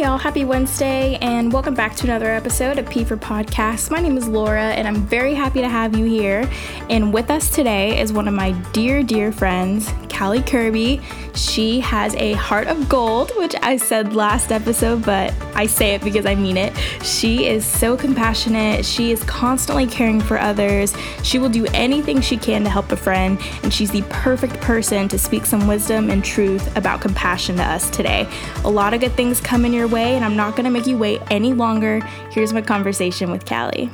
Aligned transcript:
Hey 0.00 0.06
y'all, 0.06 0.16
happy 0.16 0.46
Wednesday, 0.46 1.18
and 1.20 1.52
welcome 1.52 1.74
back 1.74 1.94
to 1.96 2.04
another 2.04 2.30
episode 2.30 2.78
of 2.78 2.88
P 2.88 3.04
for 3.04 3.18
Podcast. 3.18 3.90
My 3.90 4.00
name 4.00 4.16
is 4.16 4.26
Laura, 4.26 4.72
and 4.72 4.88
I'm 4.88 5.06
very 5.06 5.34
happy 5.34 5.60
to 5.60 5.68
have 5.68 5.94
you 5.94 6.06
here. 6.06 6.50
And 6.88 7.12
with 7.12 7.30
us 7.30 7.50
today 7.50 8.00
is 8.00 8.10
one 8.10 8.26
of 8.26 8.32
my 8.32 8.52
dear, 8.72 9.02
dear 9.02 9.30
friends, 9.30 9.92
Callie 10.08 10.40
Kirby. 10.40 11.02
She 11.40 11.80
has 11.80 12.14
a 12.16 12.34
heart 12.34 12.66
of 12.66 12.86
gold, 12.86 13.32
which 13.36 13.54
I 13.62 13.78
said 13.78 14.14
last 14.14 14.52
episode, 14.52 15.02
but 15.02 15.32
I 15.54 15.64
say 15.64 15.94
it 15.94 16.04
because 16.04 16.26
I 16.26 16.34
mean 16.34 16.58
it. 16.58 16.76
She 17.02 17.46
is 17.46 17.64
so 17.64 17.96
compassionate, 17.96 18.84
she 18.84 19.10
is 19.10 19.24
constantly 19.24 19.86
caring 19.86 20.20
for 20.20 20.38
others. 20.38 20.94
She 21.22 21.38
will 21.38 21.48
do 21.48 21.64
anything 21.72 22.20
she 22.20 22.36
can 22.36 22.62
to 22.64 22.68
help 22.68 22.92
a 22.92 22.96
friend, 22.96 23.40
and 23.62 23.72
she's 23.72 23.90
the 23.90 24.02
perfect 24.10 24.60
person 24.60 25.08
to 25.08 25.18
speak 25.18 25.46
some 25.46 25.66
wisdom 25.66 26.10
and 26.10 26.22
truth 26.22 26.76
about 26.76 27.00
compassion 27.00 27.56
to 27.56 27.62
us 27.62 27.88
today. 27.88 28.28
A 28.64 28.70
lot 28.70 28.92
of 28.92 29.00
good 29.00 29.12
things 29.12 29.40
come 29.40 29.64
in 29.64 29.72
your 29.72 29.88
way, 29.88 30.16
and 30.16 30.24
I'm 30.26 30.36
not 30.36 30.56
gonna 30.56 30.70
make 30.70 30.86
you 30.86 30.98
wait 30.98 31.22
any 31.30 31.54
longer. 31.54 32.00
Here's 32.30 32.52
my 32.52 32.60
conversation 32.60 33.30
with 33.30 33.46
Callie. 33.46 33.90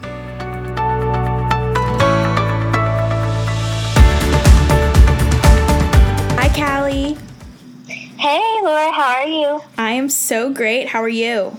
I 9.86 9.92
am 9.92 10.08
so 10.08 10.52
great. 10.52 10.88
How 10.88 11.00
are 11.00 11.08
you? 11.08 11.56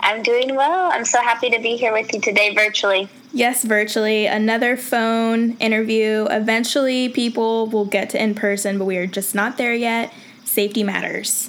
I'm 0.00 0.22
doing 0.22 0.56
well. 0.56 0.90
I'm 0.92 1.06
so 1.06 1.22
happy 1.22 1.48
to 1.48 1.58
be 1.58 1.78
here 1.78 1.90
with 1.90 2.12
you 2.12 2.20
today 2.20 2.54
virtually. 2.54 3.08
Yes, 3.32 3.64
virtually. 3.64 4.26
Another 4.26 4.76
phone 4.76 5.52
interview. 5.52 6.26
Eventually, 6.28 7.08
people 7.08 7.66
will 7.68 7.86
get 7.86 8.10
to 8.10 8.22
in 8.22 8.34
person, 8.34 8.76
but 8.76 8.84
we 8.84 8.98
are 8.98 9.06
just 9.06 9.34
not 9.34 9.56
there 9.56 9.74
yet. 9.74 10.12
Safety 10.44 10.84
matters. 10.84 11.48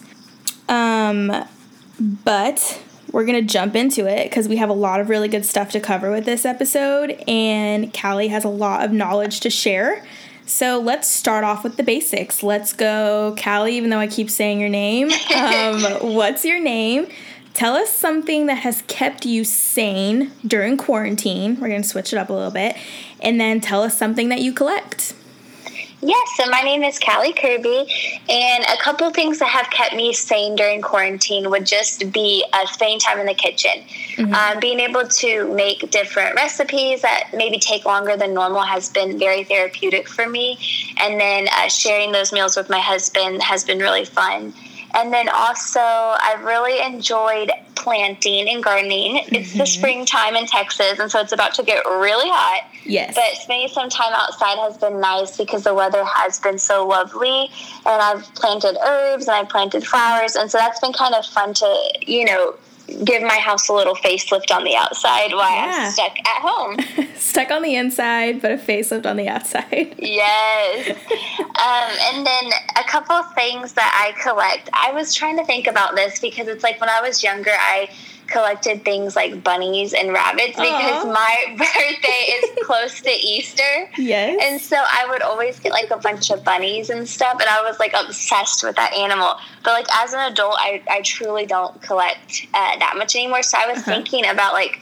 Um, 0.69 1.45
but 1.99 2.81
we're 3.11 3.25
gonna 3.25 3.41
jump 3.41 3.75
into 3.75 4.07
it 4.07 4.29
because 4.29 4.47
we 4.47 4.55
have 4.55 4.69
a 4.69 4.73
lot 4.73 5.01
of 5.01 5.09
really 5.09 5.27
good 5.27 5.43
stuff 5.43 5.71
to 5.71 5.81
cover 5.81 6.09
with 6.09 6.23
this 6.23 6.45
episode, 6.45 7.21
and 7.27 7.93
Callie 7.93 8.29
has 8.29 8.45
a 8.45 8.49
lot 8.49 8.85
of 8.85 8.93
knowledge 8.93 9.41
to 9.41 9.49
share. 9.49 10.05
So 10.47 10.79
let's 10.79 11.09
start 11.09 11.43
off 11.43 11.63
with 11.63 11.75
the 11.75 11.83
basics. 11.83 12.41
Let's 12.41 12.71
go, 12.71 13.35
Callie, 13.37 13.75
even 13.75 13.89
though 13.89 13.99
I 13.99 14.07
keep 14.07 14.29
saying 14.29 14.59
your 14.59 14.69
name. 14.69 15.11
Um, 15.37 15.83
what's 16.15 16.45
your 16.45 16.59
name? 16.59 17.07
Tell 17.53 17.75
us 17.75 17.91
something 17.91 18.47
that 18.47 18.59
has 18.59 18.81
kept 18.87 19.25
you 19.25 19.43
sane 19.43 20.31
during 20.45 20.77
quarantine. 20.77 21.59
We're 21.59 21.67
going 21.69 21.81
to 21.81 21.87
switch 21.87 22.13
it 22.13 22.17
up 22.17 22.29
a 22.29 22.33
little 22.33 22.51
bit. 22.51 22.75
And 23.19 23.39
then 23.39 23.61
tell 23.61 23.83
us 23.83 23.97
something 23.97 24.29
that 24.29 24.41
you 24.41 24.53
collect. 24.53 25.13
Yes, 26.01 26.29
so 26.37 26.47
my 26.49 26.61
name 26.61 26.83
is 26.83 26.99
Callie 26.99 27.33
Kirby, 27.33 27.87
and 28.29 28.63
a 28.65 28.77
couple 28.83 29.09
things 29.09 29.39
that 29.39 29.49
have 29.49 29.67
kept 29.71 29.95
me 29.95 30.13
sane 30.13 30.55
during 30.55 30.79
quarantine 30.79 31.49
would 31.49 31.65
just 31.65 32.11
be 32.11 32.45
uh, 32.53 32.67
spending 32.67 32.99
time 32.99 33.19
in 33.19 33.25
the 33.25 33.33
kitchen. 33.33 33.71
Mm-hmm. 34.15 34.33
Um, 34.33 34.59
being 34.59 34.79
able 34.79 35.07
to 35.07 35.51
make 35.55 35.89
different 35.89 36.35
recipes 36.35 37.01
that 37.01 37.29
maybe 37.33 37.57
take 37.57 37.83
longer 37.85 38.15
than 38.15 38.35
normal 38.35 38.61
has 38.61 38.89
been 38.89 39.17
very 39.17 39.43
therapeutic 39.43 40.07
for 40.07 40.29
me. 40.29 40.59
And 40.99 41.19
then 41.19 41.47
uh, 41.51 41.67
sharing 41.67 42.11
those 42.11 42.31
meals 42.31 42.55
with 42.55 42.69
my 42.69 42.79
husband 42.79 43.41
has 43.41 43.63
been 43.63 43.79
really 43.79 44.05
fun. 44.05 44.53
And 44.93 45.13
then 45.13 45.29
also, 45.29 45.79
I've 45.79 46.43
really 46.43 46.81
enjoyed 46.81 47.51
planting 47.75 48.49
and 48.49 48.63
gardening. 48.63 49.17
Mm-hmm. 49.17 49.35
It's 49.35 49.53
the 49.53 49.59
mm-hmm. 49.59 49.65
springtime 49.65 50.35
in 50.35 50.45
Texas, 50.47 50.99
and 50.99 51.11
so 51.11 51.19
it's 51.19 51.31
about 51.31 51.53
to 51.55 51.63
get 51.63 51.85
really 51.85 52.29
hot. 52.29 52.69
Yes. 52.83 53.15
But 53.15 53.41
spending 53.41 53.67
some 53.67 53.89
time 53.89 54.13
outside 54.13 54.57
has 54.57 54.77
been 54.77 54.99
nice 54.99 55.37
because 55.37 55.63
the 55.63 55.73
weather 55.73 56.03
has 56.03 56.39
been 56.39 56.57
so 56.57 56.87
lovely. 56.87 57.49
And 57.85 58.01
I've 58.01 58.23
planted 58.35 58.77
herbs 58.81 59.27
and 59.27 59.35
I've 59.35 59.49
planted 59.49 59.85
flowers. 59.85 60.35
And 60.35 60.49
so 60.49 60.57
that's 60.57 60.79
been 60.79 60.93
kind 60.93 61.13
of 61.13 61.25
fun 61.25 61.53
to, 61.55 61.89
you 62.05 62.25
know, 62.25 62.55
give 63.03 63.21
my 63.21 63.37
house 63.37 63.67
a 63.69 63.73
little 63.73 63.95
facelift 63.95 64.51
on 64.55 64.63
the 64.63 64.75
outside 64.75 65.31
while 65.33 65.51
yeah. 65.51 65.85
I'm 65.85 65.91
stuck 65.91 66.17
at 66.19 66.41
home. 66.41 66.77
stuck 67.15 67.51
on 67.51 67.61
the 67.61 67.75
inside, 67.75 68.41
but 68.41 68.51
a 68.51 68.57
facelift 68.57 69.05
on 69.05 69.17
the 69.17 69.27
outside. 69.27 69.95
yes. 69.99 70.89
Um, 71.39 72.15
and 72.15 72.25
then 72.25 72.51
a 72.77 72.83
couple 72.87 73.21
things 73.33 73.73
that 73.73 73.93
I 73.93 74.19
collect. 74.21 74.69
I 74.73 74.91
was 74.91 75.13
trying 75.13 75.37
to 75.37 75.45
think 75.45 75.67
about 75.67 75.95
this 75.95 76.19
because 76.19 76.47
it's 76.47 76.63
like 76.63 76.79
when 76.79 76.89
I 76.89 77.01
was 77.01 77.23
younger, 77.23 77.51
I 77.51 77.89
collected 78.27 78.83
things 78.83 79.15
like 79.15 79.43
bunnies 79.43 79.93
and 79.93 80.11
rabbits 80.11 80.55
because 80.55 81.05
Aww. 81.05 81.13
my 81.13 81.45
birthday 81.57 82.09
is 82.09 82.65
close 82.65 83.01
to 83.01 83.09
Easter. 83.09 83.89
Yes. 83.97 84.39
And 84.41 84.61
so 84.61 84.77
I 84.77 85.07
would 85.09 85.21
always 85.21 85.59
get 85.59 85.71
like 85.71 85.91
a 85.91 85.97
bunch 85.97 86.29
of 86.31 86.43
bunnies 86.43 86.89
and 86.89 87.07
stuff, 87.07 87.39
and 87.39 87.49
I 87.49 87.61
was 87.61 87.79
like 87.79 87.93
obsessed 87.93 88.63
with 88.63 88.75
that 88.75 88.93
animal. 88.93 89.35
But 89.63 89.71
like 89.71 89.87
as 89.93 90.13
an 90.13 90.19
adult, 90.31 90.55
I, 90.59 90.81
I 90.89 91.01
truly 91.01 91.45
don't 91.45 91.81
collect 91.81 92.47
uh, 92.53 92.77
that 92.79 92.95
much 92.97 93.15
anymore. 93.15 93.43
So 93.43 93.57
I 93.57 93.67
was 93.67 93.79
uh-huh. 93.79 93.91
thinking 93.91 94.27
about 94.27 94.53
like 94.53 94.79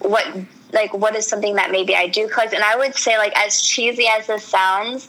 what 0.00 0.26
like 0.72 0.92
what 0.92 1.14
is 1.14 1.26
something 1.26 1.54
that 1.54 1.70
maybe 1.70 1.94
I 1.94 2.06
do 2.06 2.28
collect, 2.28 2.52
and 2.52 2.64
I 2.64 2.76
would 2.76 2.94
say 2.94 3.18
like 3.18 3.36
as 3.36 3.62
cheesy 3.62 4.06
as 4.06 4.26
this 4.26 4.44
sounds, 4.44 5.08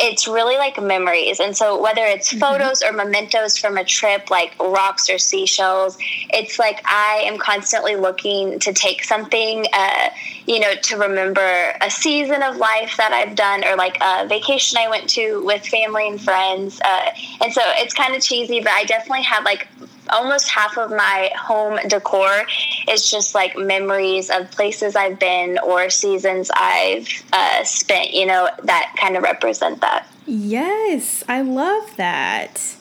it's 0.00 0.26
really 0.26 0.56
like 0.56 0.80
memories. 0.80 1.40
And 1.40 1.56
so 1.56 1.80
whether 1.80 2.04
it's 2.04 2.30
mm-hmm. 2.30 2.40
photos 2.40 2.82
or 2.82 2.92
mementos 2.92 3.58
from 3.58 3.76
a 3.76 3.84
trip, 3.84 4.30
like 4.30 4.58
rocks 4.58 5.10
or 5.10 5.18
seashells, 5.18 5.98
it's 6.32 6.58
like 6.58 6.80
I 6.86 7.22
am 7.24 7.38
constantly 7.38 7.96
looking 7.96 8.58
to 8.60 8.72
take 8.72 9.04
something, 9.04 9.66
uh, 9.72 10.08
you 10.46 10.58
know, 10.58 10.72
to 10.74 10.96
remember 10.96 11.74
a 11.80 11.90
season 11.90 12.42
of 12.42 12.56
life 12.56 12.96
that 12.96 13.12
I've 13.12 13.36
done 13.36 13.64
or 13.64 13.76
like 13.76 13.98
a 14.00 14.26
vacation 14.26 14.78
I 14.78 14.88
went 14.88 15.08
to 15.10 15.44
with 15.44 15.66
family 15.66 16.08
and 16.08 16.20
friends. 16.20 16.80
Uh, 16.82 17.10
and 17.42 17.52
so 17.52 17.60
it's 17.64 17.94
kind 17.94 18.14
of 18.16 18.22
cheesy, 18.22 18.60
but 18.60 18.72
I 18.72 18.84
definitely 18.84 19.22
have 19.22 19.44
like 19.44 19.68
almost 20.08 20.48
half 20.48 20.78
of 20.78 20.90
my 20.90 21.30
home 21.36 21.78
decor 21.88 22.44
is 22.88 23.10
just 23.10 23.34
like 23.34 23.56
memories 23.56 24.30
of 24.30 24.50
places 24.50 24.96
I've 24.96 25.18
been 25.18 25.58
or 25.58 25.90
seasons 25.90 26.50
I've 26.54 27.08
uh, 27.32 27.64
spent, 27.64 28.12
you 28.12 28.26
know, 28.26 28.48
that 28.64 28.94
kind 28.98 29.16
of 29.16 29.22
represent 29.22 29.80
that. 29.80 30.06
Yes, 30.26 31.24
I 31.28 31.42
love 31.42 31.96
that. 31.96 32.76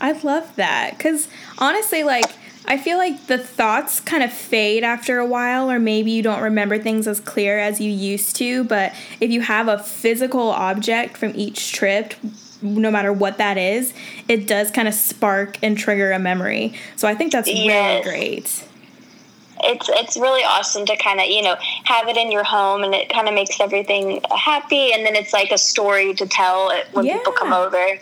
I 0.00 0.12
love 0.12 0.54
that. 0.56 0.96
Because 0.96 1.28
honestly, 1.58 2.02
like, 2.02 2.30
I 2.64 2.76
feel 2.76 2.96
like 2.96 3.26
the 3.26 3.38
thoughts 3.38 4.00
kind 4.00 4.22
of 4.22 4.32
fade 4.32 4.84
after 4.84 5.18
a 5.18 5.26
while, 5.26 5.70
or 5.70 5.78
maybe 5.78 6.12
you 6.12 6.22
don't 6.22 6.42
remember 6.42 6.78
things 6.78 7.08
as 7.08 7.18
clear 7.18 7.58
as 7.58 7.80
you 7.80 7.90
used 7.90 8.36
to. 8.36 8.64
But 8.64 8.94
if 9.20 9.30
you 9.30 9.40
have 9.40 9.68
a 9.68 9.78
physical 9.78 10.50
object 10.50 11.16
from 11.16 11.32
each 11.34 11.72
trip, 11.72 12.14
no 12.62 12.90
matter 12.90 13.12
what 13.12 13.38
that 13.38 13.58
is, 13.58 13.92
it 14.28 14.46
does 14.46 14.70
kind 14.70 14.88
of 14.88 14.94
spark 14.94 15.58
and 15.62 15.76
trigger 15.76 16.12
a 16.12 16.18
memory. 16.18 16.74
So 16.96 17.08
I 17.08 17.14
think 17.14 17.32
that's 17.32 17.48
yes. 17.48 18.04
really 18.04 18.16
great. 18.16 18.64
It's 19.64 19.88
it's 19.92 20.16
really 20.16 20.42
awesome 20.42 20.86
to 20.86 20.96
kind 20.96 21.20
of 21.20 21.26
you 21.26 21.42
know 21.42 21.56
have 21.84 22.08
it 22.08 22.16
in 22.16 22.32
your 22.32 22.42
home, 22.42 22.82
and 22.82 22.94
it 22.94 23.08
kind 23.08 23.28
of 23.28 23.34
makes 23.34 23.60
everything 23.60 24.20
happy, 24.36 24.92
and 24.92 25.06
then 25.06 25.14
it's 25.14 25.32
like 25.32 25.50
a 25.52 25.58
story 25.58 26.14
to 26.14 26.26
tell 26.26 26.72
when 26.92 27.04
yeah. 27.04 27.18
people 27.18 27.32
come 27.32 27.52
over. 27.52 27.98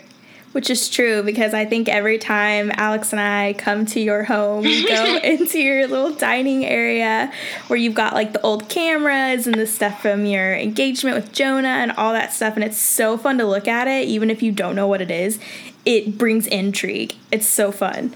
Which 0.51 0.69
is 0.69 0.89
true 0.89 1.23
because 1.23 1.53
I 1.53 1.65
think 1.65 1.87
every 1.87 2.17
time 2.17 2.71
Alex 2.75 3.13
and 3.13 3.21
I 3.21 3.53
come 3.53 3.85
to 3.87 4.01
your 4.01 4.23
home, 4.23 4.63
we 4.63 4.85
go 4.85 5.17
into 5.23 5.59
your 5.59 5.87
little 5.87 6.13
dining 6.13 6.65
area 6.65 7.31
where 7.67 7.77
you've 7.77 7.95
got 7.95 8.13
like 8.13 8.33
the 8.33 8.41
old 8.41 8.67
cameras 8.67 9.47
and 9.47 9.55
the 9.55 9.65
stuff 9.65 10.01
from 10.01 10.25
your 10.25 10.53
engagement 10.53 11.15
with 11.15 11.31
Jonah 11.31 11.69
and 11.69 11.93
all 11.93 12.11
that 12.11 12.33
stuff. 12.33 12.55
And 12.55 12.65
it's 12.65 12.77
so 12.77 13.17
fun 13.17 13.37
to 13.37 13.45
look 13.45 13.67
at 13.67 13.87
it, 13.87 14.07
even 14.09 14.29
if 14.29 14.43
you 14.43 14.51
don't 14.51 14.75
know 14.75 14.87
what 14.87 15.01
it 15.01 15.09
is. 15.09 15.39
It 15.85 16.17
brings 16.17 16.47
intrigue. 16.47 17.15
It's 17.31 17.47
so 17.47 17.71
fun. 17.71 18.13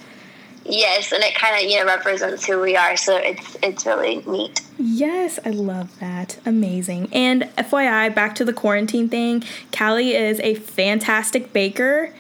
Yes, 0.68 1.12
and 1.12 1.24
it 1.24 1.36
kind 1.36 1.64
of 1.64 1.70
you 1.70 1.78
know 1.78 1.86
represents 1.86 2.46
who 2.46 2.60
we 2.60 2.76
are, 2.76 2.98
so 2.98 3.16
it's 3.18 3.56
it's 3.62 3.86
really 3.86 4.24
neat. 4.26 4.62
Yes, 4.80 5.40
I 5.46 5.52
love 5.52 5.98
that. 6.00 6.40
Amazing. 6.44 7.10
And 7.14 7.44
FYI, 7.58 8.14
back 8.14 8.34
to 8.36 8.46
the 8.46 8.52
quarantine 8.52 9.08
thing, 9.08 9.44
Callie 9.72 10.16
is 10.16 10.40
a 10.40 10.56
fantastic 10.56 11.54
baker 11.54 12.12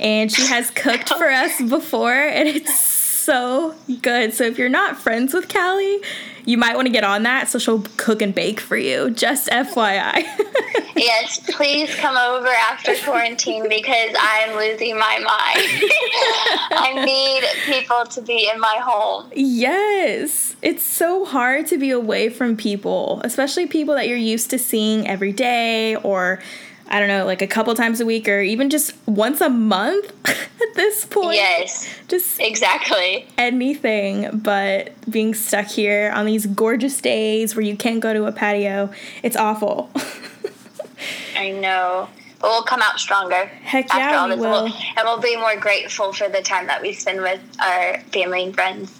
and 0.00 0.32
she 0.32 0.46
has 0.46 0.70
cooked 0.70 1.10
for 1.10 1.30
us 1.30 1.60
before, 1.60 2.12
and 2.12 2.48
it's 2.48 2.74
so 2.74 3.74
good. 4.02 4.34
So 4.34 4.44
if 4.44 4.58
you're 4.58 4.68
not 4.68 4.98
friends 4.98 5.32
with 5.34 5.52
Callie, 5.52 6.00
you 6.44 6.56
might 6.56 6.74
want 6.74 6.86
to 6.86 6.92
get 6.92 7.04
on 7.04 7.22
that 7.24 7.48
so 7.48 7.58
she'll 7.58 7.84
cook 7.96 8.22
and 8.22 8.34
bake 8.34 8.58
for 8.58 8.76
you. 8.76 9.10
Just 9.10 9.48
FYI. 9.50 10.24
yes, 10.96 11.38
please 11.54 11.94
come 11.96 12.16
over 12.16 12.48
after 12.48 12.94
quarantine 13.04 13.68
because 13.68 14.16
I'm 14.18 14.56
losing 14.56 14.98
my 14.98 15.18
mind. 15.18 15.28
I 16.72 17.04
need 17.04 17.44
people 17.72 18.04
to 18.06 18.22
be 18.22 18.50
in 18.52 18.58
my 18.58 18.80
home. 18.82 19.30
Yes. 19.34 20.56
It's 20.62 20.82
so 20.82 21.24
hard 21.24 21.66
to 21.68 21.78
be 21.78 21.90
away 21.90 22.30
from 22.30 22.56
people, 22.56 23.20
especially 23.22 23.66
people 23.66 23.94
that 23.94 24.08
you're 24.08 24.16
used 24.16 24.50
to 24.50 24.58
seeing 24.58 25.06
every 25.06 25.32
day 25.32 25.94
or 25.96 26.40
I 26.90 26.98
don't 26.98 27.08
know, 27.08 27.24
like 27.24 27.40
a 27.40 27.46
couple 27.46 27.72
times 27.74 28.00
a 28.00 28.06
week 28.06 28.28
or 28.28 28.40
even 28.40 28.68
just 28.68 28.94
once 29.06 29.40
a 29.40 29.48
month 29.48 30.12
at 30.28 30.74
this 30.74 31.04
point. 31.04 31.36
Yes. 31.36 31.88
Just 32.08 32.40
exactly 32.40 33.28
anything 33.38 34.40
but 34.40 34.92
being 35.08 35.32
stuck 35.34 35.66
here 35.66 36.10
on 36.12 36.26
these 36.26 36.46
gorgeous 36.46 37.00
days 37.00 37.54
where 37.54 37.64
you 37.64 37.76
can't 37.76 38.00
go 38.00 38.12
to 38.12 38.24
a 38.24 38.32
patio. 38.32 38.90
It's 39.22 39.36
awful. 39.36 39.90
I 41.36 41.52
know. 41.52 42.08
But 42.40 42.48
we'll 42.48 42.62
come 42.64 42.80
out 42.82 42.98
stronger. 42.98 43.46
Heck 43.46 43.92
yeah, 43.92 44.18
all 44.18 44.28
this. 44.28 44.40
We 44.40 44.46
will. 44.46 44.64
We'll, 44.64 44.72
and 44.72 45.04
we'll 45.04 45.20
be 45.20 45.36
more 45.36 45.56
grateful 45.56 46.12
for 46.12 46.28
the 46.28 46.40
time 46.40 46.66
that 46.66 46.80
we 46.82 46.92
spend 46.94 47.20
with 47.20 47.40
our 47.62 48.00
family 48.12 48.44
and 48.44 48.54
friends. 48.54 48.98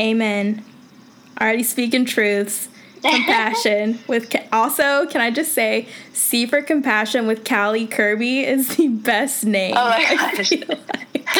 Amen. 0.00 0.64
Already 1.40 1.62
speaking 1.62 2.04
truths. 2.04 2.68
Compassion 3.02 3.98
with 4.06 4.34
also, 4.52 5.06
can 5.06 5.20
I 5.20 5.30
just 5.30 5.52
say, 5.52 5.88
C 6.12 6.46
for 6.46 6.62
compassion 6.62 7.26
with 7.26 7.48
Callie 7.48 7.86
Kirby 7.86 8.40
is 8.40 8.76
the 8.76 8.88
best 8.88 9.44
name. 9.44 9.74
Oh 9.76 9.88
my 9.88 10.04
gosh. 10.34 10.52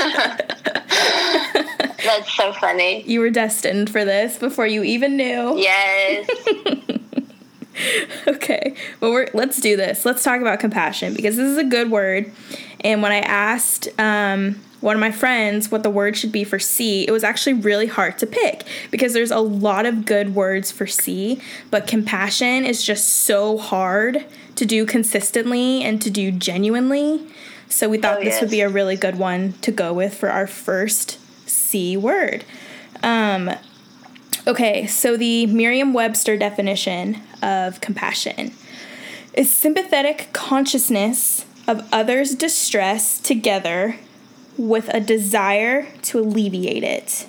That's 2.04 2.36
so 2.36 2.52
funny. 2.52 3.02
You 3.02 3.20
were 3.20 3.30
destined 3.30 3.90
for 3.90 4.04
this 4.04 4.38
before 4.38 4.66
you 4.66 4.82
even 4.82 5.16
knew. 5.16 5.58
Yes. 5.58 6.28
okay. 8.28 8.74
Well, 9.00 9.12
we're 9.12 9.28
let's 9.34 9.60
do 9.60 9.76
this. 9.76 10.04
Let's 10.04 10.22
talk 10.22 10.40
about 10.40 10.60
compassion 10.60 11.14
because 11.14 11.36
this 11.36 11.50
is 11.50 11.58
a 11.58 11.64
good 11.64 11.90
word. 11.90 12.32
And 12.80 13.02
when 13.02 13.12
I 13.12 13.18
asked 13.18 13.88
um, 13.98 14.60
one 14.80 14.94
of 14.94 15.00
my 15.00 15.10
friends 15.10 15.70
what 15.70 15.82
the 15.82 15.90
word 15.90 16.16
should 16.16 16.32
be 16.32 16.44
for 16.44 16.58
C, 16.58 17.06
it 17.06 17.10
was 17.10 17.24
actually 17.24 17.54
really 17.54 17.86
hard 17.86 18.18
to 18.18 18.26
pick 18.26 18.64
because 18.90 19.12
there's 19.12 19.30
a 19.30 19.40
lot 19.40 19.86
of 19.86 20.06
good 20.06 20.34
words 20.34 20.70
for 20.70 20.86
C, 20.86 21.40
but 21.70 21.86
compassion 21.86 22.64
is 22.64 22.84
just 22.84 23.08
so 23.08 23.58
hard 23.58 24.24
to 24.54 24.66
do 24.66 24.86
consistently 24.86 25.82
and 25.82 26.00
to 26.02 26.10
do 26.10 26.30
genuinely. 26.30 27.26
So 27.68 27.88
we 27.88 27.98
thought 27.98 28.18
oh, 28.18 28.24
this 28.24 28.34
yes. 28.34 28.40
would 28.40 28.50
be 28.50 28.60
a 28.60 28.68
really 28.68 28.96
good 28.96 29.18
one 29.18 29.54
to 29.62 29.72
go 29.72 29.92
with 29.92 30.14
for 30.14 30.30
our 30.30 30.46
first 30.46 31.18
C 31.48 31.96
word. 31.96 32.44
Um, 33.02 33.50
okay, 34.46 34.86
so 34.86 35.16
the 35.16 35.46
Merriam 35.46 35.92
Webster 35.92 36.36
definition 36.36 37.20
of 37.42 37.80
compassion 37.80 38.52
is 39.34 39.52
sympathetic 39.52 40.30
consciousness 40.32 41.44
of 41.66 41.86
others' 41.92 42.34
distress 42.34 43.20
together 43.20 43.96
with 44.58 44.92
a 44.92 45.00
desire 45.00 45.86
to 46.02 46.18
alleviate 46.18 46.82
it. 46.82 47.26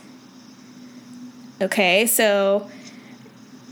Okay, 1.62 2.06
so, 2.06 2.70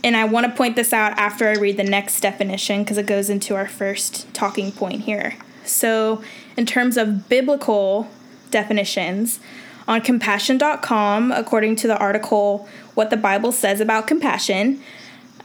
and 0.03 0.15
I 0.15 0.25
want 0.25 0.45
to 0.45 0.51
point 0.51 0.75
this 0.75 0.93
out 0.93 1.13
after 1.13 1.47
I 1.47 1.53
read 1.53 1.77
the 1.77 1.83
next 1.83 2.19
definition 2.21 2.83
because 2.83 2.97
it 2.97 3.07
goes 3.07 3.29
into 3.29 3.55
our 3.55 3.67
first 3.67 4.31
talking 4.33 4.71
point 4.71 5.01
here. 5.01 5.35
So, 5.65 6.21
in 6.55 6.65
terms 6.65 6.97
of 6.97 7.27
biblical 7.27 8.07
definitions, 8.51 9.39
on 9.87 10.01
compassion.com, 10.01 11.31
according 11.31 11.77
to 11.77 11.87
the 11.87 11.97
article 11.97 12.67
What 12.93 13.09
the 13.09 13.17
Bible 13.17 13.51
Says 13.51 13.79
About 13.79 14.05
Compassion, 14.05 14.81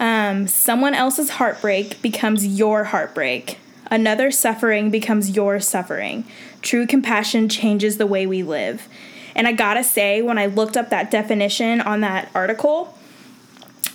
um, 0.00 0.48
someone 0.48 0.94
else's 0.94 1.30
heartbreak 1.30 2.02
becomes 2.02 2.44
your 2.46 2.84
heartbreak. 2.84 3.58
Another 3.90 4.30
suffering 4.30 4.90
becomes 4.90 5.36
your 5.36 5.60
suffering. 5.60 6.24
True 6.62 6.86
compassion 6.86 7.48
changes 7.48 7.98
the 7.98 8.06
way 8.06 8.26
we 8.26 8.42
live. 8.42 8.88
And 9.34 9.46
I 9.46 9.52
gotta 9.52 9.84
say, 9.84 10.22
when 10.22 10.38
I 10.38 10.46
looked 10.46 10.76
up 10.76 10.90
that 10.90 11.10
definition 11.10 11.80
on 11.80 12.00
that 12.00 12.30
article, 12.34 12.96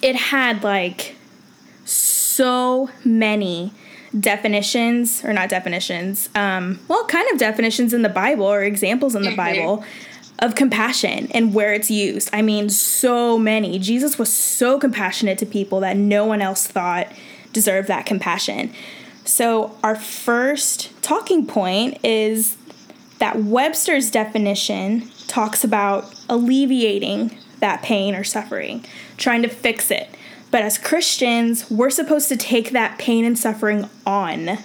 it 0.02 0.16
had 0.16 0.64
like 0.64 1.16
so 1.86 2.90
many 3.04 3.72
definitions, 4.18 5.24
or 5.24 5.34
not 5.34 5.50
definitions, 5.50 6.30
um, 6.36 6.80
well, 6.88 7.06
kind 7.06 7.30
of 7.32 7.38
definitions 7.38 7.94
in 7.94 8.02
the 8.02 8.10
Bible 8.10 8.46
or 8.46 8.64
examples 8.64 9.16
in 9.16 9.24
the 9.24 9.30
mm-hmm. 9.30 9.38
Bible 9.38 9.84
of 10.40 10.56
compassion 10.56 11.28
and 11.32 11.54
where 11.54 11.74
it's 11.74 11.90
used. 11.90 12.30
I 12.32 12.42
mean, 12.42 12.70
so 12.70 13.38
many. 13.38 13.80
Jesus 13.80 14.20
was 14.20 14.32
so 14.32 14.80
compassionate 14.80 15.38
to 15.40 15.46
people 15.46 15.80
that 15.82 15.98
no 15.98 16.26
one 16.26 16.42
else 16.42 16.68
thought 16.68 17.12
deserved 17.54 17.88
that 17.88 18.06
compassion. 18.06 18.72
So, 19.28 19.78
our 19.84 19.96
first 19.98 20.90
talking 21.04 21.46
point 21.46 22.00
is 22.02 22.56
that 23.20 23.36
Webster's 23.36 24.10
definition 24.10 25.12
talks 25.28 25.66
about 25.66 26.16
alleviating 26.30 27.38
that 27.60 27.82
pain 27.84 28.16
or 28.16 28.24
suffering, 28.24 28.86
trying 29.18 29.42
to 29.42 29.50
fix 29.50 29.92
it. 29.92 30.10
But 30.50 30.62
as 30.62 30.78
Christians, 30.78 31.70
we're 31.70 31.90
supposed 31.90 32.30
to 32.30 32.38
take 32.38 32.72
that 32.72 33.00
pain 33.00 33.26
and 33.26 33.38
suffering 33.38 33.90
on, 34.06 34.60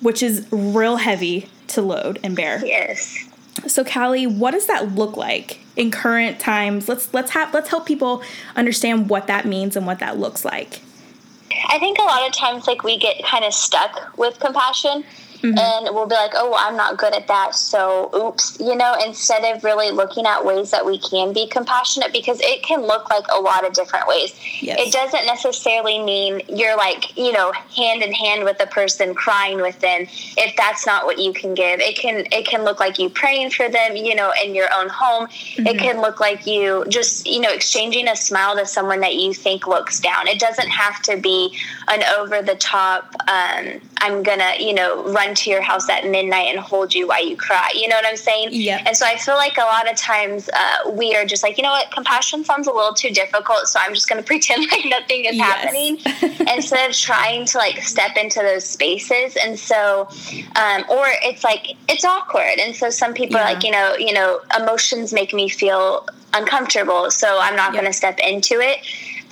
which 0.00 0.24
is 0.24 0.44
real 0.50 0.96
heavy 0.96 1.48
to 1.68 1.82
load 1.82 2.18
and 2.24 2.34
bear. 2.34 2.66
Yes. 2.66 3.28
So 3.68 3.84
Callie, 3.84 4.26
what 4.26 4.50
does 4.50 4.66
that 4.66 4.96
look 4.96 5.16
like 5.16 5.60
in 5.76 5.92
current 5.92 6.40
times? 6.40 6.88
Let's 6.88 7.14
let's 7.14 7.30
have 7.30 7.54
let's 7.54 7.68
help 7.70 7.86
people 7.86 8.24
understand 8.56 9.08
what 9.08 9.28
that 9.28 9.46
means 9.46 9.76
and 9.76 9.86
what 9.86 10.00
that 10.00 10.18
looks 10.18 10.44
like. 10.44 10.80
I 11.68 11.78
think 11.78 11.98
a 11.98 12.02
lot 12.02 12.26
of 12.26 12.32
times 12.34 12.66
like 12.66 12.82
we 12.82 12.96
get 12.96 13.24
kind 13.24 13.44
of 13.44 13.54
stuck 13.54 14.16
with 14.16 14.38
compassion 14.40 15.04
Mm-hmm. 15.42 15.58
And 15.58 15.94
we'll 15.94 16.06
be 16.06 16.14
like, 16.14 16.32
oh, 16.34 16.54
I'm 16.56 16.76
not 16.76 16.96
good 16.96 17.14
at 17.14 17.26
that. 17.26 17.54
So, 17.54 18.10
oops, 18.14 18.58
you 18.60 18.76
know, 18.76 18.94
instead 19.04 19.44
of 19.44 19.64
really 19.64 19.90
looking 19.90 20.24
at 20.24 20.44
ways 20.44 20.70
that 20.70 20.86
we 20.86 20.98
can 20.98 21.32
be 21.32 21.48
compassionate, 21.48 22.12
because 22.12 22.40
it 22.40 22.62
can 22.62 22.82
look 22.82 23.10
like 23.10 23.24
a 23.32 23.40
lot 23.40 23.66
of 23.66 23.72
different 23.72 24.06
ways. 24.06 24.34
Yes. 24.60 24.78
It 24.80 24.92
doesn't 24.92 25.26
necessarily 25.26 25.98
mean 25.98 26.42
you're 26.48 26.76
like, 26.76 27.16
you 27.16 27.32
know, 27.32 27.52
hand 27.76 28.02
in 28.02 28.12
hand 28.12 28.44
with 28.44 28.58
the 28.58 28.66
person 28.66 29.14
crying 29.14 29.60
with 29.60 29.80
them 29.80 30.06
if 30.36 30.54
that's 30.56 30.86
not 30.86 31.04
what 31.04 31.18
you 31.18 31.32
can 31.32 31.54
give. 31.54 31.80
It 31.80 31.96
can 31.98 32.26
it 32.30 32.46
can 32.46 32.64
look 32.64 32.78
like 32.78 32.98
you 32.98 33.10
praying 33.10 33.50
for 33.50 33.68
them, 33.68 33.96
you 33.96 34.14
know, 34.14 34.32
in 34.44 34.54
your 34.54 34.68
own 34.72 34.88
home. 34.88 35.26
Mm-hmm. 35.26 35.66
It 35.66 35.78
can 35.78 36.00
look 36.00 36.20
like 36.20 36.46
you 36.46 36.84
just, 36.88 37.26
you 37.26 37.40
know, 37.40 37.52
exchanging 37.52 38.08
a 38.08 38.16
smile 38.16 38.56
to 38.56 38.66
someone 38.66 39.00
that 39.00 39.16
you 39.16 39.34
think 39.34 39.66
looks 39.66 39.98
down. 40.00 40.28
It 40.28 40.38
doesn't 40.38 40.68
have 40.68 41.02
to 41.02 41.16
be 41.16 41.56
an 41.88 42.02
over 42.18 42.42
the 42.42 42.54
top 42.54 43.14
um, 43.28 43.80
I'm 44.02 44.24
gonna, 44.24 44.54
you 44.58 44.74
know, 44.74 45.04
run 45.12 45.36
to 45.36 45.50
your 45.50 45.62
house 45.62 45.88
at 45.88 46.04
midnight 46.04 46.48
and 46.48 46.58
hold 46.58 46.92
you 46.92 47.06
while 47.06 47.24
you 47.24 47.36
cry. 47.36 47.70
You 47.72 47.86
know 47.86 47.94
what 47.94 48.04
I'm 48.04 48.16
saying? 48.16 48.48
Yeah. 48.50 48.82
And 48.84 48.96
so 48.96 49.06
I 49.06 49.16
feel 49.16 49.36
like 49.36 49.56
a 49.58 49.60
lot 49.60 49.88
of 49.88 49.96
times 49.96 50.50
uh, 50.52 50.90
we 50.90 51.14
are 51.14 51.24
just 51.24 51.44
like, 51.44 51.56
you 51.56 51.62
know 51.62 51.70
what, 51.70 51.92
compassion 51.92 52.44
sounds 52.44 52.66
a 52.66 52.72
little 52.72 52.94
too 52.94 53.10
difficult, 53.10 53.68
so 53.68 53.78
I'm 53.80 53.94
just 53.94 54.08
gonna 54.08 54.22
pretend 54.32 54.68
like 54.72 54.84
nothing 54.86 55.24
is 55.26 55.36
yes. 55.36 55.46
happening 55.46 55.98
instead 56.52 56.90
of 56.90 56.96
trying 56.96 57.44
to 57.46 57.58
like 57.58 57.80
step 57.80 58.16
into 58.16 58.40
those 58.40 58.64
spaces. 58.64 59.36
And 59.36 59.56
so, 59.56 60.08
um, 60.56 60.84
or 60.90 61.06
it's 61.22 61.44
like 61.44 61.76
it's 61.88 62.04
awkward, 62.04 62.58
and 62.58 62.74
so 62.74 62.90
some 62.90 63.14
people 63.14 63.36
yeah. 63.36 63.42
are 63.42 63.54
like, 63.54 63.62
you 63.62 63.70
know, 63.70 63.94
you 63.94 64.12
know, 64.12 64.40
emotions 64.58 65.12
make 65.12 65.32
me 65.32 65.48
feel 65.48 66.08
uncomfortable, 66.34 67.08
so 67.12 67.38
I'm 67.40 67.54
not 67.54 67.72
yeah. 67.72 67.82
gonna 67.82 67.92
step 67.92 68.18
into 68.18 68.54
it. 68.60 68.78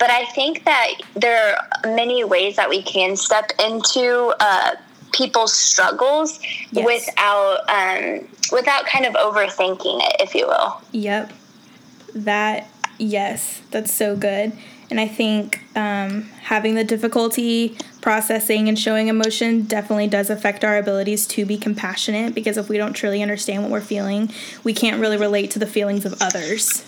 But 0.01 0.09
I 0.09 0.25
think 0.25 0.65
that 0.65 0.93
there 1.13 1.55
are 1.55 1.95
many 1.95 2.23
ways 2.23 2.55
that 2.55 2.67
we 2.67 2.81
can 2.81 3.15
step 3.15 3.51
into 3.63 4.33
uh, 4.39 4.71
people's 5.13 5.53
struggles 5.53 6.39
yes. 6.71 6.83
without 6.83 7.59
um, 7.69 8.27
without 8.51 8.87
kind 8.87 9.05
of 9.05 9.13
overthinking 9.13 9.99
it, 10.01 10.15
if 10.19 10.33
you 10.33 10.47
will. 10.47 10.81
Yep. 10.91 11.31
That 12.15 12.67
yes, 12.97 13.61
that's 13.69 13.93
so 13.93 14.15
good. 14.15 14.53
And 14.89 14.99
I 14.99 15.07
think 15.07 15.61
um, 15.75 16.23
having 16.41 16.73
the 16.73 16.83
difficulty 16.83 17.77
processing 18.01 18.67
and 18.67 18.79
showing 18.79 19.07
emotion 19.07 19.65
definitely 19.65 20.07
does 20.07 20.31
affect 20.31 20.63
our 20.63 20.79
abilities 20.79 21.27
to 21.27 21.45
be 21.45 21.59
compassionate 21.59 22.33
because 22.33 22.57
if 22.57 22.69
we 22.69 22.77
don't 22.79 22.93
truly 22.93 23.21
understand 23.21 23.61
what 23.61 23.71
we're 23.71 23.81
feeling, 23.81 24.31
we 24.63 24.73
can't 24.73 24.99
really 24.99 25.17
relate 25.17 25.51
to 25.51 25.59
the 25.59 25.67
feelings 25.67 26.05
of 26.05 26.19
others. 26.19 26.87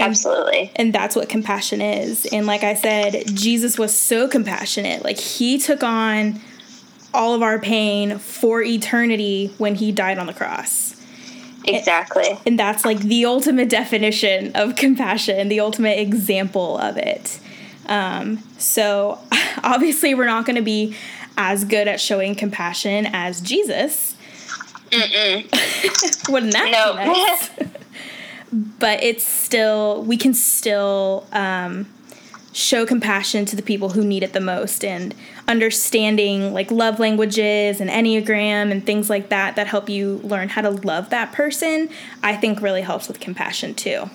Absolutely. 0.00 0.72
And 0.76 0.92
that's 0.92 1.14
what 1.14 1.28
compassion 1.28 1.80
is. 1.80 2.26
And 2.26 2.46
like 2.46 2.62
I 2.62 2.74
said, 2.74 3.24
Jesus 3.34 3.78
was 3.78 3.96
so 3.96 4.26
compassionate. 4.28 5.04
Like 5.04 5.18
he 5.18 5.58
took 5.58 5.82
on 5.82 6.40
all 7.12 7.34
of 7.34 7.42
our 7.42 7.58
pain 7.58 8.18
for 8.18 8.62
eternity 8.62 9.52
when 9.58 9.74
he 9.74 9.92
died 9.92 10.18
on 10.18 10.26
the 10.26 10.32
cross. 10.32 10.96
Exactly. 11.64 12.38
And 12.46 12.58
that's 12.58 12.84
like 12.84 12.98
the 13.00 13.26
ultimate 13.26 13.68
definition 13.68 14.52
of 14.54 14.76
compassion, 14.76 15.48
the 15.48 15.60
ultimate 15.60 15.98
example 15.98 16.78
of 16.78 16.96
it. 16.96 17.38
Um, 17.86 18.42
so 18.58 19.18
obviously, 19.62 20.14
we're 20.14 20.26
not 20.26 20.46
going 20.46 20.56
to 20.56 20.62
be 20.62 20.96
as 21.36 21.64
good 21.64 21.88
at 21.88 22.00
showing 22.00 22.34
compassion 22.34 23.06
as 23.12 23.40
Jesus. 23.40 24.16
Wouldn't 26.28 26.52
that 26.52 26.70
no. 26.72 26.92
be 26.92 27.06
nice? 27.06 27.79
But 28.52 29.02
it's 29.02 29.26
still 29.26 30.02
we 30.02 30.16
can 30.16 30.34
still 30.34 31.26
um, 31.32 31.86
show 32.52 32.84
compassion 32.84 33.44
to 33.44 33.54
the 33.54 33.62
people 33.62 33.90
who 33.90 34.04
need 34.04 34.22
it 34.22 34.32
the 34.32 34.40
most 34.40 34.84
and 34.84 35.14
understanding 35.46 36.52
like 36.52 36.70
love 36.70 36.98
languages 36.98 37.80
and 37.80 37.88
enneagram 37.90 38.72
and 38.72 38.84
things 38.84 39.08
like 39.08 39.28
that 39.28 39.54
that 39.56 39.66
help 39.66 39.88
you 39.88 40.20
learn 40.24 40.48
how 40.48 40.60
to 40.60 40.70
love 40.70 41.10
that 41.10 41.32
person 41.32 41.88
i 42.22 42.34
think 42.34 42.60
really 42.60 42.82
helps 42.82 43.06
with 43.06 43.20
compassion 43.20 43.72
too 43.74 44.10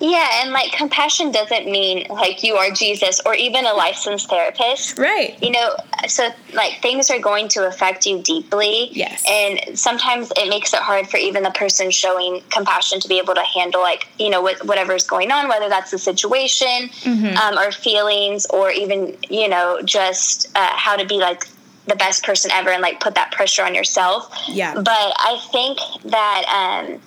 yeah, 0.00 0.42
and 0.42 0.52
like 0.52 0.72
compassion 0.72 1.32
doesn't 1.32 1.66
mean 1.66 2.06
like 2.08 2.44
you 2.44 2.54
are 2.54 2.70
Jesus 2.70 3.20
or 3.26 3.34
even 3.34 3.66
a 3.66 3.72
licensed 3.72 4.28
therapist. 4.28 4.98
Right. 4.98 5.40
You 5.42 5.50
know, 5.50 5.74
so 6.06 6.28
like 6.54 6.80
things 6.80 7.10
are 7.10 7.18
going 7.18 7.48
to 7.48 7.66
affect 7.66 8.06
you 8.06 8.22
deeply. 8.22 8.90
Yes. 8.92 9.24
And 9.28 9.76
sometimes 9.76 10.32
it 10.36 10.48
makes 10.48 10.72
it 10.72 10.80
hard 10.80 11.08
for 11.08 11.16
even 11.16 11.42
the 11.42 11.50
person 11.50 11.90
showing 11.90 12.42
compassion 12.50 13.00
to 13.00 13.08
be 13.08 13.18
able 13.18 13.34
to 13.34 13.42
handle 13.42 13.80
like, 13.80 14.06
you 14.18 14.30
know, 14.30 14.40
whatever's 14.40 15.06
going 15.06 15.32
on, 15.32 15.48
whether 15.48 15.68
that's 15.68 15.90
the 15.90 15.98
situation 15.98 16.88
mm-hmm. 16.88 17.36
um, 17.36 17.58
or 17.58 17.72
feelings 17.72 18.46
or 18.50 18.70
even, 18.70 19.16
you 19.28 19.48
know, 19.48 19.80
just 19.84 20.46
uh, 20.54 20.76
how 20.76 20.96
to 20.96 21.04
be 21.06 21.16
like 21.16 21.44
the 21.88 21.96
best 21.96 22.22
person 22.22 22.50
ever 22.52 22.70
and 22.70 22.82
like 22.82 23.00
put 23.00 23.14
that 23.16 23.32
pressure 23.32 23.64
on 23.64 23.74
yourself. 23.74 24.30
Yeah. 24.46 24.74
But 24.74 24.86
I 24.88 25.40
think 25.50 25.78
that 26.04 26.84
um, 26.86 27.00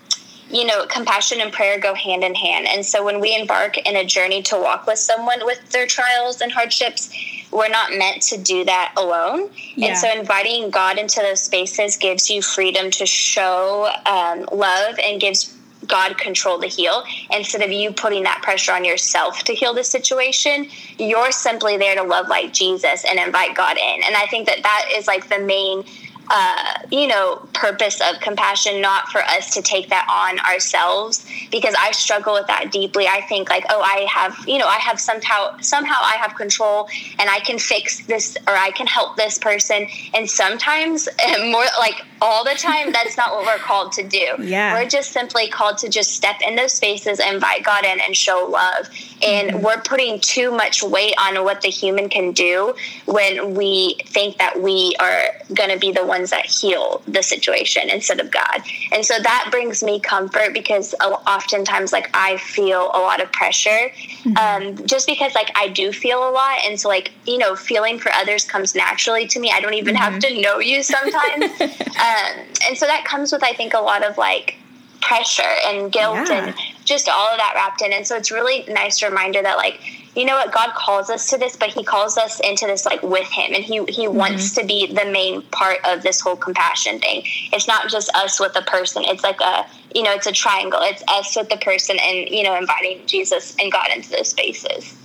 you 0.52 0.66
know, 0.66 0.86
compassion 0.86 1.40
and 1.42 1.52
prayer 1.52 1.80
go 1.80 1.94
hand 1.94 2.24
in 2.24 2.36
hand. 2.36 2.68
And 2.68 2.86
so 2.86 3.04
when 3.04 3.20
we 3.20 3.36
embark 3.36 3.78
in 3.78 3.96
a 3.96 4.06
journey 4.06 4.42
to 4.44 4.56
walk 4.58 4.86
with 4.88 5.00
someone 5.00 5.40
with 5.46 5.70
their 5.72 5.88
trials 5.88 6.42
and 6.42 6.52
hardships, 6.52 7.14
we're 7.52 7.70
not 7.70 7.92
meant 7.98 8.22
to 8.24 8.38
do 8.38 8.64
that 8.66 8.94
alone. 8.98 9.50
Yeah. 9.76 9.90
And 9.90 9.98
so 9.98 10.12
inviting 10.12 10.70
God 10.70 10.98
into 10.98 11.22
those 11.22 11.42
spaces 11.42 11.98
gives 11.98 12.30
you 12.30 12.42
freedom 12.42 12.92
to 12.92 13.06
show 13.06 13.90
um, 14.06 14.48
love 14.52 14.96
and 15.04 15.20
gives 15.20 15.58
God 15.88 16.18
control 16.18 16.60
to 16.62 16.68
heal 16.68 17.04
instead 17.32 17.62
of 17.62 17.72
you 17.72 17.92
putting 17.92 18.24
that 18.24 18.42
pressure 18.44 18.72
on 18.72 18.86
yourself 18.86 19.44
to 19.44 19.54
heal 19.54 19.74
the 19.74 19.84
situation. 19.84 20.68
You're 20.98 21.32
simply 21.32 21.78
there 21.78 21.96
to 21.96 22.04
love 22.04 22.28
like 22.28 22.54
Jesus 22.54 23.04
and 23.04 23.20
invite 23.20 23.56
God 23.56 23.78
in. 23.78 24.04
And 24.06 24.16
I 24.16 24.28
think 24.28 24.48
that 24.48 24.64
that 24.64 24.90
is 24.94 25.08
like 25.08 25.28
the 25.28 25.40
main 25.40 25.84
uh, 26.34 26.80
you 26.90 27.08
know, 27.08 27.46
purpose 27.54 28.00
of 28.00 28.22
compassion, 28.22 28.80
not 28.80 29.10
for 29.10 29.22
us 29.22 29.54
to 29.54 29.62
take 29.62 29.90
that 29.90 30.08
on 30.10 30.40
ourselves, 30.50 31.26
because 31.52 31.76
I 31.78 31.92
struggle 31.92 32.34
with 32.34 32.48
that 32.48 32.72
deeply. 32.72 33.06
I 33.06 33.20
think 33.20 33.50
like, 33.50 33.66
oh, 33.70 33.82
I 33.82 34.08
have, 34.10 34.38
you 34.48 34.58
know, 34.58 34.66
I 34.66 34.78
have 34.78 34.98
somehow, 34.98 35.58
somehow 35.60 35.98
I 36.02 36.16
have 36.16 36.36
control 36.36 36.88
and 37.20 37.30
I 37.30 37.42
can 37.42 37.60
fix 37.60 38.06
this 38.06 38.38
or 38.48 38.54
I 38.54 38.72
can 38.72 38.88
help 38.88 39.18
this 39.18 39.38
person. 39.38 39.88
And 40.14 40.30
sometimes 40.30 41.10
more 41.42 41.66
like 41.78 42.02
all 42.22 42.46
the 42.46 42.56
time, 42.56 42.92
that's 42.94 43.18
not 43.18 43.34
what 43.34 43.46
we're 43.46 43.62
called 43.62 43.92
to 43.94 44.04
do. 44.04 44.36
Yeah. 44.40 44.74
We're 44.74 44.88
just 44.88 45.12
simply 45.12 45.50
called 45.50 45.80
to 45.80 45.90
just 45.90 46.12
step 46.12 46.38
in 46.48 46.56
those 46.56 46.72
spaces, 46.72 47.20
invite 47.20 47.66
God 47.66 47.84
in 47.84 48.00
and 48.00 48.16
show 48.16 48.48
love. 48.50 48.90
And 49.22 49.50
mm-hmm. 49.50 49.66
we're 49.66 49.82
putting 49.82 50.22
too 50.22 50.52
much 50.52 50.82
weight 50.82 51.16
on 51.20 51.44
what 51.44 51.60
the 51.60 51.70
human 51.70 52.08
can 52.08 52.32
do 52.32 52.74
when 53.06 53.54
we 53.54 53.98
think 54.06 54.38
that 54.38 54.62
we 54.62 54.96
are 54.98 55.36
going 55.54 55.70
to 55.70 55.78
be 55.78 55.92
the 55.92 56.06
ones 56.22 56.30
that 56.30 56.46
heal 56.46 57.02
the 57.08 57.24
situation 57.24 57.90
instead 57.90 58.20
of 58.20 58.32
God. 58.32 58.62
And 58.92 59.06
so 59.06 59.16
that 59.22 59.48
brings 59.52 59.84
me 59.84 60.00
comfort 60.00 60.54
because 60.54 60.94
oftentimes, 61.02 61.92
like, 61.92 62.10
I 62.14 62.38
feel 62.38 62.92
a 62.94 63.02
lot 63.02 63.22
of 63.22 63.32
pressure 63.32 63.92
mm-hmm. 64.24 64.38
um, 64.38 64.88
just 64.88 65.08
because, 65.08 65.34
like, 65.34 65.52
I 65.56 65.68
do 65.68 65.92
feel 65.92 66.30
a 66.30 66.32
lot. 66.32 66.60
And 66.66 66.80
so, 66.80 66.88
like, 66.88 67.12
you 67.26 67.38
know, 67.38 67.56
feeling 67.56 67.98
for 67.98 68.12
others 68.12 68.46
comes 68.46 68.76
naturally 68.76 69.28
to 69.28 69.40
me. 69.40 69.52
I 69.52 69.60
don't 69.60 69.74
even 69.74 69.96
mm-hmm. 69.96 70.04
have 70.04 70.22
to 70.22 70.42
know 70.42 70.60
you 70.60 70.84
sometimes. 70.84 71.44
um, 71.62 72.46
and 72.68 72.78
so 72.78 72.86
that 72.86 73.04
comes 73.06 73.32
with, 73.32 73.44
I 73.44 73.54
think, 73.54 73.74
a 73.74 73.80
lot 73.80 74.04
of 74.04 74.18
like 74.18 74.58
pressure 75.02 75.56
and 75.66 75.92
guilt 75.92 76.30
yeah. 76.30 76.48
and 76.48 76.56
just 76.86 77.10
all 77.10 77.30
of 77.30 77.38
that 77.38 77.54
wrapped 77.56 77.82
in. 77.82 77.94
And 77.94 78.06
so 78.06 78.16
it's 78.16 78.32
really 78.32 78.66
nice 78.68 79.02
reminder 79.02 79.42
that 79.42 79.58
like, 79.58 79.82
you 80.16 80.26
know 80.26 80.36
what, 80.36 80.52
God 80.52 80.74
calls 80.74 81.10
us 81.10 81.30
to 81.30 81.38
this, 81.38 81.56
but 81.56 81.70
he 81.70 81.84
calls 81.84 82.18
us 82.18 82.40
into 82.42 82.68
this 82.68 82.86
like 82.86 83.02
with 83.02 83.30
him. 83.30 83.54
And 83.54 83.64
he 83.64 83.84
he 83.86 84.06
mm-hmm. 84.06 84.18
wants 84.18 84.54
to 84.56 84.66
be 84.66 84.88
the 84.88 85.06
main 85.06 85.42
part 85.44 85.78
of 85.86 86.04
this 86.04 86.20
whole 86.20 86.36
compassion 86.36 87.00
thing. 87.00 87.24
It's 87.54 87.68
not 87.68 87.90
just 87.90 88.14
us 88.16 88.40
with 88.40 88.54
the 88.54 88.62
person. 88.64 89.04
It's 89.06 89.24
like 89.24 89.40
a 89.42 89.66
you 89.96 90.04
know, 90.04 90.14
it's 90.14 90.28
a 90.28 90.32
triangle. 90.32 90.80
It's 90.84 91.04
us 91.08 91.36
with 91.36 91.50
the 91.50 91.58
person 91.58 91.98
and, 92.00 92.30
you 92.30 92.44
know, 92.44 92.56
inviting 92.56 93.06
Jesus 93.08 93.56
and 93.60 93.72
God 93.72 93.88
into 93.94 94.10
those 94.10 94.30
spaces. 94.30 94.96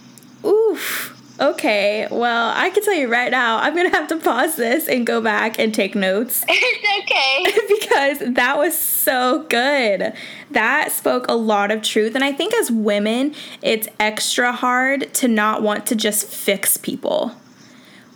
Oof. 0.44 1.15
Okay, 1.38 2.08
well, 2.10 2.52
I 2.56 2.70
can 2.70 2.82
tell 2.82 2.94
you 2.94 3.08
right 3.08 3.30
now, 3.30 3.58
I'm 3.58 3.76
gonna 3.76 3.90
have 3.90 4.08
to 4.08 4.16
pause 4.16 4.56
this 4.56 4.88
and 4.88 5.06
go 5.06 5.20
back 5.20 5.58
and 5.58 5.74
take 5.74 5.94
notes. 5.94 6.44
It's 6.58 7.02
okay. 7.02 7.44
because 8.18 8.34
that 8.34 8.56
was 8.58 8.76
so 8.76 9.44
good. 9.48 10.12
That 10.50 10.92
spoke 10.92 11.26
a 11.28 11.34
lot 11.34 11.70
of 11.70 11.82
truth. 11.82 12.14
And 12.14 12.24
I 12.24 12.32
think 12.32 12.54
as 12.54 12.70
women, 12.70 13.34
it's 13.62 13.88
extra 14.00 14.52
hard 14.52 15.12
to 15.14 15.28
not 15.28 15.62
want 15.62 15.86
to 15.86 15.94
just 15.94 16.26
fix 16.26 16.76
people 16.76 17.32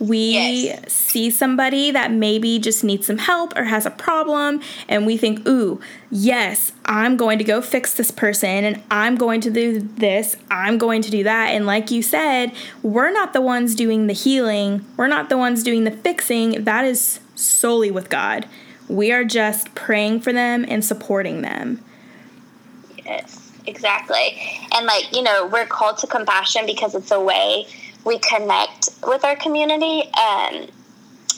we 0.00 0.32
yes. 0.32 0.92
see 0.94 1.30
somebody 1.30 1.90
that 1.90 2.10
maybe 2.10 2.58
just 2.58 2.82
needs 2.82 3.06
some 3.06 3.18
help 3.18 3.56
or 3.56 3.64
has 3.64 3.84
a 3.84 3.90
problem, 3.90 4.62
and 4.88 5.06
we 5.06 5.18
think, 5.18 5.46
ooh, 5.46 5.78
yes, 6.10 6.72
I'm 6.86 7.18
going 7.18 7.36
to 7.38 7.44
go 7.44 7.60
fix 7.60 7.92
this 7.92 8.10
person 8.10 8.64
and 8.64 8.82
I'm 8.90 9.16
going 9.16 9.42
to 9.42 9.50
do 9.50 9.80
this, 9.80 10.36
I'm 10.50 10.78
going 10.78 11.02
to 11.02 11.10
do 11.10 11.22
that. 11.24 11.50
And 11.50 11.66
like 11.66 11.90
you 11.90 12.02
said, 12.02 12.52
we're 12.82 13.12
not 13.12 13.34
the 13.34 13.42
ones 13.42 13.74
doing 13.74 14.06
the 14.06 14.14
healing, 14.14 14.86
we're 14.96 15.06
not 15.06 15.28
the 15.28 15.36
ones 15.36 15.62
doing 15.62 15.84
the 15.84 15.90
fixing. 15.90 16.64
That 16.64 16.86
is 16.86 17.20
solely 17.34 17.90
with 17.90 18.08
God. 18.08 18.48
We 18.88 19.12
are 19.12 19.24
just 19.24 19.74
praying 19.74 20.22
for 20.22 20.32
them 20.32 20.64
and 20.66 20.84
supporting 20.84 21.42
them. 21.42 21.84
Yes, 23.04 23.52
exactly. 23.66 24.40
And 24.72 24.86
like, 24.86 25.14
you 25.14 25.22
know, 25.22 25.46
we're 25.46 25.66
called 25.66 25.98
to 25.98 26.06
compassion 26.06 26.64
because 26.64 26.94
it's 26.94 27.10
a 27.10 27.20
way 27.20 27.66
we 28.04 28.18
connect 28.18 28.90
with 29.06 29.24
our 29.24 29.36
community. 29.36 30.02
Um, 30.14 30.68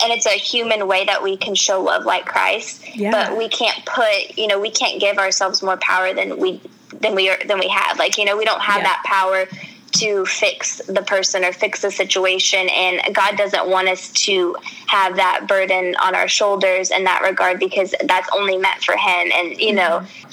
and 0.03 0.11
it's 0.11 0.27
a 0.27 0.31
human 0.31 0.89
way 0.89 1.05
that 1.05 1.23
we 1.23 1.37
can 1.37 1.55
show 1.55 1.81
love 1.81 2.05
like 2.05 2.27
Christ. 2.27 2.97
Yeah. 2.97 3.11
But 3.11 3.39
we 3.39 3.49
can't 3.49 3.85
put, 3.87 4.37
you 4.37 4.49
know, 4.49 4.59
we 4.59 4.71
can't 4.71 5.01
give 5.01 5.19
ourselves 5.19 5.63
more 5.63 5.77
power 5.77 6.13
than 6.13 6.39
we 6.39 6.61
than 7.01 7.15
we 7.15 7.29
are 7.31 7.39
than 7.47 7.59
we 7.59 7.69
have. 7.69 7.99
Like, 7.99 8.19
you 8.19 8.25
know, 8.25 8.37
we 8.37 8.45
don't 8.45 8.61
have 8.61 8.79
yeah. 8.79 8.85
that 8.85 9.03
power 9.05 9.47
to 9.93 10.25
fix 10.25 10.79
the 10.87 11.03
person 11.03 11.45
or 11.45 11.53
fix 11.53 11.83
the 11.83 11.91
situation 11.91 12.69
and 12.71 13.15
God 13.15 13.37
doesn't 13.37 13.69
want 13.69 13.89
us 13.89 14.11
to 14.13 14.57
have 14.87 15.17
that 15.17 15.47
burden 15.47 15.95
on 15.97 16.15
our 16.15 16.29
shoulders 16.29 16.91
in 16.91 17.05
that 17.05 17.23
regard 17.23 17.59
because 17.59 17.95
that's 18.05 18.29
only 18.35 18.57
meant 18.57 18.83
for 18.83 18.97
him 18.97 19.31
and 19.35 19.61
you 19.61 19.75
know 19.75 20.01
mm-hmm. 20.01 20.29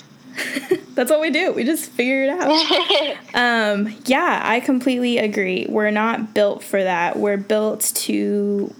That's 0.96 1.10
what 1.10 1.22
we 1.22 1.30
do. 1.30 1.54
We 1.54 1.64
just 1.64 1.90
figure 1.92 2.24
it 2.24 2.30
out. 2.30 3.34
um, 3.34 3.96
yeah, 4.06 4.42
I 4.44 4.60
completely 4.60 5.18
agree. 5.18 5.66
We're 5.70 5.92
not 5.92 6.34
built 6.34 6.64
for 6.64 6.84
that. 6.84 7.18
We're 7.18 7.38
built 7.38 7.82
to 7.96 8.74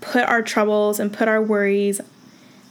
put 0.00 0.24
our 0.24 0.42
troubles 0.42 1.00
and 1.00 1.12
put 1.12 1.28
our 1.28 1.42
worries 1.42 2.00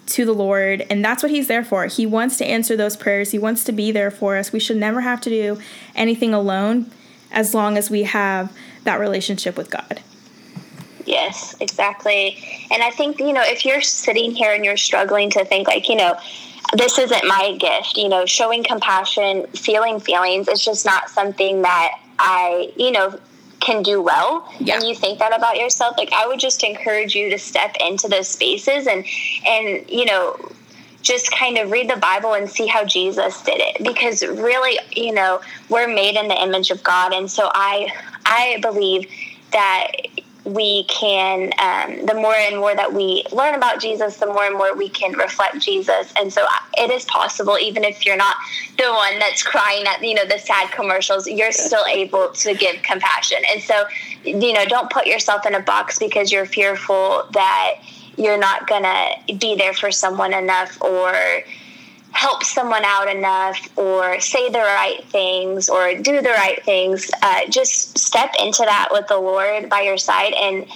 to 0.08 0.26
the 0.26 0.34
Lord, 0.34 0.86
and 0.90 1.04
that's 1.04 1.24
what 1.24 1.32
He's 1.32 1.48
there 1.48 1.64
for. 1.64 1.86
He 1.86 2.06
wants 2.06 2.38
to 2.38 2.46
answer 2.46 2.76
those 2.76 2.98
prayers, 2.98 3.32
He 3.32 3.40
wants 3.40 3.64
to 3.66 3.72
be 3.72 3.92
there 3.92 4.12
for 4.12 4.36
us. 4.38 4.52
We 4.52 4.60
should 4.60 4.78
never 4.78 5.02
have 5.02 5.22
to 5.22 5.30
do 5.30 5.60
anything 5.96 6.34
alone 6.34 6.92
as 7.32 7.54
long 7.54 7.78
as 7.78 7.90
we 7.90 8.04
have 8.04 8.52
that 8.84 9.00
relationship 9.00 9.58
with 9.58 9.70
God. 9.70 10.02
Yes, 11.06 11.56
exactly. 11.60 12.38
And 12.72 12.84
I 12.84 12.92
think, 12.92 13.20
you 13.20 13.34
know, 13.34 13.44
if 13.44 13.66
you're 13.66 13.82
sitting 13.82 14.32
here 14.32 14.54
and 14.54 14.64
you're 14.64 14.78
struggling 14.78 15.30
to 15.32 15.46
think, 15.46 15.68
like, 15.68 15.90
you 15.90 15.96
know, 15.96 16.18
this 16.74 16.98
isn't 16.98 17.28
my 17.28 17.58
gift. 17.60 17.98
You 17.98 18.10
know, 18.10 18.26
showing 18.26 18.64
compassion, 18.64 19.48
feeling 19.48 20.00
feelings 20.00 20.48
is 20.48 20.64
just 20.64 20.86
not 20.86 21.10
something 21.10 21.62
that 21.64 22.00
I, 22.20 22.72
you 22.76 22.92
know, 22.92 23.20
can 23.62 23.84
do 23.84 24.02
well 24.02 24.52
yeah. 24.60 24.76
and 24.76 24.84
you 24.84 24.96
think 24.96 25.20
that 25.20 25.38
about 25.38 25.56
yourself 25.56 25.96
like 25.96 26.12
i 26.14 26.28
would 26.28 26.40
just 26.40 26.64
encourage 26.64 27.16
you 27.16 27.30
to 27.30 27.38
step 27.38 27.76
into 27.80 28.08
those 28.08 28.28
spaces 28.28 28.88
and 28.88 29.06
and 29.48 29.88
you 29.88 30.04
know 30.04 30.36
just 31.04 31.32
kind 31.32 31.58
of 31.58 31.72
read 31.72 31.90
the 31.90 31.96
bible 31.98 32.34
and 32.34 32.50
see 32.50 32.66
how 32.66 32.84
jesus 32.84 33.42
did 33.44 33.62
it 33.62 33.84
because 33.84 34.24
really 34.24 34.80
you 34.94 35.14
know 35.14 35.40
we're 35.70 35.88
made 35.88 36.16
in 36.16 36.28
the 36.28 36.42
image 36.42 36.72
of 36.72 36.84
god 36.84 37.14
and 37.14 37.30
so 37.30 37.52
i 37.54 37.88
i 38.26 38.58
believe 38.62 39.08
that 39.52 39.88
we 40.44 40.86
can, 40.86 41.52
um, 41.60 42.06
the 42.06 42.16
more 42.16 42.34
and 42.34 42.58
more 42.58 42.76
that 42.76 42.94
we 42.94 43.24
learn 43.32 43.54
about 43.54 43.80
Jesus, 43.80 44.18
the 44.18 44.26
more 44.26 44.46
and 44.46 44.58
more 44.58 44.76
we 44.76 44.90
can 44.90 45.14
reflect 45.14 45.60
Jesus. 45.60 46.12
And 46.18 46.34
so 46.34 46.44
uh, 46.44 46.48
it 46.78 46.90
is 46.90 47.06
possible, 47.06 47.58
even 47.60 47.84
if 47.84 48.06
you're 48.06 48.18
not 48.18 48.36
the 48.78 48.92
one 48.92 49.20
that's 49.20 49.44
crying 49.44 49.86
at, 49.86 50.04
you 50.04 50.16
know, 50.16 50.26
the 50.26 50.40
sad 50.40 50.72
commercials, 50.72 51.28
you're 51.28 51.52
still 51.52 51.86
able 51.88 52.30
to 52.30 52.56
give 52.56 52.82
compassion. 52.82 53.38
And 53.52 53.62
so, 53.62 53.84
you 54.24 54.54
know, 54.54 54.66
don't 54.66 54.90
put 54.90 55.06
yourself 55.06 55.46
in 55.46 55.54
a 55.54 55.60
box 55.60 56.00
because 56.00 56.32
you're 56.32 56.48
fearful 56.48 57.28
that 57.34 57.76
you're 58.18 58.40
not 58.40 58.68
going 58.68 58.84
to 58.84 59.36
be 59.36 59.56
there 59.56 59.74
for 59.74 59.92
someone 59.92 60.34
enough 60.34 60.82
or, 60.82 61.44
help 62.12 62.44
someone 62.44 62.84
out 62.84 63.08
enough 63.08 63.70
or 63.78 64.20
say 64.20 64.50
the 64.50 64.60
right 64.60 65.04
things 65.06 65.70
or 65.70 65.96
do 65.96 66.22
the 66.22 66.30
right 66.30 66.64
things 66.64 67.10
uh, 67.22 67.42
just 67.50 67.98
step 67.98 68.34
into 68.40 68.64
that 68.64 68.90
with 68.92 69.08
the 69.08 69.18
lord 69.18 69.70
by 69.70 69.82
your 69.82 69.98
side 69.98 70.34
and 70.34 70.68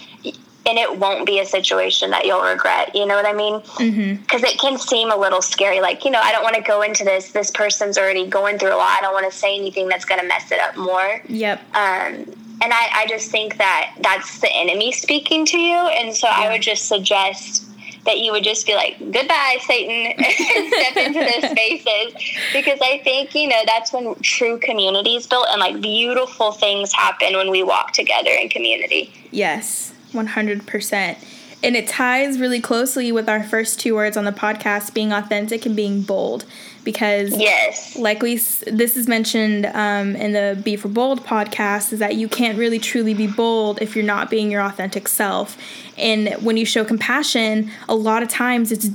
and 0.67 0.79
it 0.79 0.97
won't 0.97 1.25
be 1.25 1.39
a 1.39 1.45
situation 1.45 2.09
that 2.09 2.25
you'll 2.25 2.41
regret. 2.41 2.95
You 2.95 3.05
know 3.05 3.15
what 3.15 3.25
i 3.25 3.33
mean? 3.33 3.59
Because 3.59 4.41
mm-hmm. 4.41 4.45
it 4.45 4.59
can 4.59 4.77
seem 4.77 5.11
a 5.11 5.15
little 5.15 5.41
scary. 5.41 5.79
Like 5.79 6.05
you 6.05 6.11
know 6.11 6.19
i 6.19 6.31
don't 6.31 6.43
want 6.43 6.55
to 6.55 6.61
go 6.61 6.81
into 6.81 7.03
this. 7.03 7.31
This 7.31 7.51
person's 7.51 7.97
already 7.97 8.25
going 8.27 8.57
through 8.57 8.73
a 8.73 8.77
lot. 8.77 8.97
I 8.97 9.01
don't 9.01 9.13
want 9.13 9.31
to 9.31 9.37
say 9.37 9.55
anything 9.55 9.87
that's 9.87 10.05
going 10.05 10.21
to 10.21 10.27
mess 10.27 10.51
it 10.51 10.59
up 10.59 10.75
more. 10.77 11.21
Yep. 11.27 11.59
Um, 11.75 12.25
and 12.61 12.73
I, 12.73 12.89
I 12.93 13.05
just 13.07 13.31
think 13.31 13.57
that 13.57 13.95
that's 13.99 14.39
the 14.39 14.51
enemy 14.51 14.91
speaking 14.91 15.45
to 15.47 15.59
you. 15.59 15.75
And 15.75 16.15
so 16.15 16.27
yeah. 16.27 16.35
i 16.37 16.51
would 16.51 16.61
just 16.61 16.87
suggest 16.87 17.64
that 18.05 18.19
you 18.19 18.31
would 18.31 18.43
just 18.43 18.65
be 18.65 18.75
like, 18.75 18.97
goodbye, 18.99 19.57
Satan, 19.61 20.13
and 20.25 20.73
step 20.73 20.97
into 20.97 21.19
those 21.19 21.51
spaces. 21.51 22.13
Because 22.53 22.79
I 22.81 22.99
think, 23.03 23.33
you 23.35 23.47
know, 23.47 23.61
that's 23.65 23.91
when 23.91 24.15
true 24.21 24.59
community 24.59 25.15
is 25.15 25.27
built 25.27 25.47
and 25.49 25.59
like 25.59 25.81
beautiful 25.81 26.51
things 26.51 26.93
happen 26.93 27.35
when 27.35 27.49
we 27.51 27.63
walk 27.63 27.91
together 27.93 28.29
in 28.29 28.49
community. 28.49 29.13
Yes, 29.31 29.93
100%. 30.13 31.17
and 31.63 31.75
it 31.75 31.87
ties 31.87 32.39
really 32.39 32.61
closely 32.61 33.11
with 33.11 33.27
our 33.27 33.43
first 33.43 33.79
two 33.79 33.95
words 33.95 34.15
on 34.15 34.25
the 34.25 34.31
podcast 34.31 34.93
being 34.93 35.11
authentic 35.11 35.65
and 35.65 35.75
being 35.75 36.01
bold 36.01 36.45
because 36.85 37.37
yes. 37.37 37.97
like 37.97 38.21
we 38.21 38.35
this 38.37 38.95
is 38.95 39.07
mentioned 39.07 39.65
um, 39.65 40.15
in 40.15 40.31
the 40.31 40.59
B 40.63 40.77
for 40.77 40.87
Bold 40.87 41.25
podcast 41.25 41.91
is 41.91 41.99
that 41.99 42.15
you 42.15 42.29
can't 42.29 42.57
really 42.57 42.79
truly 42.79 43.13
be 43.13 43.27
bold 43.27 43.81
if 43.81 43.95
you're 43.95 44.05
not 44.05 44.29
being 44.29 44.49
your 44.49 44.61
authentic 44.61 45.09
self. 45.09 45.57
And 45.97 46.33
when 46.35 46.55
you 46.55 46.65
show 46.65 46.85
compassion 46.85 47.71
a 47.89 47.95
lot 47.95 48.23
of 48.23 48.29
times 48.29 48.71
it's 48.71 48.89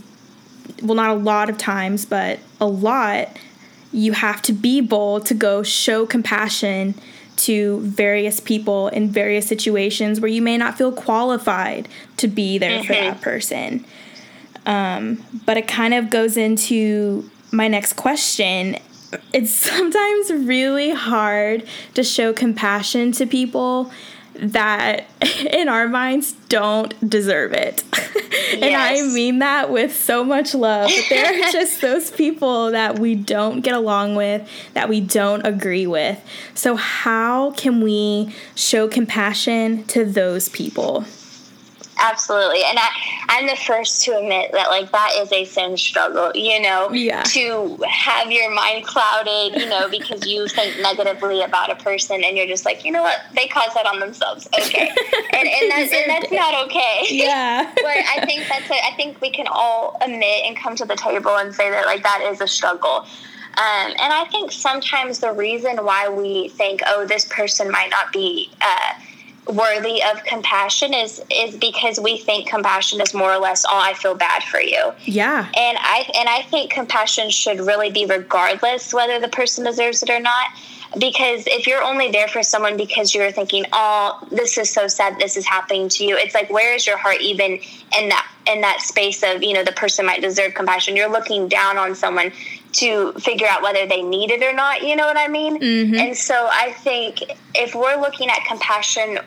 well 0.83 0.95
not 0.95 1.11
a 1.11 1.15
lot 1.15 1.51
of 1.51 1.59
times 1.59 2.07
but 2.07 2.39
a 2.59 2.67
lot 2.67 3.37
you 3.93 4.13
have 4.13 4.41
to 4.41 4.53
be 4.53 4.81
bold 4.81 5.27
to 5.27 5.35
go 5.35 5.63
show 5.63 6.07
compassion 6.07 6.95
to 7.37 7.81
various 7.81 8.39
people 8.39 8.89
in 8.89 9.09
various 9.09 9.47
situations 9.47 10.21
where 10.21 10.31
you 10.31 10.43
may 10.43 10.57
not 10.57 10.77
feel 10.77 10.93
qualified 10.93 11.89
to 12.19 12.29
be 12.29 12.59
there 12.59 12.79
mm-hmm. 12.79 12.87
for 12.87 12.93
that 12.93 13.21
person. 13.21 13.85
Um, 14.67 15.25
but 15.47 15.57
it 15.57 15.67
kind 15.67 15.95
of 15.95 16.11
goes 16.11 16.37
into 16.37 17.31
my 17.53 17.69
next 17.69 17.95
question 17.95 18.77
it's 19.33 19.53
sometimes 19.71 20.33
really 20.33 20.91
hard 20.91 21.67
to 21.95 22.03
show 22.03 22.33
compassion 22.33 23.13
to 23.13 23.27
people 23.27 23.91
that 24.35 25.07
in 25.53 25.69
our 25.69 25.89
minds 25.89 26.33
don't 26.49 26.95
deserve 27.09 27.53
it. 27.53 27.83
and 28.53 28.63
yes. 28.63 29.01
I 29.01 29.13
mean 29.13 29.41
that 29.41 29.71
with 29.71 29.95
so 29.95 30.25
much 30.25 30.55
love. 30.55 30.91
But 30.91 31.07
there 31.11 31.27
are 31.27 31.53
just 31.53 31.81
those 31.81 32.11
people 32.11 32.71
that 32.71 32.99
we 32.99 33.15
don't 33.15 33.61
get 33.61 33.75
along 33.75 34.15
with, 34.15 34.49
that 34.75 34.89
we 34.89 35.01
don't 35.01 35.45
agree 35.45 35.87
with. 35.87 36.23
So, 36.55 36.77
how 36.77 37.51
can 37.53 37.81
we 37.81 38.35
show 38.55 38.89
compassion 38.89 39.85
to 39.85 40.05
those 40.05 40.49
people? 40.49 41.05
Absolutely. 42.01 42.63
And 42.65 42.79
I, 42.79 42.89
I'm 43.29 43.47
the 43.47 43.57
first 43.57 44.05
to 44.05 44.17
admit 44.19 44.53
that 44.53 44.69
like 44.69 44.91
that 44.93 45.13
is 45.19 45.33
a 45.33 45.45
sin 45.45 45.77
struggle, 45.77 46.33
you 46.35 46.61
know, 46.61 46.91
yeah. 46.91 47.23
to 47.23 47.77
have 47.89 48.31
your 48.31 48.51
mind 48.51 48.85
clouded, 48.85 49.61
you 49.61 49.69
know, 49.69 49.89
because 49.89 50.27
you 50.27 50.49
think 50.49 50.81
negatively 50.81 51.43
about 51.43 51.71
a 51.71 51.77
person 51.77 52.25
and 52.25 52.37
you're 52.37 52.47
just 52.47 52.65
like, 52.65 52.85
you 52.85 52.93
know 52.93 53.03
what, 53.03 53.21
they 53.35 53.47
caused 53.47 53.75
that 53.77 53.87
on 53.87 54.01
themselves. 54.01 54.49
Okay. 54.59 54.89
and, 55.33 55.49
and, 55.49 55.71
that's, 55.71 55.93
and 55.93 56.11
that's 56.11 56.33
not 56.33 56.67
okay. 56.67 57.05
Yeah. 57.09 57.71
but 57.75 57.87
I 57.87 58.25
think 58.27 58.49
that's 58.49 58.71
it. 58.71 58.81
I 58.85 58.95
think 58.97 59.21
we 59.21 59.31
can 59.31 59.47
all 59.49 59.99
admit 60.03 60.45
and 60.47 60.57
come 60.57 60.77
to 60.77 60.85
the 60.85 60.97
table 60.97 61.37
and 61.37 61.55
say 61.55 61.71
that 61.71 61.87
like 61.87 62.03
that 62.03 62.27
is 62.31 62.41
a 62.41 62.49
struggle. 62.49 63.07
Um, 63.51 63.91
and 63.91 64.13
I 64.13 64.27
think 64.31 64.53
sometimes 64.53 65.19
the 65.19 65.33
reason 65.33 65.85
why 65.85 66.09
we 66.09 66.49
think, 66.51 66.83
oh, 66.87 67.05
this 67.05 67.25
person 67.27 67.71
might 67.71 67.91
not 67.91 68.13
be 68.13 68.49
uh, 68.61 68.95
worthy 69.51 70.03
of 70.03 70.23
compassion 70.25 70.95
is 70.95 71.23
is 71.31 71.57
because 71.57 71.99
we 72.01 72.19
think 72.19 72.49
compassion 72.49 73.01
is 73.01 73.13
more 73.15 73.33
or 73.33 73.39
less 73.39 73.65
oh 73.67 73.79
I 73.79 73.95
feel 73.95 74.15
bad 74.15 74.43
for 74.45 74.61
you. 74.61 74.93
Yeah. 75.05 75.51
And 75.57 75.79
I 75.81 76.11
and 76.15 76.29
I 76.29 76.43
think 76.43 76.71
compassion 76.71 77.31
should 77.31 77.61
really 77.61 77.91
be 77.91 78.07
regardless 78.07 78.93
whether 78.95 79.21
the 79.21 79.29
person 79.29 79.65
deserves 79.65 80.03
it 80.03 80.11
or 80.11 80.21
not. 80.21 80.49
Because 80.99 81.45
if 81.47 81.69
you're 81.69 81.85
only 81.85 82.11
there 82.11 82.27
for 82.27 82.43
someone 82.43 82.77
because 82.77 83.15
you're 83.15 83.31
thinking, 83.31 83.65
"Oh, 83.73 84.27
this 84.33 84.59
is 84.59 84.71
so 84.71 84.89
sad, 84.89 85.21
this 85.21 85.37
is 85.37 85.47
happening 85.47 85.89
to 85.91 86.05
you," 86.05 86.17
it's 86.17 86.35
like, 86.35 86.51
where 86.51 86.75
is 86.75 86.85
your 86.85 86.97
heart 86.97 87.21
even 87.21 87.61
in 87.97 88.09
that 88.09 88.27
in 88.49 88.61
that 88.63 88.81
space 88.81 89.23
of 89.23 89.41
you 89.41 89.53
know 89.55 89.63
the 89.63 89.73
person 89.73 90.05
might 90.05 90.21
deserve 90.21 90.55
compassion? 90.55 90.97
You're 90.97 91.09
looking 91.09 91.47
down 91.47 91.79
on 91.79 91.95
someone 91.95 92.33
to 92.73 93.13
figure 93.15 93.47
out 93.47 93.63
whether 93.63 93.87
they 93.87 94.03
need 94.03 94.31
it 94.31 94.43
or 94.43 94.53
not. 94.53 94.83
You 94.83 94.97
know 94.97 95.07
what 95.07 95.17
I 95.17 95.29
mean? 95.29 95.61
Mm-hmm. 95.61 95.95
And 95.95 96.17
so 96.17 96.49
I 96.51 96.73
think 96.73 97.23
if 97.55 97.75
we're 97.75 98.01
looking 98.01 98.29
at 98.29 98.45
compassion 98.47 99.19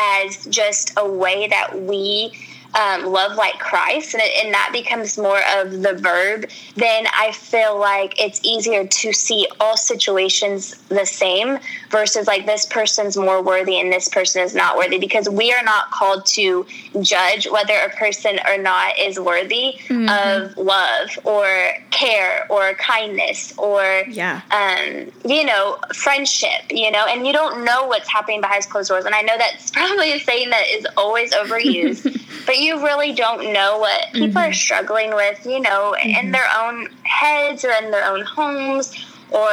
as 0.00 0.46
just 0.46 0.92
a 0.96 1.08
way 1.08 1.48
that 1.48 1.82
we 1.82 2.32
um, 2.76 3.06
love 3.06 3.36
like 3.36 3.58
Christ, 3.58 4.14
and, 4.14 4.22
it, 4.22 4.44
and 4.44 4.52
that 4.52 4.70
becomes 4.72 5.16
more 5.16 5.40
of 5.56 5.82
the 5.82 5.94
verb, 5.94 6.50
then 6.74 7.06
I 7.14 7.32
feel 7.32 7.78
like 7.78 8.20
it's 8.20 8.40
easier 8.44 8.86
to 8.86 9.12
see 9.12 9.48
all 9.60 9.76
situations 9.76 10.74
the 10.88 11.06
same 11.06 11.58
versus 11.90 12.26
like 12.26 12.44
this 12.44 12.66
person's 12.66 13.16
more 13.16 13.42
worthy 13.42 13.80
and 13.80 13.90
this 13.90 14.08
person 14.08 14.42
is 14.42 14.54
not 14.54 14.76
worthy 14.76 14.98
because 14.98 15.28
we 15.28 15.52
are 15.52 15.62
not 15.62 15.90
called 15.90 16.26
to 16.26 16.66
judge 17.00 17.48
whether 17.48 17.74
a 17.78 17.90
person 17.96 18.38
or 18.46 18.58
not 18.58 18.98
is 18.98 19.18
worthy 19.18 19.78
mm-hmm. 19.88 20.08
of 20.08 20.56
love 20.58 21.18
or 21.24 21.70
care 21.96 22.46
or 22.50 22.74
kindness 22.74 23.56
or 23.56 24.04
yeah 24.08 24.42
um, 24.50 25.10
you 25.24 25.44
know 25.44 25.78
friendship 25.94 26.62
you 26.70 26.90
know 26.90 27.06
and 27.06 27.26
you 27.26 27.32
don't 27.32 27.64
know 27.64 27.86
what's 27.86 28.08
happening 28.08 28.40
behind 28.40 28.68
closed 28.68 28.90
doors 28.90 29.06
and 29.06 29.14
I 29.14 29.22
know 29.22 29.36
that's 29.38 29.70
probably 29.72 30.12
a 30.12 30.20
saying 30.20 30.50
that 30.50 30.64
is 30.68 30.86
always 30.96 31.32
overused 31.32 32.04
but 32.46 32.58
you 32.58 32.84
really 32.84 33.14
don't 33.14 33.52
know 33.52 33.78
what 33.78 34.12
people 34.12 34.28
mm-hmm. 34.28 34.36
are 34.38 34.52
struggling 34.52 35.14
with 35.14 35.44
you 35.46 35.60
know 35.60 35.96
mm-hmm. 35.98 36.26
in 36.26 36.32
their 36.32 36.48
own 36.60 36.88
heads 37.04 37.64
or 37.64 37.70
in 37.70 37.90
their 37.90 38.04
own 38.04 38.22
homes 38.22 38.94
or 39.30 39.50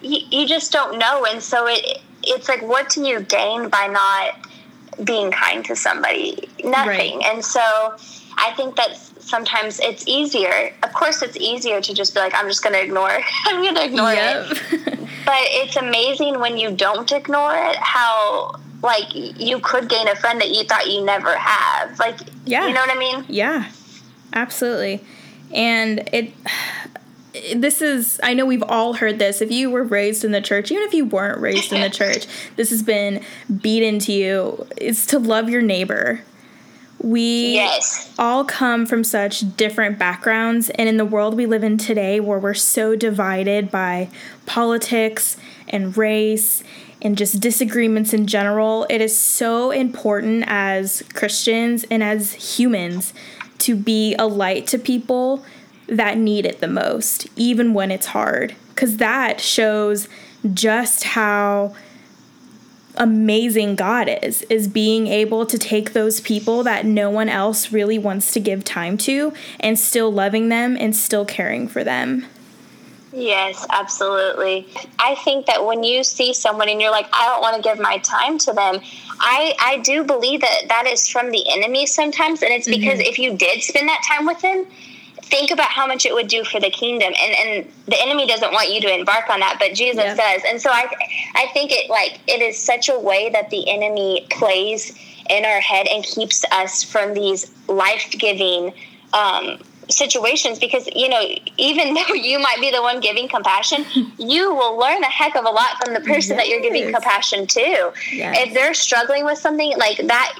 you, 0.00 0.20
you 0.30 0.46
just 0.46 0.70
don't 0.70 0.98
know 0.98 1.26
and 1.28 1.42
so 1.42 1.66
it 1.66 2.00
it's 2.22 2.48
like 2.48 2.62
what 2.62 2.88
do 2.90 3.04
you 3.04 3.20
gain 3.20 3.68
by 3.68 3.88
not 3.88 5.04
being 5.04 5.32
kind 5.32 5.64
to 5.64 5.74
somebody 5.74 6.48
nothing 6.62 7.18
right. 7.18 7.32
and 7.32 7.44
so 7.44 7.60
i 8.38 8.52
think 8.56 8.76
that 8.76 8.96
sometimes 9.22 9.80
it's 9.80 10.06
easier. 10.06 10.72
Of 10.82 10.92
course 10.92 11.22
it's 11.22 11.36
easier 11.36 11.80
to 11.80 11.94
just 11.94 12.14
be 12.14 12.20
like 12.20 12.34
i'm 12.34 12.48
just 12.48 12.62
going 12.62 12.74
to 12.74 12.82
ignore 12.82 13.10
i'm 13.46 13.62
going 13.62 13.74
to 13.74 13.84
ignore 13.84 14.12
yep. 14.12 14.46
it 14.50 14.98
but 15.24 15.38
it's 15.38 15.76
amazing 15.76 16.38
when 16.40 16.56
you 16.58 16.74
don't 16.74 17.10
ignore 17.12 17.54
it 17.54 17.76
how 17.76 18.58
like 18.82 19.14
you 19.14 19.60
could 19.60 19.88
gain 19.88 20.08
a 20.08 20.16
friend 20.16 20.40
that 20.40 20.50
you 20.50 20.64
thought 20.64 20.90
you 20.90 21.04
never 21.04 21.36
have. 21.36 21.98
Like 21.98 22.18
yeah. 22.44 22.66
you 22.66 22.74
know 22.74 22.80
what 22.80 22.90
i 22.90 22.98
mean? 22.98 23.24
Yeah. 23.28 23.70
Absolutely. 24.32 25.00
And 25.52 26.08
it 26.12 26.32
this 27.56 27.80
is 27.80 28.20
i 28.22 28.34
know 28.34 28.44
we've 28.44 28.62
all 28.64 28.94
heard 28.94 29.18
this. 29.18 29.40
If 29.40 29.50
you 29.50 29.70
were 29.70 29.84
raised 29.84 30.24
in 30.24 30.32
the 30.32 30.40
church 30.40 30.70
even 30.70 30.82
if 30.84 30.94
you 30.94 31.04
weren't 31.04 31.40
raised 31.40 31.72
in 31.72 31.80
the 31.80 31.90
church 32.02 32.26
this 32.56 32.70
has 32.70 32.82
been 32.82 33.24
beat 33.60 33.82
into 33.82 34.12
you 34.12 34.66
It's 34.76 35.06
to 35.06 35.18
love 35.18 35.48
your 35.48 35.62
neighbor 35.62 36.20
we 36.98 37.54
yes. 37.54 38.14
all 38.18 38.44
come 38.44 38.86
from 38.86 39.02
such 39.02 39.56
different 39.56 39.98
backgrounds 39.98 40.70
and 40.70 40.88
in 40.88 40.96
the 40.96 41.04
world 41.04 41.34
we 41.34 41.46
live 41.46 41.64
in 41.64 41.76
today 41.76 42.20
where 42.20 42.38
we're 42.38 42.54
so 42.54 42.94
divided 42.94 43.70
by 43.70 44.08
politics 44.46 45.36
and 45.68 45.96
race 45.96 46.62
and 47.00 47.18
just 47.18 47.40
disagreements 47.40 48.12
in 48.12 48.26
general 48.26 48.86
it 48.88 49.00
is 49.00 49.16
so 49.18 49.72
important 49.72 50.44
as 50.46 51.02
christians 51.12 51.84
and 51.90 52.04
as 52.04 52.58
humans 52.58 53.12
to 53.58 53.74
be 53.76 54.14
a 54.16 54.26
light 54.26 54.66
to 54.66 54.78
people 54.78 55.44
that 55.86 56.16
need 56.16 56.46
it 56.46 56.60
the 56.60 56.68
most, 56.68 57.26
even 57.36 57.74
when 57.74 57.90
it's 57.90 58.06
hard. 58.06 58.54
Because 58.70 58.96
that 58.96 59.40
shows 59.40 60.08
just 60.52 61.04
how 61.04 61.74
amazing 62.96 63.76
God 63.76 64.08
is, 64.22 64.42
is 64.42 64.68
being 64.68 65.06
able 65.06 65.46
to 65.46 65.58
take 65.58 65.92
those 65.92 66.20
people 66.20 66.62
that 66.64 66.84
no 66.84 67.10
one 67.10 67.28
else 67.28 67.72
really 67.72 67.98
wants 67.98 68.32
to 68.32 68.40
give 68.40 68.64
time 68.64 68.98
to 68.98 69.32
and 69.60 69.78
still 69.78 70.12
loving 70.12 70.48
them 70.48 70.76
and 70.78 70.94
still 70.94 71.24
caring 71.24 71.68
for 71.68 71.82
them. 71.84 72.26
Yes, 73.12 73.66
absolutely. 73.68 74.66
I 74.98 75.14
think 75.16 75.46
that 75.46 75.66
when 75.66 75.84
you 75.84 76.02
see 76.02 76.32
someone 76.32 76.70
and 76.70 76.80
you're 76.80 76.90
like, 76.90 77.08
I 77.12 77.26
don't 77.26 77.42
want 77.42 77.56
to 77.56 77.62
give 77.62 77.78
my 77.78 77.98
time 77.98 78.38
to 78.38 78.52
them, 78.52 78.80
I, 79.20 79.54
I 79.60 79.78
do 79.78 80.02
believe 80.02 80.40
that 80.40 80.68
that 80.68 80.86
is 80.86 81.08
from 81.08 81.30
the 81.30 81.44
enemy 81.52 81.84
sometimes. 81.84 82.42
And 82.42 82.52
it's 82.52 82.68
because 82.68 82.98
mm-hmm. 82.98 83.10
if 83.10 83.18
you 83.18 83.36
did 83.36 83.62
spend 83.62 83.88
that 83.88 84.02
time 84.08 84.26
with 84.26 84.40
them, 84.40 84.66
think 85.32 85.50
about 85.50 85.70
how 85.70 85.86
much 85.86 86.04
it 86.04 86.12
would 86.12 86.28
do 86.28 86.44
for 86.44 86.60
the 86.60 86.70
kingdom 86.70 87.10
and 87.18 87.34
and 87.34 87.72
the 87.86 88.00
enemy 88.02 88.26
doesn't 88.26 88.52
want 88.52 88.70
you 88.70 88.80
to 88.82 88.94
embark 88.94 89.30
on 89.30 89.40
that 89.40 89.56
but 89.58 89.72
jesus 89.72 90.04
yeah. 90.04 90.14
does 90.14 90.42
and 90.46 90.60
so 90.60 90.70
i 90.70 90.86
i 91.34 91.46
think 91.54 91.72
it 91.72 91.88
like 91.88 92.20
it 92.28 92.42
is 92.42 92.56
such 92.56 92.90
a 92.90 92.98
way 92.98 93.30
that 93.30 93.48
the 93.48 93.68
enemy 93.68 94.26
plays 94.30 94.94
in 95.30 95.44
our 95.46 95.60
head 95.60 95.86
and 95.90 96.04
keeps 96.04 96.44
us 96.52 96.82
from 96.82 97.14
these 97.14 97.50
life-giving 97.66 98.74
um, 99.14 99.58
situations 99.88 100.58
because 100.58 100.86
you 100.94 101.08
know 101.08 101.22
even 101.56 101.94
though 101.94 102.14
you 102.14 102.38
might 102.38 102.58
be 102.60 102.70
the 102.70 102.82
one 102.82 103.00
giving 103.00 103.26
compassion 103.26 103.86
you 104.18 104.54
will 104.54 104.78
learn 104.78 105.02
a 105.02 105.06
heck 105.10 105.34
of 105.34 105.46
a 105.46 105.50
lot 105.50 105.82
from 105.82 105.94
the 105.94 106.00
person 106.00 106.36
yes. 106.36 106.36
that 106.36 106.48
you're 106.48 106.60
giving 106.60 106.92
compassion 106.92 107.46
to 107.46 107.92
yes. 108.12 108.36
if 108.38 108.52
they're 108.52 108.74
struggling 108.74 109.24
with 109.24 109.38
something 109.38 109.72
like 109.78 109.96
that 110.06 110.38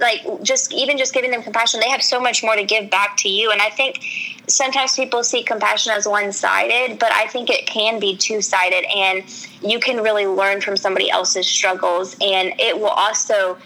like 0.00 0.22
just 0.42 0.72
even 0.72 0.98
just 0.98 1.12
giving 1.12 1.30
them 1.30 1.42
compassion 1.42 1.80
they 1.80 1.88
have 1.88 2.02
so 2.02 2.20
much 2.20 2.42
more 2.42 2.56
to 2.56 2.64
give 2.64 2.90
back 2.90 3.16
to 3.16 3.28
you 3.28 3.50
and 3.50 3.60
i 3.60 3.70
think 3.70 4.00
sometimes 4.46 4.96
people 4.96 5.22
see 5.22 5.42
compassion 5.42 5.92
as 5.92 6.06
one-sided 6.06 6.98
but 6.98 7.12
i 7.12 7.26
think 7.26 7.50
it 7.50 7.66
can 7.66 8.00
be 8.00 8.16
two-sided 8.16 8.84
and 8.94 9.24
you 9.62 9.78
can 9.78 10.02
really 10.02 10.26
learn 10.26 10.60
from 10.60 10.76
somebody 10.76 11.10
else's 11.10 11.46
struggles 11.46 12.16
and 12.20 12.52
it 12.58 12.76
will 12.76 12.86
also 12.86 13.56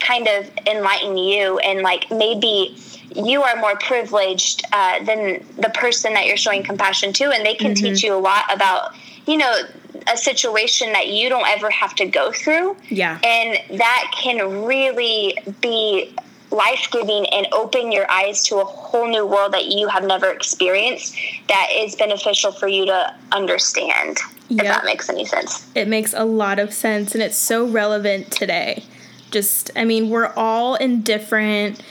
kind 0.00 0.28
of 0.28 0.50
enlighten 0.66 1.16
you 1.16 1.58
and 1.58 1.82
like 1.82 2.10
maybe 2.10 2.76
you 3.14 3.42
are 3.42 3.56
more 3.56 3.76
privileged 3.76 4.64
uh, 4.72 5.02
than 5.04 5.44
the 5.56 5.70
person 5.74 6.14
that 6.14 6.26
you're 6.26 6.36
showing 6.36 6.62
compassion 6.62 7.12
to 7.12 7.24
and 7.30 7.44
they 7.44 7.54
can 7.54 7.72
mm-hmm. 7.72 7.86
teach 7.86 8.04
you 8.04 8.14
a 8.14 8.18
lot 8.18 8.44
about 8.54 8.94
you 9.26 9.36
know 9.36 9.62
a 10.06 10.16
situation 10.16 10.92
that 10.92 11.08
you 11.08 11.28
don't 11.28 11.46
ever 11.48 11.70
have 11.70 11.94
to 11.96 12.06
go 12.06 12.32
through. 12.32 12.76
Yeah. 12.88 13.18
And 13.22 13.78
that 13.78 14.10
can 14.14 14.64
really 14.64 15.36
be 15.60 16.14
life 16.50 16.88
giving 16.90 17.26
and 17.26 17.46
open 17.52 17.92
your 17.92 18.10
eyes 18.10 18.42
to 18.44 18.56
a 18.56 18.64
whole 18.64 19.08
new 19.08 19.26
world 19.26 19.52
that 19.52 19.66
you 19.66 19.86
have 19.88 20.04
never 20.04 20.30
experienced 20.30 21.14
that 21.48 21.68
is 21.74 21.94
beneficial 21.94 22.52
for 22.52 22.68
you 22.68 22.86
to 22.86 23.14
understand. 23.32 24.18
Yep. 24.48 24.64
If 24.64 24.66
that 24.66 24.84
makes 24.84 25.10
any 25.10 25.26
sense. 25.26 25.66
It 25.74 25.88
makes 25.88 26.14
a 26.14 26.24
lot 26.24 26.58
of 26.58 26.72
sense 26.72 27.14
and 27.14 27.22
it's 27.22 27.36
so 27.36 27.66
relevant 27.66 28.30
today. 28.30 28.84
Just, 29.30 29.70
I 29.76 29.84
mean, 29.84 30.08
we're 30.08 30.32
all 30.36 30.74
in 30.76 31.02
different 31.02 31.82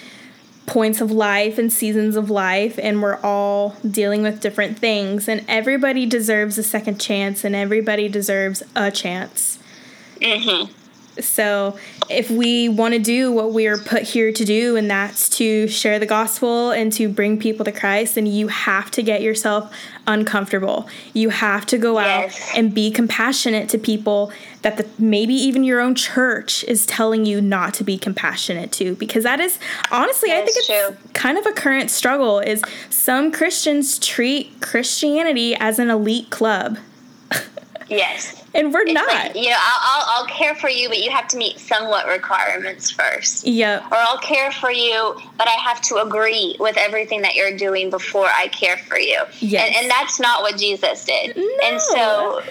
points 0.67 1.01
of 1.01 1.09
life 1.09 1.57
and 1.57 1.73
seasons 1.73 2.15
of 2.15 2.29
life, 2.29 2.77
and 2.77 3.01
we're 3.01 3.19
all 3.23 3.75
dealing 3.89 4.21
with 4.21 4.39
different 4.41 4.77
things, 4.77 5.27
and 5.27 5.43
everybody 5.47 6.05
deserves 6.05 6.57
a 6.57 6.63
second 6.63 6.99
chance 6.99 7.43
and 7.43 7.55
everybody 7.55 8.07
deserves 8.07 8.61
a 8.75 8.91
chance. 8.91 9.57
Mm-hmm. 10.21 10.71
So, 11.21 11.79
if 12.09 12.29
we 12.29 12.69
want 12.69 12.93
to 12.93 12.99
do 12.99 13.31
what 13.31 13.51
we 13.51 13.65
are 13.65 13.77
put 13.77 14.03
here 14.03 14.31
to 14.31 14.45
do, 14.45 14.75
and 14.75 14.89
that's 14.89 15.29
to 15.37 15.67
share 15.67 15.97
the 15.97 16.05
gospel 16.05 16.69
and 16.71 16.93
to 16.93 17.09
bring 17.09 17.39
people 17.39 17.65
to 17.65 17.71
Christ, 17.71 18.15
then 18.15 18.27
you 18.27 18.49
have 18.49 18.91
to 18.91 19.01
get 19.01 19.23
yourself 19.23 19.73
uncomfortable. 20.05 20.87
You 21.13 21.29
have 21.29 21.65
to 21.67 21.79
go 21.79 21.99
yes. 21.99 22.39
out 22.39 22.57
and 22.57 22.73
be 22.73 22.91
compassionate 22.91 23.67
to 23.69 23.79
people 23.79 24.31
that 24.67 24.77
the, 24.77 25.01
maybe 25.01 25.33
even 25.33 25.63
your 25.63 25.79
own 25.79 25.95
church 25.95 26.63
is 26.65 26.85
telling 26.85 27.25
you 27.25 27.39
not 27.39 27.73
to 27.75 27.83
be 27.85 27.97
compassionate 27.97 28.71
to, 28.73 28.95
because 28.95 29.23
that 29.23 29.39
is 29.39 29.59
honestly, 29.91 30.31
I 30.31 30.43
think 30.43 30.57
it's 30.57 30.67
true. 30.67 30.97
kind 31.13 31.37
of 31.37 31.45
a 31.45 31.53
current 31.53 31.89
struggle. 31.89 32.39
Is 32.39 32.61
some 32.89 33.31
Christians 33.31 33.97
treat 33.97 34.59
Christianity 34.61 35.55
as 35.55 35.79
an 35.79 35.89
elite 35.89 36.29
club. 36.29 36.77
Yes 37.87 38.37
and 38.57 38.73
we're 38.73 38.81
it's 38.81 38.93
not. 38.93 39.07
Like, 39.07 39.35
you 39.35 39.49
know, 39.49 39.55
I'll, 39.57 39.79
I'll, 39.81 40.05
I'll, 40.19 40.25
care 40.25 40.55
for 40.55 40.69
you, 40.69 40.89
but 40.89 40.97
you 40.97 41.11
have 41.11 41.27
to 41.29 41.37
meet 41.37 41.59
somewhat 41.59 42.07
requirements 42.07 42.91
first. 42.91 43.45
Yeah. 43.45 43.87
Or 43.91 43.97
I'll 43.97 44.17
care 44.17 44.51
for 44.51 44.71
you, 44.71 45.15
but 45.37 45.47
I 45.47 45.51
have 45.51 45.79
to 45.83 45.97
agree 45.97 46.55
with 46.59 46.75
everything 46.77 47.21
that 47.21 47.35
you're 47.35 47.55
doing 47.55 47.89
before 47.89 48.25
I 48.27 48.47
care 48.47 48.77
for 48.77 48.97
you. 48.97 49.21
Yes. 49.39 49.67
And, 49.67 49.83
and 49.83 49.91
that's 49.91 50.19
not 50.19 50.41
what 50.41 50.57
Jesus 50.57 51.05
did. 51.05 51.37
No. 51.37 51.57
And 51.63 51.81
so 51.81 52.41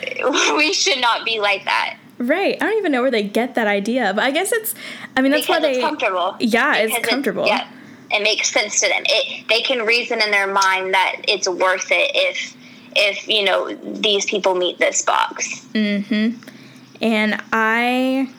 we 0.56 0.72
should 0.72 1.00
not 1.00 1.24
be 1.24 1.40
like 1.40 1.64
that. 1.64 1.98
Right. 2.18 2.56
I 2.60 2.66
don't 2.66 2.78
even 2.78 2.92
know 2.92 3.02
where 3.02 3.10
they 3.10 3.22
get 3.22 3.54
that 3.56 3.66
idea, 3.66 4.12
but 4.14 4.24
I 4.24 4.30
guess 4.30 4.52
it's. 4.52 4.74
I 5.16 5.20
mean, 5.20 5.32
that's 5.32 5.46
because 5.46 5.62
why 5.62 5.74
they. 5.74 5.80
comfortable. 5.80 6.36
Yeah, 6.40 6.82
because 6.82 6.98
it's 6.98 7.08
comfortable. 7.08 7.44
It, 7.44 7.48
yeah, 7.48 7.68
it 8.10 8.22
makes 8.22 8.50
sense 8.50 8.80
to 8.80 8.88
them. 8.88 9.02
It 9.04 9.48
they 9.48 9.60
can 9.60 9.84
reason 9.84 10.22
in 10.22 10.30
their 10.30 10.46
mind 10.46 10.94
that 10.94 11.22
it's 11.28 11.48
worth 11.48 11.88
it 11.90 12.10
if 12.14 12.56
if 12.94 13.28
you 13.28 13.44
know 13.44 13.74
these 13.74 14.24
people 14.24 14.54
meet 14.54 14.78
this 14.78 15.02
box. 15.02 15.66
Mm-hmm. 15.74 16.40
And 17.02 17.42
I 17.52 18.30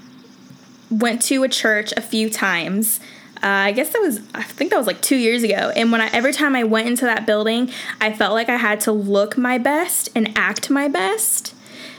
went 0.89 1.21
to 1.23 1.43
a 1.43 1.49
church 1.49 1.93
a 1.95 2.01
few 2.01 2.29
times. 2.29 2.99
Uh, 3.37 3.69
I 3.69 3.71
guess 3.73 3.89
that 3.89 4.01
was 4.01 4.21
I 4.33 4.41
think 4.41 4.71
that 4.71 4.77
was 4.77 4.87
like 4.87 5.01
two 5.01 5.17
years 5.17 5.43
ago. 5.43 5.71
And 5.75 5.91
when 5.91 6.01
I 6.01 6.07
every 6.07 6.33
time 6.33 6.55
I 6.55 6.63
went 6.63 6.87
into 6.87 7.05
that 7.05 7.27
building, 7.27 7.69
I 8.01 8.11
felt 8.11 8.33
like 8.33 8.49
I 8.49 8.57
had 8.57 8.79
to 8.81 8.91
look 8.91 9.37
my 9.37 9.59
best 9.59 10.09
and 10.15 10.35
act 10.35 10.71
my 10.71 10.87
best 10.87 11.53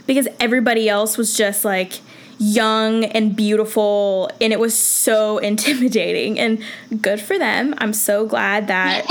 because 0.09 0.27
everybody 0.41 0.89
else 0.89 1.17
was 1.17 1.37
just 1.37 1.65
like 1.65 2.01
young 2.39 3.05
and 3.05 3.37
beautiful 3.37 4.31
and 4.41 4.53
it 4.53 4.59
was 4.59 4.77
so 4.77 5.39
intimidating 5.51 6.41
and 6.41 6.61
good 7.01 7.21
for 7.21 7.39
them. 7.39 7.75
I'm 7.79 7.93
so 7.93 8.27
glad 8.27 8.67
that 8.67 9.07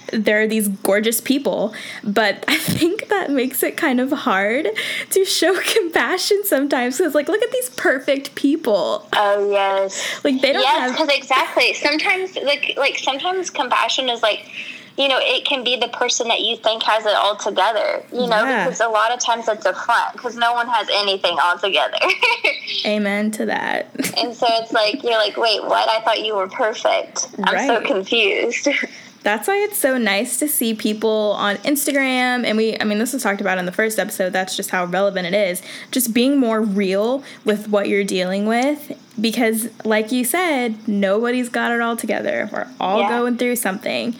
there 0.12 0.42
are 0.42 0.46
these 0.46 0.68
gorgeous 0.68 1.20
people, 1.20 1.74
but 2.04 2.44
I 2.46 2.56
think 2.58 3.08
that 3.08 3.30
makes 3.30 3.62
it 3.62 3.78
kind 3.78 3.98
of 3.98 4.12
hard 4.12 4.68
to 5.10 5.24
show 5.24 5.58
compassion 5.74 6.42
sometimes 6.44 6.98
because, 6.98 7.14
like, 7.14 7.28
look 7.28 7.42
at 7.42 7.50
these 7.50 7.70
perfect 7.70 8.34
people. 8.34 9.08
Oh 9.14 9.50
yes, 9.50 10.22
like 10.22 10.40
they 10.42 10.52
don't 10.52 10.62
yes, 10.62 10.80
have. 10.80 10.92
because 10.92 11.16
exactly. 11.16 11.72
Sometimes, 11.72 12.36
like, 12.44 12.74
like 12.76 12.98
sometimes 12.98 13.48
compassion 13.48 14.10
is 14.10 14.22
like 14.22 14.50
you 14.96 15.08
know, 15.08 15.18
it 15.20 15.44
can 15.44 15.64
be 15.64 15.76
the 15.76 15.88
person 15.88 16.28
that 16.28 16.40
you 16.40 16.56
think 16.56 16.82
has 16.82 17.06
it 17.06 17.14
all 17.14 17.36
together, 17.36 18.02
you 18.12 18.26
know, 18.26 18.44
yeah. 18.44 18.64
because 18.64 18.80
a 18.80 18.88
lot 18.88 19.12
of 19.12 19.20
times 19.20 19.48
it's 19.48 19.64
a 19.64 19.74
front 19.74 20.12
because 20.12 20.36
no 20.36 20.52
one 20.52 20.68
has 20.68 20.88
anything 20.92 21.36
all 21.42 21.58
together. 21.58 21.96
Amen 22.86 23.30
to 23.32 23.46
that. 23.46 23.90
and 24.18 24.34
so 24.34 24.46
it's 24.50 24.72
like, 24.72 25.02
you're 25.02 25.18
like, 25.18 25.36
wait, 25.36 25.62
what? 25.64 25.88
I 25.88 26.00
thought 26.00 26.24
you 26.24 26.36
were 26.36 26.48
perfect. 26.48 27.28
I'm 27.38 27.54
right. 27.54 27.66
so 27.66 27.80
confused. 27.80 28.68
that's 29.22 29.46
why 29.46 29.56
it's 29.56 29.78
so 29.78 29.98
nice 29.98 30.38
to 30.40 30.48
see 30.48 30.74
people 30.74 31.34
on 31.38 31.56
Instagram. 31.58 32.44
And 32.44 32.56
we, 32.56 32.76
I 32.78 32.84
mean, 32.84 32.98
this 32.98 33.12
was 33.12 33.22
talked 33.22 33.40
about 33.40 33.58
in 33.58 33.66
the 33.66 33.72
first 33.72 33.98
episode. 33.98 34.32
That's 34.32 34.56
just 34.56 34.70
how 34.70 34.84
relevant 34.84 35.26
it 35.26 35.34
is. 35.34 35.62
Just 35.90 36.12
being 36.12 36.38
more 36.38 36.60
real 36.60 37.22
with 37.44 37.68
what 37.68 37.88
you're 37.88 38.04
dealing 38.04 38.46
with. 38.46 38.92
Because, 39.20 39.68
like 39.84 40.10
you 40.10 40.24
said, 40.24 40.88
nobody's 40.88 41.48
got 41.48 41.70
it 41.70 41.80
all 41.80 41.96
together. 41.96 42.48
We're 42.52 42.66
all 42.80 43.00
yeah. 43.00 43.08
going 43.10 43.38
through 43.38 43.56
something. 43.56 44.16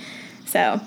So 0.53 0.81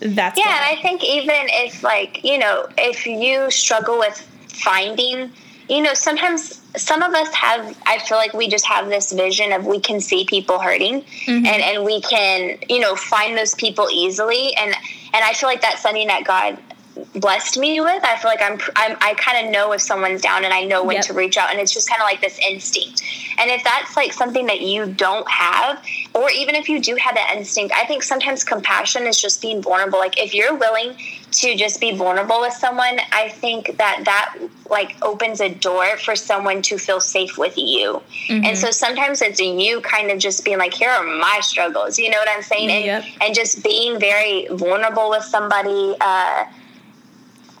that's 0.00 0.38
yeah. 0.38 0.46
Why. 0.46 0.70
And 0.70 0.78
I 0.78 0.82
think 0.82 1.04
even 1.04 1.34
if, 1.34 1.82
like, 1.82 2.24
you 2.24 2.38
know, 2.38 2.66
if 2.78 3.06
you 3.06 3.50
struggle 3.50 3.98
with 3.98 4.16
finding, 4.48 5.30
you 5.68 5.82
know, 5.82 5.92
sometimes 5.92 6.62
some 6.76 7.02
of 7.02 7.14
us 7.14 7.32
have 7.34 7.76
i 7.86 7.98
feel 7.98 8.18
like 8.18 8.34
we 8.34 8.48
just 8.48 8.66
have 8.66 8.88
this 8.88 9.12
vision 9.12 9.52
of 9.52 9.66
we 9.66 9.80
can 9.80 9.98
see 9.98 10.24
people 10.26 10.58
hurting 10.58 11.00
mm-hmm. 11.00 11.46
and 11.46 11.62
and 11.62 11.84
we 11.84 12.00
can 12.02 12.58
you 12.68 12.78
know 12.78 12.94
find 12.94 13.36
those 13.36 13.54
people 13.54 13.88
easily 13.90 14.54
and 14.56 14.74
and 15.14 15.24
i 15.24 15.32
feel 15.32 15.48
like 15.48 15.62
that's 15.62 15.80
something 15.80 16.06
that 16.06 16.22
god 16.24 16.58
blessed 17.14 17.58
me 17.58 17.80
with 17.80 18.04
i 18.04 18.16
feel 18.16 18.30
like 18.30 18.42
i'm, 18.42 18.58
I'm 18.74 18.96
i 19.00 19.14
kind 19.14 19.46
of 19.46 19.52
know 19.52 19.72
if 19.72 19.80
someone's 19.80 20.22
down 20.22 20.44
and 20.44 20.52
i 20.52 20.64
know 20.64 20.82
when 20.84 20.96
yep. 20.96 21.04
to 21.06 21.12
reach 21.12 21.36
out 21.36 21.50
and 21.50 21.60
it's 21.60 21.72
just 21.72 21.88
kind 21.88 22.00
of 22.00 22.06
like 22.06 22.20
this 22.20 22.38
instinct 22.46 23.02
and 23.38 23.50
if 23.50 23.62
that's 23.64 23.96
like 23.96 24.12
something 24.12 24.46
that 24.46 24.62
you 24.62 24.86
don't 24.86 25.28
have 25.28 25.82
or 26.14 26.30
even 26.30 26.54
if 26.54 26.68
you 26.68 26.80
do 26.80 26.96
have 26.96 27.14
that 27.14 27.34
instinct 27.36 27.74
i 27.74 27.84
think 27.84 28.02
sometimes 28.02 28.44
compassion 28.44 29.06
is 29.06 29.20
just 29.20 29.42
being 29.42 29.60
vulnerable 29.60 29.98
like 29.98 30.18
if 30.18 30.34
you're 30.34 30.56
willing 30.56 30.96
to 31.32 31.54
just 31.54 31.80
be 31.80 31.94
vulnerable 31.94 32.40
with 32.40 32.52
someone 32.52 32.98
i 33.12 33.28
think 33.28 33.76
that 33.76 34.02
that 34.04 34.34
like 34.70 34.96
opens 35.02 35.40
a 35.40 35.48
door 35.48 35.96
for 35.98 36.16
someone 36.16 36.62
to 36.62 36.78
feel 36.78 37.00
safe 37.00 37.36
with 37.36 37.56
you 37.58 38.00
mm-hmm. 38.28 38.44
and 38.44 38.56
so 38.56 38.70
sometimes 38.70 39.20
it's 39.22 39.40
you 39.40 39.80
kind 39.82 40.10
of 40.10 40.18
just 40.18 40.44
being 40.44 40.58
like 40.58 40.72
here 40.72 40.90
are 40.90 41.04
my 41.04 41.38
struggles 41.42 41.98
you 41.98 42.10
know 42.10 42.18
what 42.18 42.28
i'm 42.28 42.42
saying 42.42 42.70
and, 42.70 42.84
yep. 42.84 43.04
and 43.20 43.34
just 43.34 43.62
being 43.62 44.00
very 44.00 44.46
vulnerable 44.50 45.10
with 45.10 45.22
somebody 45.22 45.94
uh, 46.00 46.44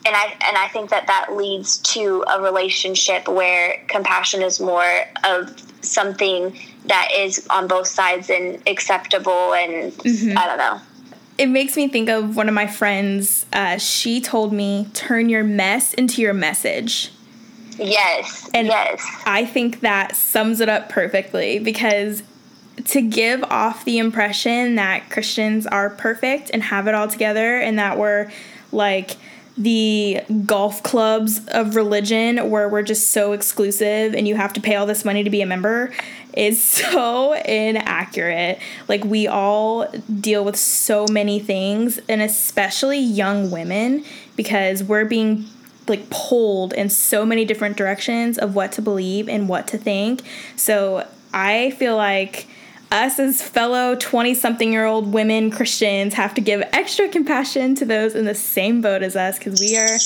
and 0.06 0.16
I 0.16 0.36
and 0.42 0.56
I 0.56 0.68
think 0.68 0.90
that 0.90 1.06
that 1.08 1.36
leads 1.36 1.78
to 1.78 2.24
a 2.32 2.40
relationship 2.40 3.28
where 3.28 3.82
compassion 3.88 4.42
is 4.42 4.60
more 4.60 5.02
of 5.24 5.60
something 5.84 6.58
that 6.86 7.10
is 7.16 7.46
on 7.50 7.66
both 7.66 7.88
sides 7.88 8.30
and 8.30 8.62
acceptable 8.68 9.52
and 9.54 9.92
mm-hmm. 9.92 10.38
I 10.38 10.46
don't 10.46 10.58
know 10.58 10.80
it 11.38 11.48
makes 11.48 11.76
me 11.76 11.88
think 11.88 12.08
of 12.08 12.36
one 12.36 12.48
of 12.48 12.54
my 12.54 12.66
friends. 12.66 13.44
Uh, 13.52 13.76
she 13.76 14.20
told 14.20 14.52
me, 14.52 14.88
turn 14.94 15.28
your 15.28 15.44
mess 15.44 15.92
into 15.92 16.22
your 16.22 16.32
message. 16.32 17.12
Yes. 17.78 18.48
And 18.54 18.68
yes. 18.68 19.04
I 19.26 19.44
think 19.44 19.80
that 19.80 20.16
sums 20.16 20.60
it 20.60 20.68
up 20.68 20.88
perfectly 20.88 21.58
because 21.58 22.22
to 22.86 23.02
give 23.02 23.42
off 23.44 23.84
the 23.84 23.98
impression 23.98 24.76
that 24.76 25.10
Christians 25.10 25.66
are 25.66 25.90
perfect 25.90 26.50
and 26.52 26.62
have 26.62 26.88
it 26.88 26.94
all 26.94 27.08
together 27.08 27.58
and 27.58 27.78
that 27.78 27.98
we're 27.98 28.30
like 28.72 29.16
the 29.58 30.20
golf 30.44 30.82
clubs 30.82 31.40
of 31.48 31.76
religion 31.76 32.50
where 32.50 32.68
we're 32.68 32.82
just 32.82 33.10
so 33.10 33.32
exclusive 33.32 34.14
and 34.14 34.28
you 34.28 34.34
have 34.34 34.52
to 34.52 34.60
pay 34.60 34.76
all 34.76 34.84
this 34.84 35.04
money 35.04 35.24
to 35.24 35.30
be 35.30 35.40
a 35.40 35.46
member 35.46 35.92
is 36.36 36.62
so 36.90 37.32
inaccurate. 37.32 38.58
Like, 38.88 39.04
we 39.04 39.26
all 39.26 39.88
deal 40.20 40.44
with 40.44 40.56
so 40.56 41.06
many 41.10 41.40
things, 41.40 41.98
and 42.08 42.20
especially 42.22 42.98
young 42.98 43.50
women, 43.50 44.04
because 44.36 44.84
we're 44.84 45.06
being 45.06 45.46
like 45.88 46.10
pulled 46.10 46.72
in 46.72 46.90
so 46.90 47.24
many 47.24 47.44
different 47.44 47.76
directions 47.76 48.38
of 48.38 48.56
what 48.56 48.72
to 48.72 48.82
believe 48.82 49.28
and 49.28 49.48
what 49.48 49.68
to 49.68 49.78
think. 49.78 50.22
So, 50.56 51.06
I 51.32 51.70
feel 51.72 51.96
like 51.96 52.46
us 52.92 53.18
as 53.18 53.42
fellow 53.42 53.96
20 53.96 54.34
something 54.34 54.72
year 54.72 54.84
old 54.84 55.12
women 55.12 55.50
Christians 55.50 56.14
have 56.14 56.34
to 56.34 56.40
give 56.40 56.62
extra 56.72 57.08
compassion 57.08 57.74
to 57.76 57.84
those 57.84 58.14
in 58.14 58.24
the 58.24 58.34
same 58.34 58.80
boat 58.80 59.02
as 59.02 59.16
us 59.16 59.38
because 59.38 59.60
we 59.60 59.76
are 59.76 59.98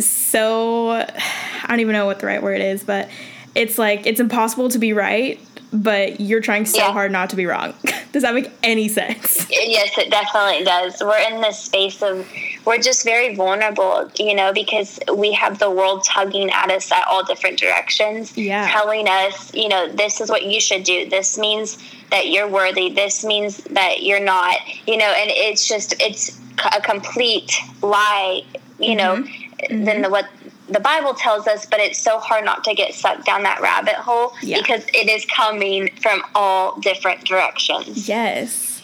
so, 0.00 0.90
I 0.90 1.66
don't 1.68 1.80
even 1.80 1.92
know 1.92 2.06
what 2.06 2.20
the 2.20 2.26
right 2.26 2.42
word 2.42 2.60
is, 2.60 2.84
but 2.84 3.08
it's 3.54 3.78
like 3.78 4.06
it's 4.06 4.20
impossible 4.20 4.68
to 4.70 4.78
be 4.78 4.92
right 4.92 5.40
but 5.72 6.20
you're 6.20 6.40
trying 6.40 6.66
so 6.66 6.78
yeah. 6.78 6.92
hard 6.92 7.12
not 7.12 7.30
to 7.30 7.36
be 7.36 7.46
wrong. 7.46 7.74
does 8.12 8.22
that 8.22 8.34
make 8.34 8.50
any 8.62 8.88
sense? 8.88 9.46
Yes, 9.50 9.96
it 9.98 10.10
definitely 10.10 10.64
does. 10.64 11.00
We're 11.00 11.18
in 11.18 11.40
this 11.40 11.58
space 11.58 12.02
of 12.02 12.26
we're 12.64 12.78
just 12.78 13.04
very 13.04 13.34
vulnerable, 13.34 14.10
you 14.18 14.34
know, 14.34 14.52
because 14.52 14.98
we 15.14 15.32
have 15.32 15.58
the 15.58 15.70
world 15.70 16.04
tugging 16.04 16.50
at 16.50 16.70
us 16.70 16.90
at 16.90 17.06
all 17.06 17.24
different 17.24 17.58
directions, 17.58 18.36
yeah. 18.36 18.68
telling 18.70 19.08
us, 19.08 19.54
you 19.54 19.68
know, 19.68 19.90
this 19.92 20.20
is 20.20 20.28
what 20.28 20.44
you 20.44 20.60
should 20.60 20.84
do. 20.84 21.08
This 21.08 21.38
means 21.38 21.78
that 22.10 22.28
you're 22.28 22.48
worthy. 22.48 22.90
This 22.90 23.24
means 23.24 23.58
that 23.58 24.02
you're 24.02 24.22
not, 24.22 24.56
you 24.86 24.96
know, 24.96 25.12
and 25.16 25.30
it's 25.30 25.66
just 25.66 25.94
it's 26.00 26.38
a 26.76 26.80
complete 26.80 27.52
lie, 27.82 28.42
you 28.78 28.94
mm-hmm. 28.94 28.96
know, 28.96 29.16
mm-hmm. 29.16 29.84
than 29.84 30.02
the, 30.02 30.10
what 30.10 30.28
the 30.70 30.80
Bible 30.80 31.14
tells 31.14 31.46
us, 31.46 31.66
but 31.66 31.80
it's 31.80 31.98
so 31.98 32.18
hard 32.18 32.44
not 32.44 32.64
to 32.64 32.74
get 32.74 32.94
sucked 32.94 33.26
down 33.26 33.42
that 33.42 33.60
rabbit 33.60 33.94
hole 33.94 34.32
Yeah. 34.42 34.58
because 34.60 34.84
it 34.94 35.08
is 35.08 35.24
coming 35.26 35.90
from 36.00 36.22
all 36.34 36.78
different 36.80 37.24
directions. 37.24 38.08
Yes, 38.08 38.82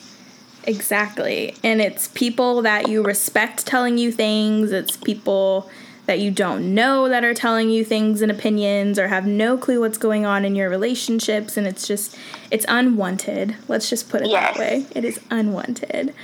exactly. 0.65 1.55
And 1.63 1.81
it's 1.81 2.09
people 2.09 2.63
that 2.63 2.89
you 2.89 3.03
respect 3.03 3.67
telling 3.67 3.99
you 3.99 4.11
things, 4.13 4.73
it's 4.73 4.97
people 4.97 5.71
that 6.07 6.21
you 6.21 6.31
don't 6.31 6.73
know 6.75 7.09
that 7.09 7.25
are 7.25 7.35
telling 7.35 7.69
you 7.69 7.85
things 7.85 8.23
and 8.23 8.31
opinions 8.31 8.97
or 8.99 9.09
have 9.09 9.27
no 9.27 9.57
clue 9.59 9.81
what's 9.81 9.99
going 9.99 10.25
on 10.25 10.45
in 10.45 10.55
your 10.55 10.69
relationships. 10.71 11.57
And 11.57 11.67
it's 11.67 11.87
just, 11.87 12.17
it's 12.51 12.65
unwanted. 12.69 13.57
Let's 13.67 13.91
just 13.91 14.09
put 14.09 14.23
it 14.23 14.29
Yes. 14.29 14.57
that 14.57 14.61
way. 14.61 14.87
It 14.95 15.05
is 15.05 15.19
unwanted. 15.31 16.15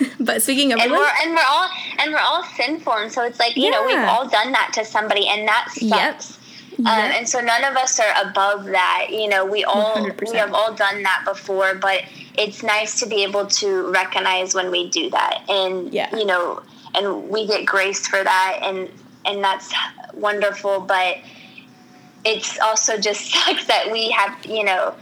but 0.20 0.42
speaking 0.42 0.72
of 0.72 0.80
And 0.80 0.90
we're 0.90 1.08
and 1.22 1.32
we're 1.34 1.46
all 1.46 1.68
and 1.98 2.12
we're 2.12 2.18
all 2.18 2.44
sinful, 2.56 2.92
and 2.94 3.12
so 3.12 3.22
it's 3.24 3.38
like 3.38 3.56
you 3.56 3.70
know 3.70 3.84
we've 3.86 3.96
all 3.98 4.28
done 4.28 4.52
that 4.52 4.70
to 4.74 4.84
somebody, 4.84 5.26
and 5.28 5.46
that 5.48 5.68
sucks. 5.70 6.38
Yep. 6.38 6.38
Um, 6.78 6.86
Yep. 6.86 7.14
and 7.18 7.28
so 7.28 7.40
none 7.40 7.64
of 7.64 7.76
us 7.76 8.00
are 8.00 8.12
above 8.30 8.64
that. 8.64 9.08
You 9.10 9.28
know, 9.28 9.44
we 9.44 9.62
all 9.62 9.94
100%. 9.96 10.30
we 10.30 10.36
have 10.38 10.54
all 10.54 10.72
done 10.72 11.02
that 11.02 11.22
before, 11.26 11.74
but 11.74 12.02
it's 12.38 12.62
nice 12.62 12.98
to 13.00 13.06
be 13.06 13.22
able 13.24 13.46
to 13.46 13.90
recognize 13.92 14.54
when 14.54 14.70
we 14.70 14.88
do 14.88 15.10
that, 15.10 15.42
and 15.50 15.92
Yeah. 15.92 16.14
you 16.16 16.24
know, 16.24 16.62
and 16.94 17.28
we 17.28 17.46
get 17.46 17.66
grace 17.66 18.06
for 18.08 18.22
that, 18.24 18.60
and 18.62 18.88
and 19.26 19.44
that's 19.44 19.72
wonderful. 20.14 20.80
But 20.80 21.18
it's 22.24 22.58
also 22.60 22.96
just 22.98 23.30
sucks 23.32 23.66
that 23.66 23.90
we 23.92 24.10
have 24.10 24.44
you 24.46 24.64
know 24.64 24.94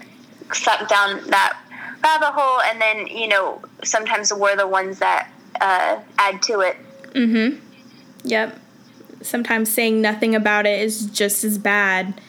sucked 0.52 0.88
down 0.90 1.20
that 1.30 1.56
hole, 2.04 2.60
and 2.62 2.80
then 2.80 3.06
you 3.06 3.28
know 3.28 3.60
sometimes 3.84 4.32
we're 4.32 4.56
the 4.56 4.66
ones 4.66 4.98
that 5.00 5.30
uh, 5.60 6.00
add 6.18 6.42
to 6.42 6.60
it. 6.60 6.76
Mm-hmm. 7.12 7.58
Yep. 8.24 8.58
Sometimes 9.22 9.70
saying 9.70 10.00
nothing 10.00 10.34
about 10.34 10.66
it 10.66 10.80
is 10.80 11.06
just 11.06 11.44
as 11.44 11.58
bad, 11.58 12.20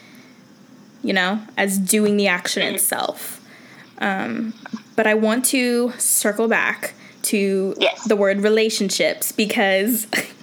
you 1.02 1.12
know, 1.12 1.40
as 1.56 1.78
doing 1.78 2.16
the 2.16 2.26
action 2.28 2.62
itself. 2.62 3.40
Um, 3.98 4.52
but 4.96 5.06
I 5.06 5.14
want 5.14 5.44
to 5.46 5.92
circle 5.98 6.48
back 6.48 6.92
to 7.24 7.74
Yes. 7.78 8.04
the 8.08 8.16
word 8.16 8.40
relationships 8.40 9.32
because 9.32 10.06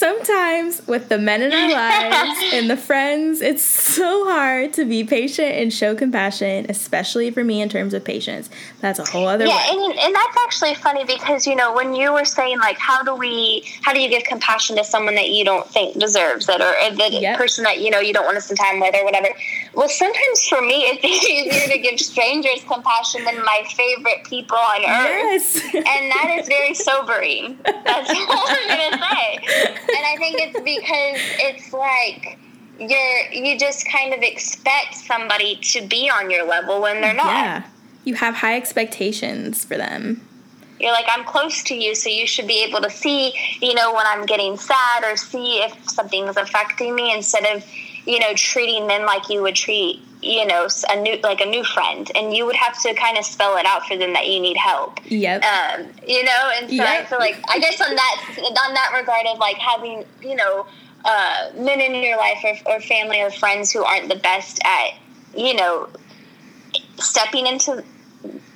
sometimes 0.00 0.86
with 0.86 1.08
the 1.10 1.18
men 1.18 1.42
in 1.42 1.52
our 1.52 1.70
lives 2.10 2.54
and 2.54 2.70
the 2.70 2.76
friends, 2.76 3.42
it's 3.42 3.62
so 3.62 4.24
hard 4.28 4.72
to 4.72 4.84
be 4.86 5.04
patient 5.04 5.52
and 5.52 5.70
show 5.72 5.94
compassion, 5.94 6.64
especially 6.70 7.30
for 7.30 7.44
me 7.44 7.60
in 7.60 7.68
terms 7.68 7.92
of 7.92 8.02
patience. 8.02 8.48
That's 8.80 8.98
a 8.98 9.04
whole 9.04 9.26
other 9.28 9.44
Yeah, 9.46 9.56
way. 9.56 9.64
and, 9.70 9.98
and 9.98 10.14
that's 10.14 10.36
actually 10.46 10.74
funny 10.74 11.04
because 11.04 11.46
you 11.46 11.54
know 11.54 11.74
when 11.74 11.94
you 11.94 12.12
were 12.14 12.24
saying 12.24 12.58
like 12.60 12.78
how 12.78 13.02
do 13.02 13.14
we 13.14 13.62
how 13.82 13.92
do 13.92 14.00
you 14.00 14.08
give 14.08 14.24
compassion 14.24 14.76
to 14.76 14.84
someone 14.84 15.14
that 15.16 15.28
you 15.30 15.44
don't 15.44 15.66
think 15.68 15.98
deserves 15.98 16.48
it 16.48 16.60
or, 16.60 16.72
or 16.82 16.90
the 16.96 17.10
Yep. 17.20 17.36
person 17.38 17.64
that 17.64 17.80
you 17.80 17.90
know 17.90 17.98
you 18.00 18.14
don't 18.14 18.24
want 18.24 18.36
to 18.36 18.40
spend 18.40 18.58
time 18.58 18.80
with 18.80 18.94
or 18.94 19.04
whatever. 19.04 19.28
Well, 19.74 19.88
sometimes 19.88 20.46
for 20.48 20.62
me 20.62 20.76
it's 20.88 21.04
easier 21.28 21.68
to 21.74 21.78
give 21.78 22.00
strangers 22.00 22.64
compassion 22.66 23.24
than 23.24 23.38
my 23.44 23.62
favorite 23.76 24.24
people 24.24 24.56
on 24.56 24.80
earth. 24.80 24.86
Yes. 24.88 25.60
and 25.74 26.10
that 26.14 26.36
is 26.40 26.48
very 26.48 26.72
sobering. 26.74 27.58
That's 27.64 28.10
all 28.30 28.46
I'm 28.48 28.68
gonna 28.68 29.04
say. 29.10 29.89
And 29.96 30.06
I 30.06 30.16
think 30.18 30.36
it's 30.40 30.60
because 30.60 31.20
it's 31.40 31.72
like 31.72 32.38
you're 32.78 33.32
you 33.32 33.58
just 33.58 33.86
kind 33.88 34.14
of 34.14 34.20
expect 34.22 34.94
somebody 34.94 35.56
to 35.56 35.86
be 35.86 36.08
on 36.10 36.30
your 36.30 36.46
level 36.46 36.80
when 36.80 37.00
they're 37.00 37.14
not. 37.14 37.26
yeah. 37.26 37.62
You 38.04 38.14
have 38.14 38.36
high 38.36 38.56
expectations 38.56 39.64
for 39.64 39.76
them. 39.76 40.26
You're 40.80 40.92
like, 40.92 41.04
I'm 41.08 41.24
close 41.24 41.62
to 41.64 41.74
you, 41.74 41.94
so 41.94 42.08
you 42.08 42.26
should 42.26 42.46
be 42.46 42.64
able 42.64 42.80
to 42.80 42.88
see, 42.88 43.34
you 43.60 43.74
know, 43.74 43.92
when 43.92 44.06
I'm 44.06 44.24
getting 44.24 44.56
sad 44.56 45.04
or 45.04 45.14
see 45.18 45.58
if 45.58 45.90
something's 45.90 46.38
affecting 46.38 46.94
me 46.94 47.12
instead 47.14 47.44
of, 47.54 47.62
you 48.06 48.18
know, 48.18 48.32
treating 48.34 48.86
them 48.86 49.04
like 49.04 49.28
you 49.28 49.42
would 49.42 49.54
treat, 49.54 50.00
you 50.22 50.46
know, 50.46 50.68
a 50.90 51.00
new 51.00 51.18
like 51.22 51.40
a 51.40 51.46
new 51.46 51.64
friend, 51.64 52.10
and 52.14 52.34
you 52.36 52.44
would 52.46 52.56
have 52.56 52.80
to 52.82 52.94
kind 52.94 53.16
of 53.16 53.24
spell 53.24 53.56
it 53.56 53.66
out 53.66 53.86
for 53.86 53.96
them 53.96 54.12
that 54.12 54.28
you 54.28 54.40
need 54.40 54.56
help. 54.56 55.00
Yep. 55.06 55.42
Um, 55.42 55.86
you 56.06 56.24
know, 56.24 56.52
and 56.58 56.70
so 56.70 56.82
I 56.82 57.04
feel 57.04 57.18
like 57.18 57.36
I 57.48 57.58
guess 57.58 57.80
on 57.80 57.94
that 57.94 58.36
on 58.38 58.74
that 58.74 58.92
regard 58.98 59.26
of 59.26 59.38
like 59.38 59.56
having, 59.56 60.04
you 60.20 60.36
know, 60.36 60.66
uh, 61.04 61.50
men 61.56 61.80
in 61.80 61.94
your 62.02 62.16
life 62.16 62.38
or, 62.44 62.74
or 62.74 62.80
family 62.80 63.22
or 63.22 63.30
friends 63.30 63.72
who 63.72 63.82
aren't 63.82 64.08
the 64.08 64.16
best 64.16 64.60
at, 64.64 64.94
you 65.34 65.54
know, 65.54 65.88
stepping 66.98 67.46
into 67.46 67.82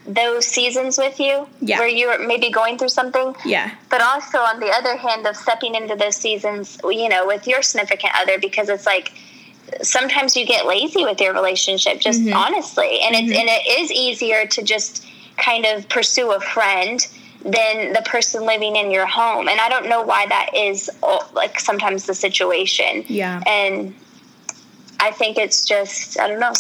those 0.07 0.47
seasons 0.47 0.99
with 0.99 1.19
you 1.19 1.47
Yeah. 1.61 1.79
where 1.79 1.89
you're 1.89 2.19
maybe 2.27 2.51
going 2.51 2.77
through 2.77 2.91
something 2.91 3.35
yeah. 3.45 3.71
but 3.89 4.03
also 4.03 4.37
on 4.37 4.61
the 4.61 4.67
other 4.67 4.97
hand 4.99 5.27
of 5.27 5.35
stepping 5.35 5.75
into 5.75 5.97
those 5.97 6.15
seasons 6.17 6.79
you 6.85 7.09
know 7.09 7.27
with 7.27 7.47
your 7.47 7.63
significant 7.63 8.13
other 8.15 8.39
because 8.39 8.69
it's 8.69 8.85
like 8.85 9.15
sometimes 9.83 10.37
you 10.37 10.47
get 10.47 10.67
lazy 10.67 11.05
with 11.05 11.21
your 11.21 11.33
relationship 11.33 11.99
just 12.01 12.21
Mhm. 12.23 12.35
honestly 12.35 13.01
and 13.01 13.15
it's 13.15 13.39
and 13.39 13.49
it 13.49 13.67
is 13.81 13.91
easier 13.91 14.47
to 14.47 14.63
just 14.63 15.05
kind 15.37 15.65
of 15.67 15.89
pursue 15.89 16.33
a 16.33 16.41
friend 16.41 17.07
than 17.45 17.93
the 17.93 18.03
person 18.07 18.45
living 18.47 18.77
in 18.77 18.91
your 18.91 19.07
home 19.07 19.49
and 19.49 19.61
i 19.61 19.69
don't 19.69 19.89
know 19.89 20.03
why 20.03 20.27
that 20.27 20.51
is 20.55 20.89
oh, 21.03 21.27
like 21.35 21.59
sometimes 21.61 22.05
the 22.07 22.15
situation 22.15 23.05
Yeah. 23.09 23.41
and 23.47 23.95
i 25.01 25.11
think 25.11 25.37
it's 25.39 25.65
just 25.67 26.19
i 26.21 26.29
don't 26.29 26.41
know 26.41 26.53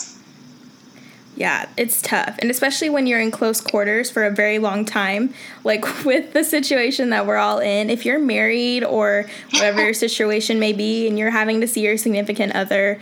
Yeah, 1.37 1.69
it's 1.77 2.01
tough. 2.01 2.37
And 2.39 2.51
especially 2.51 2.91
when 2.91 3.07
you're 3.07 3.21
in 3.21 3.31
close 3.31 3.61
quarters 3.61 4.11
for 4.11 4.25
a 4.25 4.31
very 4.31 4.59
long 4.59 4.85
time, 4.85 5.35
like 5.65 5.85
with 6.05 6.33
the 6.33 6.45
situation 6.45 7.11
that 7.11 7.27
we're 7.27 7.37
all 7.37 7.59
in, 7.59 7.91
if 7.91 8.05
you're 8.05 8.21
married 8.21 8.85
or 8.85 9.27
whatever 9.53 9.83
your 9.83 9.95
situation 10.07 10.59
may 10.59 10.73
be 10.73 11.09
and 11.09 11.19
you're 11.19 11.31
having 11.31 11.61
to 11.61 11.67
see 11.67 11.83
your 11.83 11.97
significant 11.97 12.55
other 12.55 13.01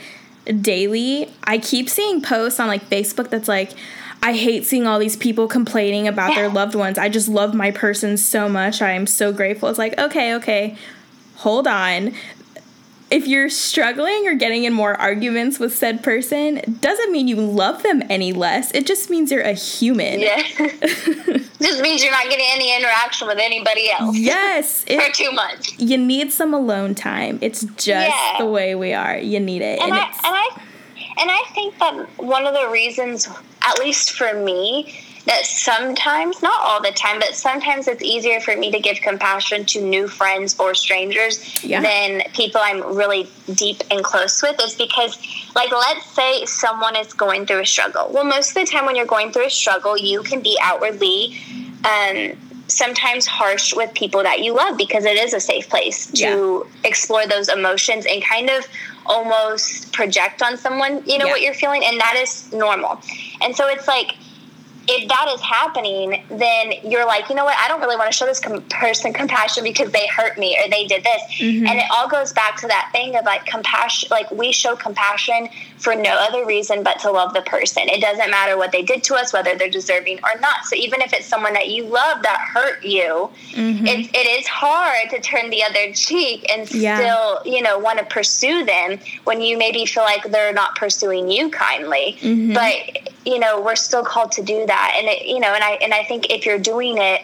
daily, 0.60 1.30
I 1.44 1.58
keep 1.58 1.88
seeing 1.88 2.22
posts 2.22 2.58
on 2.58 2.68
like 2.68 2.88
Facebook 2.88 3.28
that's 3.28 3.48
like, 3.48 3.72
I 4.22 4.34
hate 4.34 4.64
seeing 4.64 4.86
all 4.86 4.98
these 4.98 5.16
people 5.16 5.48
complaining 5.48 6.06
about 6.06 6.34
their 6.34 6.48
loved 6.48 6.76
ones. 6.76 6.96
I 6.96 7.08
just 7.08 7.28
love 7.28 7.54
my 7.54 7.72
person 7.72 8.16
so 8.16 8.48
much. 8.48 8.80
I 8.80 8.92
am 8.92 9.06
so 9.06 9.32
grateful. 9.32 9.68
It's 9.68 9.78
like, 9.78 9.98
okay, 9.98 10.34
okay, 10.36 10.76
hold 11.36 11.66
on 11.66 12.14
if 13.12 13.26
you're 13.26 13.50
struggling 13.50 14.26
or 14.26 14.34
getting 14.34 14.64
in 14.64 14.72
more 14.72 14.94
arguments 15.00 15.58
with 15.58 15.76
said 15.76 16.02
person, 16.02 16.78
doesn't 16.80 17.12
mean 17.12 17.28
you 17.28 17.36
love 17.36 17.82
them 17.82 18.02
any 18.08 18.32
less. 18.32 18.70
It 18.72 18.86
just 18.86 19.10
means 19.10 19.30
you're 19.30 19.42
a 19.42 19.52
human. 19.52 20.20
yeah 20.20 20.42
just 21.60 21.80
means 21.80 22.02
you're 22.02 22.10
not 22.10 22.24
getting 22.24 22.46
any 22.50 22.74
interaction 22.76 23.28
with 23.28 23.38
anybody 23.38 23.90
else 23.90 24.16
Yes, 24.16 24.84
for 24.88 25.12
two 25.12 25.30
months 25.32 25.78
you 25.78 25.96
need 25.98 26.32
some 26.32 26.54
alone 26.54 26.94
time. 26.94 27.38
It's 27.42 27.62
just 27.62 27.86
Yeah. 28.16 28.38
the 28.38 28.46
way 28.46 28.74
we 28.74 28.92
are. 28.94 29.16
You 29.18 29.38
need 29.40 29.62
it. 29.62 29.80
and 29.80 29.92
I 29.92 30.04
and 30.06 30.16
I 30.24 30.48
and 31.20 31.30
I 31.30 31.42
think 31.54 31.78
that 31.78 32.08
one 32.18 32.46
of 32.46 32.54
the 32.54 32.68
reasons, 32.70 33.28
at 33.60 33.78
least 33.78 34.12
for 34.12 34.32
me, 34.42 34.98
that 35.26 35.44
sometimes, 35.46 36.42
not 36.42 36.60
all 36.62 36.82
the 36.82 36.90
time, 36.90 37.18
but 37.20 37.34
sometimes 37.34 37.86
it's 37.86 38.02
easier 38.02 38.40
for 38.40 38.56
me 38.56 38.70
to 38.72 38.80
give 38.80 39.00
compassion 39.00 39.64
to 39.66 39.80
new 39.80 40.08
friends 40.08 40.58
or 40.58 40.74
strangers 40.74 41.62
Yeah. 41.64 41.80
than 41.80 42.22
people 42.34 42.60
I'm 42.62 42.82
really 42.96 43.30
deep 43.54 43.82
and 43.90 44.02
close 44.02 44.42
with 44.42 44.60
is 44.62 44.74
because, 44.74 45.18
like, 45.54 45.70
let's 45.70 46.06
say 46.10 46.44
someone 46.46 46.96
is 46.96 47.12
going 47.12 47.46
through 47.46 47.60
a 47.60 47.66
struggle. 47.66 48.08
Well, 48.10 48.24
most 48.24 48.48
of 48.48 48.54
the 48.54 48.64
time 48.66 48.84
when 48.84 48.96
you're 48.96 49.06
going 49.06 49.30
through 49.32 49.46
a 49.46 49.50
struggle, 49.50 49.96
you 49.96 50.22
can 50.22 50.40
be 50.40 50.58
outwardly 50.60 51.36
um, 51.84 52.32
sometimes 52.68 53.26
harsh 53.26 53.74
with 53.74 53.92
people 53.94 54.22
that 54.24 54.40
you 54.42 54.54
love 54.54 54.76
because 54.76 55.04
it 55.04 55.16
is 55.18 55.34
a 55.34 55.40
safe 55.40 55.68
place 55.68 56.06
to 56.12 56.66
explore 56.84 57.26
those 57.26 57.48
emotions 57.48 58.06
and 58.06 58.24
kind 58.24 58.50
of 58.50 58.66
almost 59.06 59.92
project 59.92 60.42
on 60.42 60.56
someone, 60.56 61.02
you 61.06 61.18
know, 61.18 61.26
Yeah. 61.26 61.32
what 61.32 61.42
you're 61.42 61.54
feeling, 61.54 61.84
and 61.84 62.00
that 62.00 62.16
is 62.16 62.50
normal. 62.52 63.00
And 63.40 63.54
so 63.56 63.68
it's 63.68 63.86
like, 63.88 64.14
if 64.88 65.08
that 65.08 65.28
is 65.34 65.40
happening, 65.40 66.22
then 66.28 66.72
you're 66.84 67.06
like, 67.06 67.28
you 67.28 67.34
know 67.34 67.44
what? 67.44 67.56
I 67.58 67.68
don't 67.68 67.80
really 67.80 67.96
want 67.96 68.10
to 68.10 68.16
show 68.16 68.26
this 68.26 68.40
com- 68.40 68.62
person 68.62 69.12
compassion 69.12 69.62
because 69.64 69.90
they 69.92 70.06
hurt 70.08 70.38
me 70.38 70.58
or 70.58 70.68
they 70.68 70.86
did 70.86 71.04
this. 71.04 71.22
Mhm. 71.38 71.68
And 71.68 71.78
it 71.78 71.84
all 71.90 72.08
goes 72.08 72.32
back 72.32 72.56
to 72.60 72.66
that 72.68 72.88
thing 72.92 73.16
of 73.16 73.24
like 73.24 73.46
compassion. 73.46 74.08
Like 74.10 74.30
we 74.30 74.50
show 74.52 74.74
compassion 74.74 75.48
for 75.78 75.94
no 75.94 76.10
other 76.10 76.44
reason 76.46 76.82
but 76.82 76.98
to 77.00 77.10
love 77.10 77.32
the 77.34 77.42
person. 77.42 77.88
It 77.88 78.00
doesn't 78.00 78.30
matter 78.30 78.56
what 78.56 78.72
they 78.72 78.82
did 78.82 79.02
to 79.04 79.14
us, 79.14 79.32
whether 79.32 79.56
they're 79.56 79.70
deserving 79.70 80.18
or 80.24 80.38
not. 80.40 80.64
So 80.64 80.76
even 80.76 81.00
if 81.00 81.12
it's 81.12 81.26
someone 81.26 81.52
that 81.54 81.68
you 81.68 81.84
love 81.84 82.22
that 82.22 82.40
hurt 82.52 82.84
you, 82.84 83.30
Mhm. 83.52 83.86
it, 83.86 84.10
it 84.14 84.40
is 84.40 84.46
hard 84.46 85.10
to 85.10 85.20
turn 85.20 85.50
the 85.50 85.62
other 85.64 85.92
cheek 85.92 86.44
and 86.52 86.70
Yeah. 86.72 86.96
still, 86.98 87.42
you 87.44 87.62
know, 87.62 87.78
want 87.78 87.98
to 87.98 88.04
pursue 88.04 88.64
them 88.64 88.98
when 89.24 89.40
you 89.40 89.56
maybe 89.56 89.86
feel 89.86 90.02
like 90.04 90.24
they're 90.24 90.52
not 90.52 90.74
pursuing 90.76 91.30
you 91.30 91.50
kindly. 91.50 92.18
Mhm. 92.20 92.54
But 92.54 93.12
you 93.24 93.38
know, 93.38 93.60
we're 93.60 93.76
still 93.76 94.02
called 94.02 94.32
to 94.32 94.42
do 94.42 94.66
that, 94.66 94.71
and 94.74 95.08
it, 95.08 95.26
you 95.26 95.40
know, 95.40 95.52
and 95.54 95.62
I 95.64 95.72
and 95.82 95.92
I 95.94 96.04
think 96.04 96.30
if 96.30 96.44
you're 96.46 96.58
doing 96.58 96.98
it, 96.98 97.22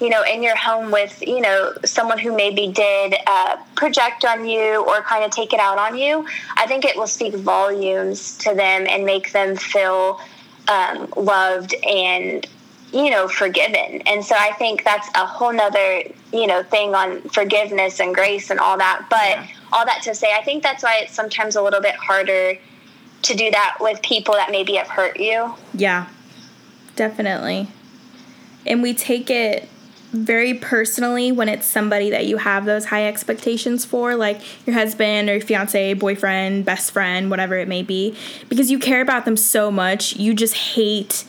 you 0.00 0.08
know, 0.10 0.22
in 0.22 0.42
your 0.42 0.56
home 0.56 0.90
with 0.90 1.22
you 1.26 1.40
know 1.40 1.72
someone 1.84 2.18
who 2.18 2.34
maybe 2.36 2.68
did 2.68 3.14
uh, 3.26 3.56
project 3.74 4.24
on 4.24 4.46
you 4.46 4.84
or 4.86 5.02
kind 5.02 5.24
of 5.24 5.30
take 5.30 5.52
it 5.52 5.60
out 5.60 5.78
on 5.78 5.96
you, 5.96 6.26
I 6.56 6.66
think 6.66 6.84
it 6.84 6.96
will 6.96 7.06
speak 7.06 7.34
volumes 7.34 8.36
to 8.38 8.54
them 8.54 8.86
and 8.88 9.04
make 9.04 9.32
them 9.32 9.56
feel 9.56 10.20
um, 10.68 11.08
loved 11.16 11.74
and 11.84 12.46
you 12.92 13.10
know 13.10 13.28
forgiven 13.28 14.00
and 14.06 14.24
so 14.24 14.34
i 14.38 14.50
think 14.52 14.82
that's 14.82 15.08
a 15.14 15.26
whole 15.26 15.52
nother 15.52 16.02
you 16.32 16.46
know 16.46 16.62
thing 16.62 16.94
on 16.94 17.20
forgiveness 17.28 18.00
and 18.00 18.14
grace 18.14 18.48
and 18.48 18.58
all 18.58 18.78
that 18.78 19.04
but 19.10 19.18
Yeah. 19.28 19.46
all 19.74 19.84
that 19.84 20.00
to 20.04 20.14
say, 20.14 20.32
I 20.34 20.42
think 20.42 20.62
that's 20.62 20.82
why 20.82 21.00
it's 21.02 21.12
sometimes 21.12 21.54
a 21.56 21.60
little 21.62 21.82
bit 21.82 21.94
harder 21.96 22.56
to 23.22 23.34
do 23.34 23.50
that 23.50 23.76
with 23.80 24.00
people 24.00 24.32
that 24.34 24.50
maybe 24.50 24.74
have 24.76 24.88
hurt 24.88 25.20
you. 25.20 25.54
Yeah, 25.74 26.06
definitely. 26.98 27.68
And 28.66 28.82
we 28.82 28.92
take 28.92 29.30
it 29.30 29.68
very 30.10 30.54
personally 30.54 31.30
when 31.30 31.48
it's 31.48 31.66
somebody 31.66 32.10
that 32.10 32.26
you 32.26 32.38
have 32.38 32.64
those 32.64 32.86
high 32.86 33.06
expectations 33.06 33.84
for, 33.84 34.16
like 34.16 34.40
your 34.66 34.74
husband 34.74 35.30
or 35.30 35.34
your 35.34 35.40
fiance, 35.40 35.94
boyfriend, 35.94 36.64
best 36.64 36.90
friend, 36.90 37.30
whatever 37.30 37.56
it 37.56 37.68
may 37.68 37.82
be, 37.82 38.16
because 38.48 38.70
you 38.70 38.78
care 38.78 39.00
about 39.00 39.24
them 39.24 39.36
so 39.36 39.70
much, 39.70 40.16
you 40.16 40.34
just 40.34 40.54
hate 40.54 41.24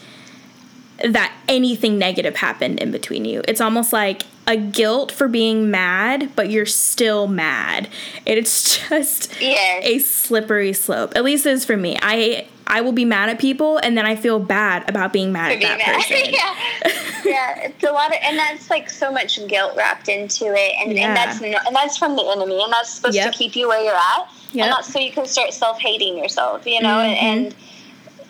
that 1.03 1.33
anything 1.47 1.97
negative 1.97 2.35
happened 2.35 2.79
in 2.79 2.91
between 2.91 3.25
you. 3.25 3.41
It's 3.47 3.61
almost 3.61 3.93
like 3.93 4.23
a 4.47 4.57
guilt 4.57 5.11
for 5.11 5.27
being 5.27 5.69
mad, 5.69 6.31
but 6.35 6.49
you're 6.49 6.65
still 6.65 7.27
mad. 7.27 7.87
It's 8.25 8.79
just 8.89 9.39
yes. 9.39 9.85
a 9.85 9.99
slippery 9.99 10.73
slope. 10.73 11.15
At 11.15 11.23
least 11.23 11.45
it 11.45 11.53
is 11.53 11.63
for 11.63 11.77
me. 11.77 11.97
I 12.01 12.47
I 12.69 12.81
will 12.81 12.91
be 12.91 13.03
mad 13.03 13.29
at 13.29 13.39
people 13.39 13.77
and 13.77 13.97
then 13.97 14.05
I 14.05 14.15
feel 14.15 14.39
bad 14.39 14.87
about 14.87 15.11
being 15.11 15.31
mad 15.31 15.51
at 15.51 15.61
that 15.61 15.77
mad. 15.79 15.95
person. 16.07 16.33
yeah. 16.33 17.25
yeah, 17.25 17.67
it's 17.67 17.83
a 17.83 17.91
lot 17.91 18.11
of 18.11 18.19
and 18.23 18.37
that's 18.37 18.69
like 18.69 18.89
so 18.89 19.11
much 19.11 19.45
guilt 19.47 19.75
wrapped 19.75 20.07
into 20.07 20.45
it 20.45 20.75
and, 20.79 20.95
yeah. 20.95 21.07
and 21.07 21.17
that's 21.17 21.41
and 21.41 21.75
that's 21.75 21.97
from 21.97 22.15
the 22.15 22.23
enemy 22.23 22.61
and 22.63 22.71
that's 22.71 22.91
supposed 22.91 23.15
yep. 23.15 23.31
to 23.31 23.37
keep 23.37 23.55
you 23.55 23.67
where 23.67 23.83
you're 23.83 23.93
at. 23.93 24.29
Yep. 24.51 24.65
And 24.65 24.71
that's 24.71 24.93
so 24.93 24.99
you 24.99 25.11
can 25.11 25.25
start 25.25 25.51
self-hating 25.51 26.17
yourself, 26.17 26.65
you 26.67 26.81
know, 26.81 26.89
mm-hmm. 26.89 27.25
and 27.25 27.55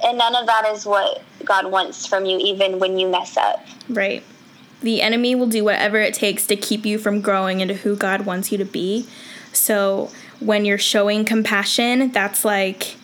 and 0.06 0.17
none 0.17 0.36
of 0.36 0.45
that 0.45 0.65
is 0.67 0.86
what 0.86 1.21
God 1.43 1.69
wants 1.69 2.06
from 2.06 2.25
you 2.25 2.38
even 2.38 2.80
when 2.80 2.97
you 2.97 3.10
mess 3.10 3.36
up. 3.36 3.65
Right. 3.89 4.23
The 4.82 5.02
enemy 5.02 5.36
will 5.36 5.47
do 5.47 5.65
whatever 5.65 5.97
it 5.97 6.13
takes 6.13 6.47
to 6.47 6.56
keep 6.56 6.86
you 6.86 6.97
from 6.97 7.19
growing 7.19 7.60
into 7.60 7.73
who 7.73 7.97
God 7.97 8.25
wants 8.25 8.54
you 8.54 8.58
to 8.58 8.65
be. 8.65 9.06
So 9.52 10.12
when 10.39 10.63
you're 10.63 10.78
showing 10.78 11.25
compassion, 11.25 12.12
that's 12.12 12.45
like 12.45 12.95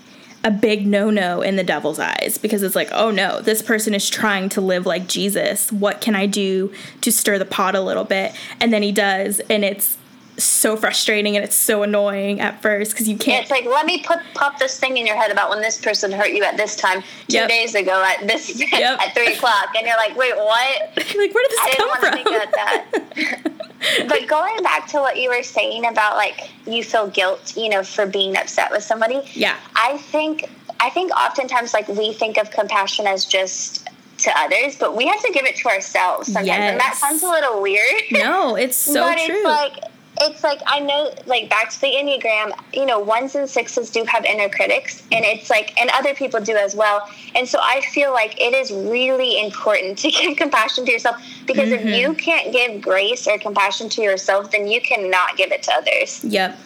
a 0.46 0.52
big 0.52 0.86
no 0.86 1.10
no 1.10 1.42
in 1.42 1.56
the 1.56 1.64
devil's 1.64 1.98
eyes 1.98 2.38
because 2.40 2.62
it's 2.62 2.76
like, 2.76 2.90
oh 2.92 3.10
no, 3.10 3.42
this 3.42 3.64
person 3.64 3.96
is 3.96 4.08
trying 4.08 4.48
to 4.50 4.62
live 4.62 4.86
like 4.86 5.08
Jesus. 5.08 5.72
What 5.72 6.02
can 6.02 6.16
I 6.16 6.28
do 6.28 6.72
to 7.02 7.12
stir 7.12 7.40
the 7.40 7.46
pot 7.46 7.74
a 7.74 7.82
little 7.82 8.04
bit? 8.04 8.32
And 8.62 8.72
then 8.72 8.84
he 8.84 8.92
does, 8.92 9.42
and 9.50 9.66
it's 9.66 9.98
so 10.38 10.76
frustrating 10.76 11.36
and 11.36 11.44
it's 11.46 11.56
so 11.56 11.82
annoying 11.82 12.42
at 12.42 12.62
first 12.62 12.92
because 12.92 13.08
you 13.08 13.18
can't. 13.18 13.42
It's 13.42 13.52
like 13.52 13.66
let 13.66 13.88
me 13.88 14.04
put 14.04 14.20
pop 14.36 14.60
this 14.60 14.80
thing 14.80 14.98
in 14.98 15.08
your 15.08 15.16
head 15.16 15.32
about 15.32 15.50
when 15.50 15.62
this 15.62 15.82
person 15.82 16.12
hurt 16.12 16.32
you 16.32 16.44
at 16.44 16.58
this 16.58 16.76
time 16.76 17.02
two 17.28 17.38
yep. 17.38 17.50
days 17.50 17.74
ago 17.74 18.04
at 18.04 18.28
this 18.28 18.60
yep. 18.72 19.00
at 19.02 19.16
three 19.16 19.34
o'clock, 19.34 19.74
and 19.76 19.88
you're 19.88 19.98
like, 19.98 20.16
wait, 20.16 20.36
what? 20.36 20.92
like, 20.98 21.34
where 21.34 21.44
did 21.44 21.52
this 21.52 21.60
I 21.60 21.74
come 21.76 22.00
from? 22.00 22.14
I 22.14 22.18
didn't 22.18 22.32
want 22.32 22.54
to 22.54 23.16
think 23.16 23.34
about 23.34 23.52
that. 23.52 23.72
but 24.08 24.28
going 24.28 24.62
back 24.64 24.88
to 24.88 25.00
what 25.00 25.18
you 25.18 25.30
were 25.30 25.44
saying 25.44 25.86
about 25.86 26.16
like 26.16 26.50
you 26.66 26.84
feel 26.84 27.08
guilt, 27.08 27.56
you 27.56 27.70
know, 27.70 27.84
for 27.84 28.06
being 28.06 28.36
upset 28.38 28.72
with 28.72 28.84
somebody. 28.84 29.22
Yeah. 29.34 29.58
I 29.76 29.98
think 29.98 30.50
I 30.80 30.90
think 30.90 31.12
oftentimes 31.12 31.74
like 31.74 31.88
we 31.88 32.14
think 32.14 32.38
of 32.38 32.52
compassion 32.52 33.08
as 33.08 33.26
just 33.26 33.88
to 34.20 34.32
others, 34.38 34.78
but 34.78 34.96
we 34.96 35.08
have 35.08 35.22
to 35.22 35.32
give 35.32 35.46
it 35.46 35.56
to 35.58 35.68
ourselves 35.68 36.28
sometimes. 36.28 36.48
Yes. 36.48 36.72
And 36.72 36.80
that 36.80 36.96
sounds 36.96 37.24
a 37.24 37.30
little 37.30 37.62
weird. 37.62 38.04
No, 38.12 38.56
it's 38.56 38.78
so 38.94 38.94
but 38.96 39.18
true. 39.20 39.36
It's 39.36 39.46
like 39.46 39.95
it's 40.22 40.44
like 40.44 40.62
I 40.66 40.80
know, 40.80 41.14
like 41.26 41.50
back 41.50 41.70
to 41.72 41.82
the 41.82 41.88
Enneagram, 41.88 42.58
you 42.74 42.86
know, 42.86 43.00
ones 43.00 43.36
and 43.36 43.50
sixes 43.50 43.90
do 43.90 44.04
have 44.06 44.26
inner 44.26 44.50
critics, 44.50 45.04
and 45.12 45.26
it's 45.26 45.50
like, 45.50 45.80
and 45.80 45.90
other 45.94 46.14
people 46.14 46.40
do 46.40 46.56
as 46.56 46.76
well. 46.76 47.08
And 47.36 47.48
so 47.48 47.60
I 47.62 47.82
feel 47.92 48.12
like 48.14 48.40
it 48.40 48.54
is 48.54 48.72
really 48.72 49.44
important 49.44 49.98
to 50.00 50.12
give 50.12 50.38
compassion 50.38 50.86
to 50.86 50.92
yourself 50.92 51.18
because 51.46 51.70
mm-hmm. 51.70 51.88
if 51.88 52.00
you 52.00 52.14
can't 52.14 52.52
give 52.52 52.82
grace 52.82 53.28
or 53.28 53.38
compassion 53.38 53.90
to 53.90 54.02
yourself, 54.02 54.52
then 54.52 54.68
you 54.68 54.82
cannot 54.82 55.38
give 55.38 55.52
it 55.52 55.64
to 55.64 55.74
others. 55.74 56.24
Yep. 56.24 56.58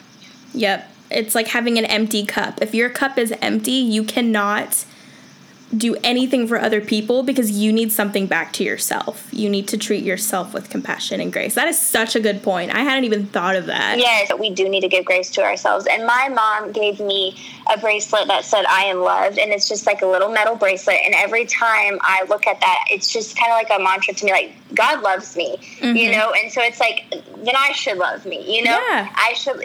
Yep. 0.54 0.90
It's 1.10 1.34
like 1.34 1.48
having 1.48 1.76
an 1.78 1.84
empty 1.86 2.24
cup. 2.24 2.62
If 2.62 2.74
your 2.74 2.88
cup 2.88 3.18
is 3.18 3.34
empty, 3.42 3.72
you 3.72 4.04
cannot 4.04 4.84
do 5.76 5.96
anything 6.02 6.48
for 6.48 6.58
other 6.60 6.80
people 6.80 7.22
because 7.22 7.50
you 7.52 7.72
need 7.72 7.92
something 7.92 8.26
back 8.26 8.52
to 8.54 8.64
yourself. 8.64 9.28
You 9.30 9.48
need 9.48 9.68
to 9.68 9.78
treat 9.78 10.02
yourself 10.02 10.52
with 10.52 10.68
compassion 10.68 11.20
and 11.20 11.32
grace. 11.32 11.54
That 11.54 11.68
is 11.68 11.78
such 11.78 12.16
a 12.16 12.20
good 12.20 12.42
point. 12.42 12.74
I 12.74 12.80
hadn't 12.80 13.04
even 13.04 13.26
thought 13.26 13.54
of 13.54 13.66
that. 13.66 13.98
Yes, 13.98 14.30
we 14.38 14.50
do 14.50 14.68
need 14.68 14.80
to 14.80 14.88
give 14.88 15.04
grace 15.04 15.30
to 15.30 15.42
ourselves. 15.42 15.86
And 15.86 16.04
my 16.06 16.28
mom 16.28 16.72
gave 16.72 16.98
me 16.98 17.36
a 17.72 17.78
bracelet 17.78 18.26
that 18.26 18.44
said 18.44 18.64
I 18.66 18.84
am 18.84 19.00
loved 19.00 19.38
and 19.38 19.52
it's 19.52 19.68
just 19.68 19.86
like 19.86 20.02
a 20.02 20.06
little 20.06 20.30
metal 20.30 20.56
bracelet 20.56 20.96
and 21.04 21.14
every 21.14 21.46
time 21.46 21.98
I 22.00 22.24
look 22.28 22.46
at 22.46 22.60
that 22.60 22.84
it's 22.90 23.12
just 23.12 23.38
kind 23.38 23.52
of 23.52 23.56
like 23.56 23.70
a 23.70 23.82
mantra 23.82 24.14
to 24.14 24.24
me 24.24 24.32
like 24.32 24.54
God 24.74 25.02
loves 25.02 25.36
me, 25.36 25.56
mm-hmm. 25.78 25.96
you 25.96 26.10
know? 26.10 26.32
And 26.32 26.50
so 26.50 26.62
it's 26.62 26.80
like 26.80 27.04
then 27.10 27.54
I 27.56 27.72
should 27.72 27.98
love 27.98 28.26
me, 28.26 28.56
you 28.56 28.64
know? 28.64 28.72
Yeah. 28.72 29.08
I 29.14 29.34
should 29.34 29.56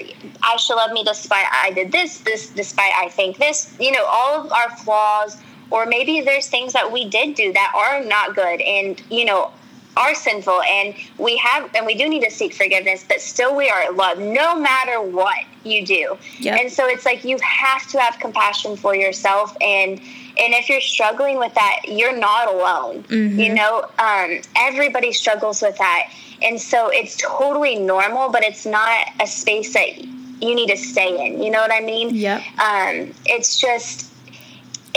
I 0.44 0.56
should 0.58 0.76
love 0.76 0.92
me 0.92 1.04
despite 1.04 1.46
I 1.52 1.72
did 1.72 1.92
this, 1.92 2.20
this 2.20 2.50
despite 2.50 2.92
I 2.96 3.10
think 3.10 3.38
this, 3.38 3.76
you 3.80 3.92
know, 3.92 4.06
all 4.08 4.46
of 4.46 4.52
our 4.52 4.70
flaws 4.78 5.38
or 5.72 5.86
maybe 5.86 6.22
there's 6.22 6.48
things 6.48 6.74
that 6.74 6.92
we 6.92 7.10
did 7.10 7.36
do 7.36 7.52
that 7.54 7.74
are 7.76 8.04
not 8.04 8.36
good 8.36 8.62
and 8.62 9.02
you 9.10 9.26
know 9.26 9.52
are 9.98 10.14
sinful 10.14 10.62
and 10.64 10.94
we 11.18 11.38
have 11.38 11.70
and 11.76 11.86
we 11.86 11.96
do 11.96 12.10
need 12.10 12.24
to 12.24 12.32
seek 12.32 12.54
forgiveness 12.54 13.06
but 13.08 13.22
still 13.22 13.56
we 13.56 13.70
are 13.70 13.92
loved 13.94 14.20
no 14.20 14.60
matter 14.60 15.02
what 15.02 15.44
you 15.64 15.86
do. 15.86 16.18
Yep. 16.40 16.60
and 16.60 16.72
so 16.72 16.86
it's 16.88 17.06
like 17.06 17.24
you 17.24 17.38
have 17.42 17.88
to 17.88 18.00
have 18.00 18.20
compassion 18.20 18.76
for 18.76 18.96
yourself 18.96 19.56
and 19.62 20.00
and 20.38 20.54
if 20.54 20.68
you're 20.68 20.82
struggling 20.82 21.38
with 21.38 21.54
that 21.56 21.82
you're 21.88 22.18
not 22.18 22.54
alone. 22.54 23.04
Mm-hmm. 23.04 23.40
you 23.40 23.54
know 23.54 23.90
um, 24.00 24.42
everybody 24.56 25.12
struggles 25.12 25.62
with 25.62 25.78
that. 25.78 26.10
And 26.42 26.60
so 26.60 26.90
it's 26.90 27.16
totally 27.16 27.78
normal 27.78 28.30
but 28.30 28.44
it's 28.44 28.66
not 28.66 29.08
a 29.22 29.28
space 29.28 29.74
that 29.74 29.98
you 29.98 30.54
need 30.54 30.70
to 30.70 30.78
stay 30.78 31.26
in. 31.26 31.42
You 31.42 31.52
know 31.52 31.62
what 31.62 31.72
i 31.72 31.80
mean? 31.80 32.14
Yeah 32.14 32.44
um, 32.60 33.14
it's 33.26 33.58
just 33.60 34.12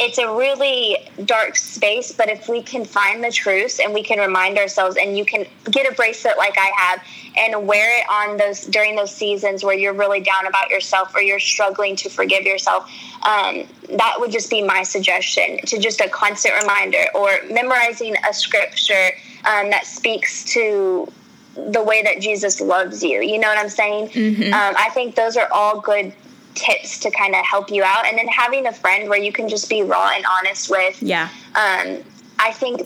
it's 0.01 0.19
a 0.19 0.33
really 0.33 0.97
dark 1.25 1.57
space, 1.57 2.13
but 2.13 2.29
if 2.29 2.49
we 2.49 2.63
can 2.63 2.85
find 2.85 3.23
the 3.23 3.33
truth 3.33 3.81
and 3.83 3.93
we 3.93 4.03
can 4.03 4.21
remind 4.21 4.57
ourselves, 4.57 4.97
and 4.97 5.19
you 5.19 5.25
can 5.25 5.45
get 5.71 5.91
a 5.91 5.95
bracelet 5.95 6.39
like 6.39 6.55
I 6.57 6.71
have 6.77 7.03
and 7.37 7.67
wear 7.67 7.99
it 7.99 8.05
on 8.09 8.37
those 8.37 8.65
during 8.67 8.95
those 8.95 9.13
seasons 9.15 9.65
where 9.65 9.77
you're 9.77 9.93
really 9.93 10.21
down 10.21 10.47
about 10.47 10.71
yourself 10.71 11.15
or 11.15 11.21
you're 11.21 11.41
struggling 11.41 11.97
to 11.97 12.09
forgive 12.09 12.45
yourself, 12.45 12.89
um, 13.25 13.65
that 13.97 14.17
would 14.19 14.31
just 14.31 14.51
be 14.51 14.63
my 14.63 14.85
suggestion 14.85 15.59
to 15.67 15.79
just 15.79 16.01
a 16.01 16.09
constant 16.09 16.55
reminder 16.61 17.05
or 17.15 17.31
memorizing 17.51 18.15
a 18.29 18.33
scripture 18.33 19.11
um, 19.45 19.71
that 19.71 19.85
speaks 19.85 20.45
to 20.45 21.11
the 21.57 21.83
way 21.83 22.03
that 22.03 22.21
Jesus 22.21 22.61
loves 22.61 23.03
you. 23.03 23.21
You 23.21 23.39
know 23.39 23.49
what 23.49 23.59
I'm 23.59 23.69
saying? 23.69 24.11
Mm-hmm. 24.11 24.55
Um, 24.55 24.75
I 24.79 24.91
think 24.91 25.17
those 25.17 25.37
are 25.37 25.49
all 25.53 25.81
good 25.81 26.13
tips 26.55 26.99
to 27.01 27.11
kind 27.11 27.35
of 27.35 27.45
help 27.45 27.71
you 27.71 27.83
out 27.83 28.07
and 28.07 28.19
then 28.19 28.29
having 28.29 28.67
a 28.67 28.73
friend 28.73 29.09
where 29.09 29.19
you 29.19 29.33
can 29.33 29.49
just 29.49 29.69
be 29.69 29.83
raw 29.83 30.11
and 30.15 30.25
honest 30.31 30.71
with 30.71 31.01
yeah 31.03 31.29
um 31.55 31.99
i 32.39 32.53
think 32.53 32.83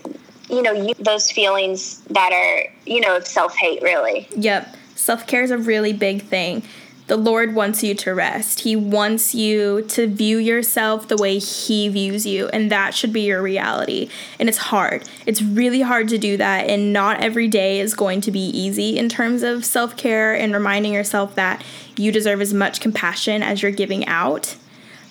you 0.49 0.61
know 0.61 0.71
you, 0.71 0.93
those 0.99 1.31
feelings 1.31 2.01
that 2.09 2.31
are 2.31 2.71
you 2.85 2.99
know 2.99 3.17
of 3.17 3.25
self-hate 3.25 3.81
really 3.81 4.27
yep 4.35 4.75
self-care 4.95 5.43
is 5.43 5.51
a 5.51 5.57
really 5.57 5.93
big 5.93 6.21
thing 6.21 6.63
the 7.07 7.17
Lord 7.17 7.53
wants 7.53 7.83
you 7.83 7.93
to 7.95 8.15
rest. 8.15 8.61
He 8.61 8.75
wants 8.75 9.35
you 9.35 9.81
to 9.89 10.07
view 10.07 10.37
yourself 10.37 11.09
the 11.09 11.17
way 11.17 11.37
He 11.37 11.89
views 11.89 12.25
you, 12.25 12.47
and 12.47 12.71
that 12.71 12.95
should 12.95 13.11
be 13.11 13.21
your 13.21 13.41
reality. 13.41 14.09
And 14.39 14.47
it's 14.47 14.57
hard. 14.57 15.03
It's 15.25 15.41
really 15.41 15.81
hard 15.81 16.07
to 16.09 16.17
do 16.17 16.37
that, 16.37 16.69
and 16.69 16.93
not 16.93 17.19
every 17.19 17.47
day 17.47 17.81
is 17.81 17.93
going 17.93 18.21
to 18.21 18.31
be 18.31 18.39
easy 18.39 18.97
in 18.97 19.09
terms 19.09 19.43
of 19.43 19.65
self 19.65 19.97
care 19.97 20.33
and 20.33 20.53
reminding 20.53 20.93
yourself 20.93 21.35
that 21.35 21.63
you 21.97 22.11
deserve 22.11 22.41
as 22.41 22.53
much 22.53 22.81
compassion 22.81 23.43
as 23.43 23.61
you're 23.61 23.71
giving 23.71 24.05
out. 24.07 24.55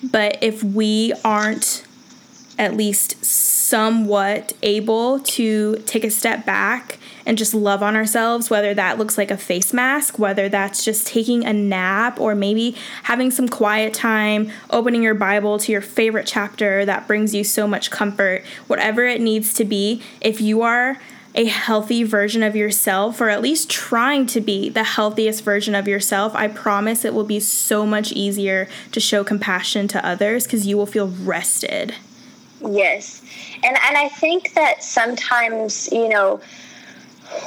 But 0.02 0.38
if 0.42 0.62
we 0.64 1.12
aren't 1.24 1.84
at 2.58 2.76
least 2.76 3.24
somewhat 3.24 4.52
able 4.62 5.20
to 5.20 5.76
take 5.86 6.04
a 6.04 6.10
step 6.10 6.44
back 6.44 6.98
and 7.24 7.38
just 7.38 7.54
love 7.54 7.82
on 7.82 7.96
ourselves, 7.96 8.50
whether 8.50 8.74
that 8.74 8.98
looks 8.98 9.16
like 9.16 9.30
a 9.30 9.36
face 9.36 9.72
mask, 9.72 10.18
whether 10.18 10.48
that's 10.48 10.84
just 10.84 11.06
taking 11.06 11.44
a 11.44 11.52
nap, 11.52 12.20
or 12.20 12.34
maybe 12.34 12.76
having 13.04 13.30
some 13.30 13.48
quiet 13.48 13.94
time, 13.94 14.50
opening 14.70 15.02
your 15.02 15.14
Bible 15.14 15.58
to 15.58 15.72
your 15.72 15.80
favorite 15.80 16.26
chapter 16.26 16.84
that 16.84 17.06
brings 17.06 17.34
you 17.34 17.44
so 17.44 17.66
much 17.66 17.90
comfort, 17.90 18.44
whatever 18.66 19.04
it 19.06 19.20
needs 19.20 19.54
to 19.54 19.64
be. 19.64 20.02
If 20.20 20.40
you 20.40 20.62
are 20.62 21.00
a 21.34 21.46
healthy 21.46 22.02
version 22.02 22.42
of 22.42 22.54
yourself, 22.54 23.20
or 23.20 23.30
at 23.30 23.40
least 23.40 23.70
trying 23.70 24.26
to 24.26 24.40
be 24.40 24.68
the 24.68 24.84
healthiest 24.84 25.42
version 25.42 25.74
of 25.74 25.88
yourself, 25.88 26.34
I 26.34 26.48
promise 26.48 27.04
it 27.04 27.14
will 27.14 27.24
be 27.24 27.40
so 27.40 27.86
much 27.86 28.12
easier 28.12 28.68
to 28.92 29.00
show 29.00 29.24
compassion 29.24 29.88
to 29.88 30.06
others 30.06 30.44
because 30.44 30.66
you 30.66 30.76
will 30.76 30.86
feel 30.86 31.08
rested. 31.08 31.94
Yes. 32.60 33.22
And 33.64 33.76
and 33.76 33.96
I 33.96 34.08
think 34.08 34.54
that 34.54 34.82
sometimes, 34.82 35.90
you 35.90 36.08
know, 36.08 36.40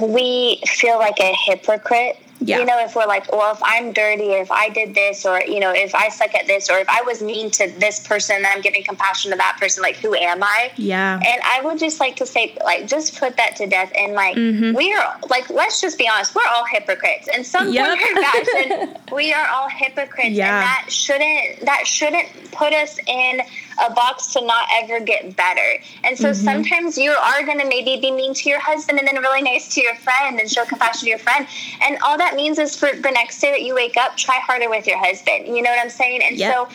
we 0.02 0.62
feel 0.68 0.98
like 0.98 1.20
a 1.20 1.34
hypocrite 1.46 2.25
Yeah. 2.40 2.60
You 2.60 2.66
know, 2.66 2.80
if 2.80 2.96
we're 2.96 3.06
like, 3.06 3.32
well, 3.32 3.54
if 3.54 3.60
I'm 3.64 3.94
dirty 3.94 4.34
or 4.36 4.40
if 4.40 4.52
I 4.52 4.70
did 4.70 4.94
this 4.94 5.26
or, 5.26 5.42
you 5.42 5.60
know, 5.60 5.72
if 5.72 5.96
I 5.96 6.10
suck 6.10 6.36
at 6.36 6.48
this 6.48 6.70
or 6.70 6.78
if 6.78 6.90
I 6.90 7.02
was 7.04 7.22
mean 7.22 7.50
to 7.52 7.72
this 7.80 8.06
person, 8.06 8.44
I'm 8.46 8.62
giving 8.62 8.84
compassion 8.84 9.32
to 9.32 9.38
that 9.38 9.58
person, 9.60 9.82
like, 9.82 9.96
who 9.96 10.14
am 10.16 10.44
I? 10.44 10.72
Yeah. 10.76 11.16
And 11.16 11.42
I 11.44 11.62
would 11.64 11.80
just 11.80 12.00
like 12.00 12.18
to 12.18 12.26
say, 12.26 12.58
like, 12.64 12.88
just 12.88 13.18
put 13.18 13.38
that 13.38 13.56
to 13.58 13.68
death. 13.68 13.92
And 13.98 14.14
like, 14.14 14.36
mm-hmm. 14.36 14.76
we 14.76 14.94
are, 14.94 15.20
like, 15.30 15.50
let's 15.50 15.80
just 15.80 15.98
be 15.98 16.10
honest, 16.10 16.36
we're 16.36 16.48
all 16.48 16.66
hypocrites. 16.66 17.30
And 17.34 17.46
some 17.46 17.72
yep. 17.72 17.98
fashion, 18.16 18.98
we 19.14 19.34
are 19.34 19.48
all 19.48 19.70
hypocrites. 19.70 20.32
Yeah. 20.32 20.56
And 20.56 20.64
that 20.64 20.86
shouldn't, 20.90 21.66
that 21.66 21.88
shouldn't 21.88 22.52
put 22.52 22.74
us 22.74 23.00
in 23.08 23.42
a 23.84 23.94
box 23.94 24.28
to 24.34 24.46
not 24.46 24.68
ever 24.74 25.00
get 25.00 25.36
better. 25.36 25.82
And 26.04 26.18
so 26.18 26.30
mm-hmm. 26.32 26.44
sometimes 26.44 26.98
you 26.98 27.12
are 27.12 27.46
going 27.46 27.60
to 27.60 27.68
maybe 27.68 28.00
be 28.00 28.12
mean 28.12 28.34
to 28.34 28.50
your 28.50 28.60
husband 28.60 29.00
and 29.00 29.08
then 29.08 29.18
really 29.18 29.42
nice 29.42 29.74
to 29.76 29.82
your 29.82 29.96
friend 29.96 30.40
and 30.40 30.50
show 30.50 30.66
compassion 30.66 31.02
to 31.02 31.10
your 31.10 31.20
friend. 31.20 31.48
And 31.84 31.98
all 32.04 32.18
that 32.18 32.36
means 32.36 32.60
is 32.60 32.76
for 32.76 32.90
the 32.94 33.12
next 33.12 33.40
day 33.40 33.52
that 33.52 33.62
you 33.62 33.76
wake 33.76 33.98
up, 33.98 34.18
try 34.18 34.40
harder 34.40 34.70
with 34.70 34.88
your 34.88 34.98
husband. 34.98 35.48
You 35.48 35.62
know 35.62 35.70
what 35.70 35.80
I'm 35.80 35.90
saying? 35.90 36.22
And 36.24 36.38
yep. 36.38 36.54
so 36.54 36.70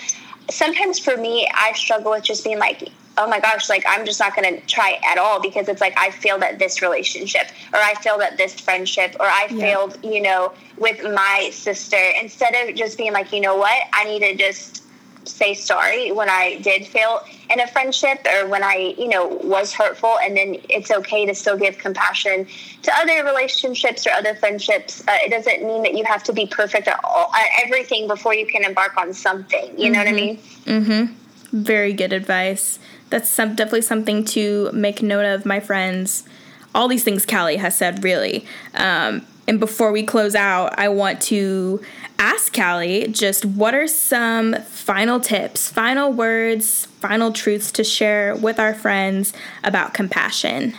sometimes 0.51 0.99
for 0.99 1.17
me, 1.17 1.49
I 1.55 1.73
struggle 1.73 2.13
with 2.13 2.25
just 2.25 2.45
being 2.45 2.59
like, 2.59 2.91
oh 3.19 3.29
my 3.29 3.41
gosh, 3.41 3.69
like 3.69 3.85
I'm 3.87 4.07
just 4.07 4.19
not 4.21 4.35
going 4.35 4.61
to 4.61 4.67
try 4.67 4.99
at 5.07 5.19
all 5.19 5.41
because 5.41 5.69
it's 5.69 5.81
like 5.81 5.97
I 5.99 6.11
failed 6.11 6.43
at 6.43 6.59
this 6.59 6.81
relationship 6.81 7.49
or 7.73 7.79
I 7.79 7.95
failed 7.95 8.23
at 8.23 8.37
this 8.37 8.59
friendship 8.59 9.15
or 9.21 9.27
I 9.27 9.49
yeah. 9.51 9.59
failed, 9.59 9.99
you 10.03 10.23
know, 10.23 10.53
with 10.79 11.03
my 11.03 11.51
sister. 11.53 11.99
Instead 12.21 12.55
of 12.55 12.75
just 12.75 12.97
being 12.97 13.13
like, 13.13 13.33
you 13.33 13.41
know 13.41 13.57
what, 13.57 13.79
I 13.93 14.05
need 14.05 14.21
to 14.21 14.37
just 14.37 14.80
say 15.25 15.55
sorry 15.55 16.13
when 16.13 16.29
I 16.29 16.59
did 16.63 16.87
fail 16.87 17.21
in 17.51 17.61
a 17.61 17.67
friendship 17.67 18.27
or 18.27 18.49
when 18.49 18.63
I, 18.63 18.95
you 18.97 19.09
know, 19.09 19.27
was 19.27 19.73
hurtful. 19.73 20.17
And 20.23 20.37
then 20.37 20.57
it's 20.69 20.91
okay 20.91 21.27
to 21.27 21.35
still 21.35 21.57
give 21.57 21.79
compassion 21.79 22.47
to 22.83 22.93
other 22.97 23.25
relationships 23.25 24.07
or 24.07 24.11
other 24.11 24.35
friendships. 24.35 25.07
Uh, 25.07 25.19
it 25.25 25.31
doesn't 25.31 25.67
mean 25.67 25.83
that 25.83 25.95
you 25.95 26.05
have 26.05 26.23
to 26.25 26.33
be 26.33 26.47
perfect 26.47 26.89
at, 26.89 27.01
all, 27.05 27.33
at 27.35 27.49
everything 27.65 28.07
before 28.09 28.35
you 28.35 28.47
can 28.47 28.65
embark 28.65 28.97
on 28.97 29.13
something. 29.13 29.79
You 29.79 29.91
mm-hmm. 29.91 29.93
know 29.93 29.99
what 29.99 30.09
I 30.09 30.13
mm-hmm. 30.13 30.87
mean? 30.97 31.13
Mm-hmm. 31.13 31.63
Very 31.63 31.93
good 31.93 32.13
advice. 32.13 32.79
That's 33.11 33.29
some, 33.29 33.57
definitely 33.57 33.83
something 33.83 34.25
to 34.27 34.71
make 34.73 35.03
note 35.03 35.25
of, 35.25 35.45
my 35.45 35.59
friends. 35.59 36.25
All 36.75 36.87
these 36.87 37.03
things 37.03 37.27
Callie 37.27 37.57
has 37.57 37.77
said, 37.77 38.05
really. 38.05 38.47
Um, 38.75 39.27
and 39.49 39.59
before 39.59 39.91
we 39.91 40.05
close 40.05 40.37
out, 40.37 40.79
I 40.79 40.89
want 40.89 41.21
to 41.23 41.83
ask 42.21 42.55
Callie 42.55 43.09
just 43.09 43.45
what 43.45 43.75
are 43.75 43.89
some 43.89 44.55
final 44.67 45.19
tips, 45.19 45.71
final 45.71 46.13
words, 46.13 46.87
final 47.01 47.33
truths 47.33 47.73
to 47.73 47.83
share 47.83 48.37
with 48.37 48.61
our 48.61 48.75
friends 48.75 49.33
about 49.65 49.95
compassion? 49.95 50.75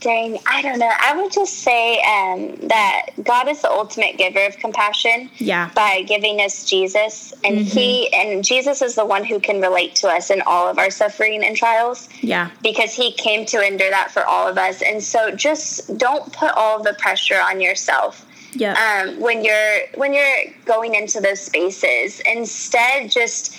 Dang, 0.00 0.38
I 0.46 0.60
don't 0.60 0.78
know. 0.78 0.92
I 1.00 1.20
would 1.20 1.32
just 1.32 1.54
say 1.60 1.94
um, 2.02 2.68
that 2.68 3.06
God 3.24 3.48
is 3.48 3.62
the 3.62 3.70
ultimate 3.70 4.18
giver 4.18 4.44
of 4.44 4.56
compassion. 4.58 5.30
Yeah. 5.38 5.70
By 5.74 6.02
giving 6.02 6.40
us 6.40 6.68
Jesus, 6.68 7.32
and 7.42 7.56
mm-hmm. 7.56 7.78
He 7.78 8.12
and 8.12 8.44
Jesus 8.44 8.82
is 8.82 8.94
the 8.94 9.06
one 9.06 9.24
who 9.24 9.40
can 9.40 9.60
relate 9.60 9.96
to 9.96 10.08
us 10.08 10.30
in 10.30 10.42
all 10.42 10.68
of 10.68 10.78
our 10.78 10.90
suffering 10.90 11.42
and 11.42 11.56
trials. 11.56 12.10
Yeah. 12.20 12.50
Because 12.62 12.94
He 12.94 13.12
came 13.14 13.46
to 13.46 13.66
endure 13.66 13.90
that 13.90 14.10
for 14.10 14.24
all 14.24 14.46
of 14.46 14.58
us, 14.58 14.82
and 14.82 15.02
so 15.02 15.34
just 15.34 15.96
don't 15.96 16.30
put 16.32 16.50
all 16.50 16.76
of 16.76 16.84
the 16.84 16.94
pressure 16.94 17.40
on 17.40 17.60
yourself 17.60 18.26
yeah. 18.52 19.04
Um, 19.06 19.20
when 19.20 19.44
you're 19.44 19.80
when 19.94 20.12
you're 20.14 20.44
going 20.64 20.94
into 20.94 21.20
those 21.20 21.40
spaces, 21.40 22.20
instead 22.20 23.10
just 23.10 23.56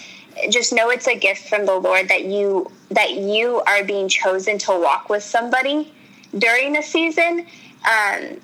just 0.49 0.73
know 0.73 0.89
it's 0.89 1.07
a 1.07 1.15
gift 1.15 1.49
from 1.49 1.65
the 1.65 1.75
Lord 1.75 2.09
that 2.09 2.25
you 2.25 2.71
that 2.91 3.13
you 3.15 3.61
are 3.67 3.83
being 3.83 4.07
chosen 4.07 4.57
to 4.59 4.79
walk 4.79 5.09
with 5.09 5.23
somebody 5.23 5.93
during 6.37 6.77
a 6.77 6.83
season. 6.83 7.45
Um, 7.87 8.39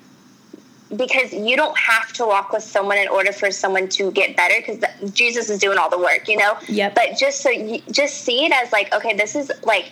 because 0.96 1.32
you 1.32 1.56
don't 1.56 1.76
have 1.76 2.12
to 2.12 2.24
walk 2.24 2.52
with 2.52 2.62
someone 2.62 2.98
in 2.98 3.08
order 3.08 3.32
for 3.32 3.50
someone 3.50 3.88
to 3.88 4.12
get 4.12 4.36
better 4.36 4.54
because 4.58 4.84
Jesus 5.12 5.50
is 5.50 5.58
doing 5.58 5.78
all 5.78 5.90
the 5.90 5.98
work, 5.98 6.28
you 6.28 6.36
know? 6.36 6.56
Yep. 6.68 6.94
But 6.94 7.16
just 7.18 7.40
so 7.40 7.50
you 7.50 7.80
just 7.90 8.18
see 8.18 8.44
it 8.44 8.52
as 8.52 8.70
like, 8.70 8.94
okay, 8.94 9.16
this 9.16 9.34
is 9.34 9.50
like 9.64 9.90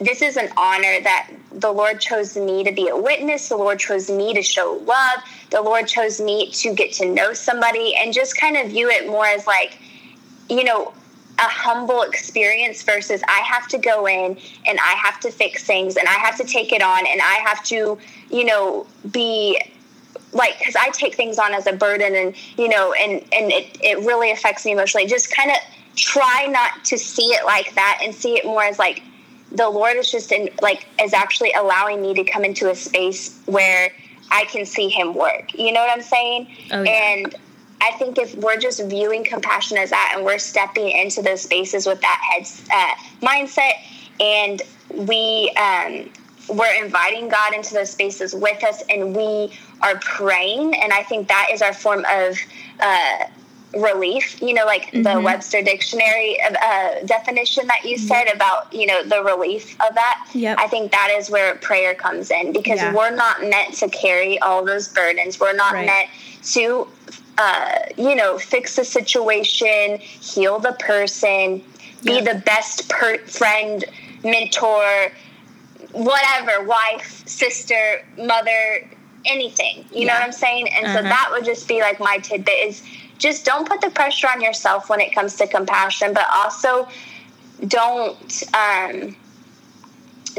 this 0.00 0.22
is 0.22 0.36
an 0.36 0.48
honor 0.56 1.00
that 1.02 1.30
the 1.52 1.70
Lord 1.70 2.00
chose 2.00 2.36
me 2.36 2.64
to 2.64 2.72
be 2.72 2.88
a 2.88 2.96
witness. 2.96 3.48
The 3.48 3.56
Lord 3.56 3.78
chose 3.78 4.10
me 4.10 4.32
to 4.32 4.42
show 4.42 4.82
love. 4.86 5.22
The 5.50 5.60
Lord 5.60 5.86
chose 5.86 6.20
me 6.20 6.50
to 6.52 6.74
get 6.74 6.92
to 6.94 7.06
know 7.06 7.34
somebody 7.34 7.94
and 7.94 8.12
just 8.12 8.36
kind 8.36 8.56
of 8.56 8.68
view 8.68 8.88
it 8.88 9.06
more 9.06 9.26
as 9.26 9.46
like, 9.46 9.78
you 10.48 10.64
know, 10.64 10.94
a 11.38 11.42
humble 11.42 12.02
experience 12.02 12.82
versus 12.82 13.22
I 13.28 13.40
have 13.40 13.68
to 13.68 13.78
go 13.78 14.06
in 14.06 14.38
and 14.66 14.78
I 14.78 14.94
have 15.02 15.20
to 15.20 15.30
fix 15.30 15.64
things 15.64 15.96
and 15.96 16.08
I 16.08 16.12
have 16.12 16.36
to 16.38 16.44
take 16.44 16.72
it 16.72 16.82
on 16.82 17.06
and 17.06 17.20
I 17.20 17.42
have 17.46 17.62
to, 17.64 17.98
you 18.30 18.44
know, 18.44 18.86
be 19.10 19.60
like 20.32 20.58
because 20.58 20.76
I 20.76 20.90
take 20.90 21.14
things 21.14 21.38
on 21.38 21.52
as 21.54 21.66
a 21.66 21.72
burden 21.72 22.14
and 22.14 22.34
you 22.56 22.68
know 22.68 22.92
and 22.92 23.14
and 23.32 23.50
it, 23.50 23.76
it 23.82 23.98
really 23.98 24.30
affects 24.30 24.64
me 24.64 24.72
emotionally. 24.72 25.06
Just 25.06 25.34
kind 25.34 25.50
of 25.50 25.56
try 25.96 26.46
not 26.46 26.84
to 26.84 26.98
see 26.98 27.32
it 27.32 27.44
like 27.44 27.74
that 27.74 28.00
and 28.02 28.14
see 28.14 28.36
it 28.36 28.44
more 28.44 28.62
as 28.62 28.78
like 28.78 29.02
the 29.52 29.68
Lord 29.68 29.96
is 29.96 30.10
just 30.10 30.32
in 30.32 30.50
like 30.62 30.86
is 31.02 31.12
actually 31.12 31.52
allowing 31.52 32.00
me 32.00 32.14
to 32.14 32.24
come 32.24 32.44
into 32.44 32.70
a 32.70 32.74
space 32.74 33.38
where 33.46 33.92
I 34.30 34.44
can 34.44 34.64
see 34.64 34.88
Him 34.88 35.14
work. 35.14 35.54
You 35.54 35.72
know 35.72 35.80
what 35.80 35.90
I'm 35.90 36.02
saying? 36.02 36.48
Oh, 36.70 36.82
yeah. 36.82 36.90
And 36.90 37.34
I 37.80 37.92
think 37.92 38.18
if 38.18 38.34
we're 38.36 38.58
just 38.58 38.84
viewing 38.84 39.24
compassion 39.24 39.78
as 39.78 39.90
that, 39.90 40.12
and 40.14 40.24
we're 40.24 40.38
stepping 40.38 40.90
into 40.90 41.22
those 41.22 41.42
spaces 41.42 41.86
with 41.86 42.00
that 42.02 42.20
head 42.30 42.46
uh, 42.72 43.26
mindset, 43.26 43.72
and 44.20 44.62
we 45.08 45.50
um, 45.56 46.10
we're 46.48 46.84
inviting 46.84 47.28
God 47.28 47.54
into 47.54 47.74
those 47.74 47.90
spaces 47.90 48.34
with 48.34 48.62
us, 48.64 48.82
and 48.88 49.16
we 49.16 49.52
are 49.82 49.98
praying, 50.00 50.74
and 50.76 50.92
I 50.92 51.02
think 51.02 51.28
that 51.28 51.48
is 51.52 51.62
our 51.62 51.74
form 51.74 52.04
of. 52.10 52.38
Uh, 52.78 53.24
relief 53.74 54.40
you 54.42 54.52
know 54.52 54.64
like 54.64 54.86
mm-hmm. 54.86 55.02
the 55.02 55.20
webster 55.20 55.62
dictionary 55.62 56.36
uh, 56.42 57.06
definition 57.06 57.66
that 57.68 57.84
you 57.84 57.96
said 57.96 58.26
mm-hmm. 58.26 58.36
about 58.36 58.72
you 58.72 58.86
know 58.86 59.02
the 59.04 59.22
relief 59.22 59.74
of 59.88 59.94
that 59.94 60.28
yep. 60.34 60.58
i 60.58 60.66
think 60.66 60.90
that 60.90 61.08
is 61.16 61.30
where 61.30 61.54
prayer 61.56 61.94
comes 61.94 62.30
in 62.30 62.52
because 62.52 62.80
yeah. 62.80 62.94
we're 62.94 63.14
not 63.14 63.42
meant 63.42 63.74
to 63.74 63.88
carry 63.88 64.38
all 64.40 64.64
those 64.64 64.88
burdens 64.88 65.38
we're 65.38 65.54
not 65.54 65.72
right. 65.72 65.86
meant 65.86 66.08
to 66.42 66.86
uh, 67.38 67.78
you 67.96 68.16
know 68.16 68.38
fix 68.38 68.76
the 68.76 68.84
situation 68.84 69.98
heal 69.98 70.58
the 70.58 70.72
person 70.72 71.62
be 72.02 72.14
yep. 72.14 72.24
the 72.24 72.42
best 72.44 72.88
per- 72.88 73.18
friend 73.18 73.84
mentor 74.24 75.12
whatever 75.92 76.64
wife 76.64 77.26
sister 77.26 78.04
mother 78.18 78.88
anything 79.26 79.84
you 79.92 80.00
yeah. 80.00 80.06
know 80.06 80.14
what 80.14 80.22
i'm 80.24 80.32
saying 80.32 80.68
and 80.72 80.86
uh-huh. 80.86 80.96
so 80.96 81.02
that 81.02 81.28
would 81.30 81.44
just 81.44 81.68
be 81.68 81.80
like 81.80 82.00
my 82.00 82.18
tidbit 82.18 82.54
is 82.66 82.82
just 83.20 83.44
don't 83.44 83.68
put 83.68 83.80
the 83.80 83.90
pressure 83.90 84.26
on 84.26 84.40
yourself 84.40 84.88
when 84.88 85.00
it 85.00 85.14
comes 85.14 85.36
to 85.36 85.46
compassion, 85.46 86.12
but 86.12 86.26
also 86.34 86.88
don't 87.68 88.42
um, 88.54 89.14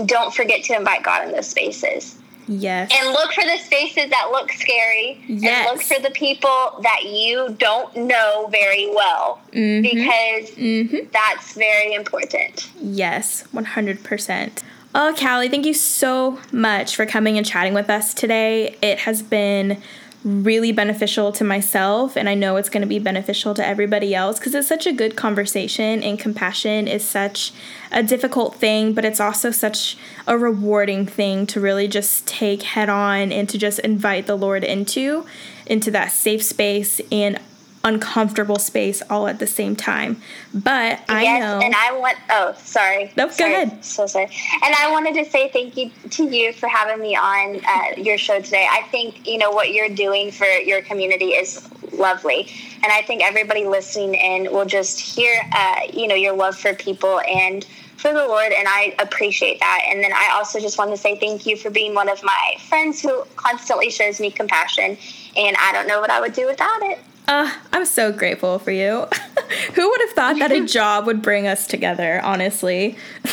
don't 0.05 0.34
forget 0.34 0.63
to 0.65 0.75
invite 0.75 1.03
God 1.03 1.27
in 1.27 1.34
those 1.34 1.47
spaces. 1.47 2.17
Yes. 2.47 2.91
And 2.93 3.13
look 3.13 3.32
for 3.32 3.43
the 3.43 3.57
spaces 3.59 4.09
that 4.09 4.29
look 4.32 4.51
scary. 4.51 5.23
Yes. 5.27 5.67
And 5.69 5.77
look 5.77 5.86
for 5.86 6.01
the 6.01 6.11
people 6.11 6.79
that 6.82 7.03
you 7.05 7.55
don't 7.59 7.95
know 7.95 8.49
very 8.51 8.89
well. 8.89 9.39
Mm-hmm. 9.53 9.82
Because 9.84 10.51
mm-hmm. 10.55 11.09
that's 11.13 11.53
very 11.53 11.93
important. 11.93 12.69
Yes, 12.82 13.45
100%. 13.53 14.63
Oh, 14.93 15.15
Callie, 15.17 15.47
thank 15.47 15.65
you 15.65 15.73
so 15.73 16.39
much 16.51 16.97
for 16.97 17.05
coming 17.05 17.38
and 17.38 17.45
chatting 17.45 17.73
with 17.73 17.89
us 17.89 18.13
today. 18.13 18.75
It 18.82 18.99
has 18.99 19.21
been 19.21 19.82
really 20.24 20.72
beneficial 20.72 21.32
to 21.32 21.43
myself 21.43 22.15
and 22.15 22.30
I 22.30 22.36
know 22.36 22.55
it's 22.57 22.69
going 22.69 22.82
to 22.82 22.88
be 22.88 22.99
beneficial 22.99 23.55
to 23.55 23.65
everybody 23.65 24.13
else 24.13 24.38
because 24.38 24.53
it's 24.53 24.67
such 24.67 24.86
a 24.86 24.93
good 24.93 25.15
conversation 25.15 26.03
and 26.03 26.19
compassion 26.19 26.88
is 26.88 27.03
such 27.03 27.51
a 27.91 28.03
difficult 28.03 28.55
thing 28.55 28.93
but 28.93 29.03
it's 29.03 29.19
also 29.19 29.49
such 29.49 29.97
a 30.28 30.38
rewarding 30.38 31.07
thing 31.07 31.47
to 31.47 31.59
really 31.59 31.88
just 31.88 32.28
take 32.28 32.61
head 32.61 32.88
on 32.88 33.32
and 33.32 33.49
to 33.49 33.57
just 33.57 33.80
invite 33.80 34.28
the 34.28 34.38
Lord 34.38 34.63
into 34.63 35.26
into 35.65 35.89
that 35.89 36.11
safe 36.11 36.43
space 36.43 37.01
and 37.11 37.39
uncomfortable 37.84 38.59
space 38.59 39.01
all 39.09 39.27
at 39.27 39.39
the 39.39 39.47
same 39.47 39.75
time. 39.75 40.21
But 40.53 41.01
I 41.09 41.23
yes, 41.23 41.41
know. 41.41 41.59
And 41.65 41.73
I 41.75 41.97
want, 41.97 42.17
oh, 42.29 42.53
sorry. 42.57 43.11
Nope, 43.17 43.32
sorry. 43.32 43.51
go 43.51 43.55
ahead. 43.63 43.86
So 43.86 44.05
sorry. 44.05 44.25
And 44.25 44.75
I 44.75 44.91
wanted 44.91 45.15
to 45.15 45.29
say 45.29 45.49
thank 45.49 45.77
you 45.77 45.91
to 46.11 46.23
you 46.23 46.53
for 46.53 46.67
having 46.67 47.01
me 47.01 47.15
on 47.15 47.61
uh, 47.65 48.01
your 48.01 48.17
show 48.17 48.39
today. 48.41 48.67
I 48.69 48.84
think, 48.84 49.27
you 49.27 49.38
know, 49.38 49.51
what 49.51 49.73
you're 49.73 49.89
doing 49.89 50.32
for 50.32 50.45
your 50.45 50.82
community 50.82 51.29
is 51.29 51.67
lovely. 51.93 52.49
And 52.84 52.91
I 52.91 53.01
think 53.01 53.23
everybody 53.23 53.65
listening 53.65 54.15
in 54.15 54.51
will 54.51 54.65
just 54.65 54.99
hear, 54.99 55.41
uh, 55.53 55.82
you 55.91 56.07
know, 56.07 56.15
your 56.15 56.36
love 56.36 56.57
for 56.57 56.73
people 56.73 57.19
and 57.21 57.65
for 57.97 58.11
the 58.11 58.25
Lord, 58.25 58.51
and 58.51 58.67
I 58.67 58.95
appreciate 58.97 59.59
that. 59.59 59.84
And 59.88 60.03
then 60.03 60.11
I 60.11 60.32
also 60.34 60.59
just 60.59 60.79
want 60.79 60.89
to 60.89 60.97
say 60.97 61.19
thank 61.19 61.45
you 61.45 61.55
for 61.55 61.69
being 61.69 61.93
one 61.93 62.09
of 62.09 62.23
my 62.23 62.55
friends 62.67 62.99
who 62.99 63.23
constantly 63.36 63.91
shows 63.91 64.19
me 64.19 64.32
compassion, 64.32 64.97
and 65.38 65.55
I 65.59 65.71
don't 65.71 65.88
know 65.88 66.01
what 66.01 66.09
I 66.09 66.19
would 66.19 66.34
do 66.34 66.47
without 66.47 66.82
it. 66.82 66.97
Uh, 67.28 67.51
I'm 67.72 67.86
so 67.86 68.11
grateful 68.11 68.59
for 68.59 68.72
you. 68.72 69.07
Who 69.76 69.89
would 69.89 70.01
have 70.01 70.09
thought 70.11 70.39
that 70.39 70.51
a 70.51 70.65
job 70.65 71.05
would 71.05 71.22
bring 71.22 71.47
us 71.47 71.67
together, 71.67 72.19
honestly? 72.24 72.97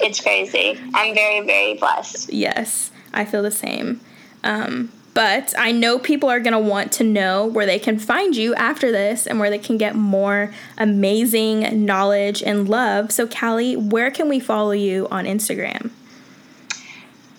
it's 0.00 0.20
crazy. 0.20 0.78
I'm 0.94 1.14
very, 1.14 1.46
very 1.46 1.74
blessed. 1.74 2.32
Yes, 2.32 2.90
I 3.12 3.24
feel 3.24 3.42
the 3.42 3.50
same. 3.50 4.00
Um, 4.44 4.90
But 5.14 5.52
I 5.58 5.72
know 5.72 5.98
people 5.98 6.28
are 6.28 6.38
going 6.38 6.52
to 6.52 6.58
want 6.60 6.92
to 6.92 7.04
know 7.04 7.44
where 7.44 7.66
they 7.66 7.78
can 7.80 7.98
find 7.98 8.36
you 8.36 8.54
after 8.54 8.92
this 8.92 9.26
and 9.26 9.40
where 9.40 9.50
they 9.50 9.58
can 9.58 9.76
get 9.76 9.96
more 9.96 10.54
amazing 10.76 11.84
knowledge 11.84 12.40
and 12.42 12.68
love. 12.68 13.10
So, 13.10 13.26
Callie, 13.26 13.74
where 13.76 14.10
can 14.12 14.28
we 14.28 14.38
follow 14.38 14.70
you 14.70 15.08
on 15.10 15.24
Instagram? 15.24 15.90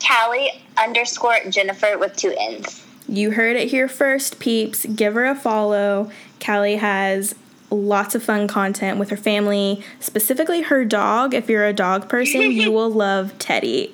Callie 0.06 0.50
underscore 0.78 1.38
Jennifer 1.50 1.98
with 1.98 2.16
two 2.18 2.34
N's. 2.38 2.86
You 3.10 3.32
heard 3.32 3.56
it 3.56 3.70
here 3.70 3.88
first, 3.88 4.40
peeps. 4.40 4.86
Give 4.86 5.16
her 5.16 5.26
a 5.26 5.36
follow. 5.36 6.12
Callie 6.40 6.76
has 6.76 7.34
lots 7.72 8.14
of 8.14 8.22
fun 8.22 8.48
content 8.48 9.00
with 9.00 9.10
her 9.10 9.18
family, 9.18 9.84
specifically 10.00 10.62
her 10.62 10.86
dog. 10.86 11.34
If 11.34 11.50
you're 11.50 11.66
a 11.66 11.74
dog 11.74 12.08
person, 12.08 12.52
you 12.52 12.72
will 12.74 12.92
love 12.92 13.38
Teddy. 13.40 13.92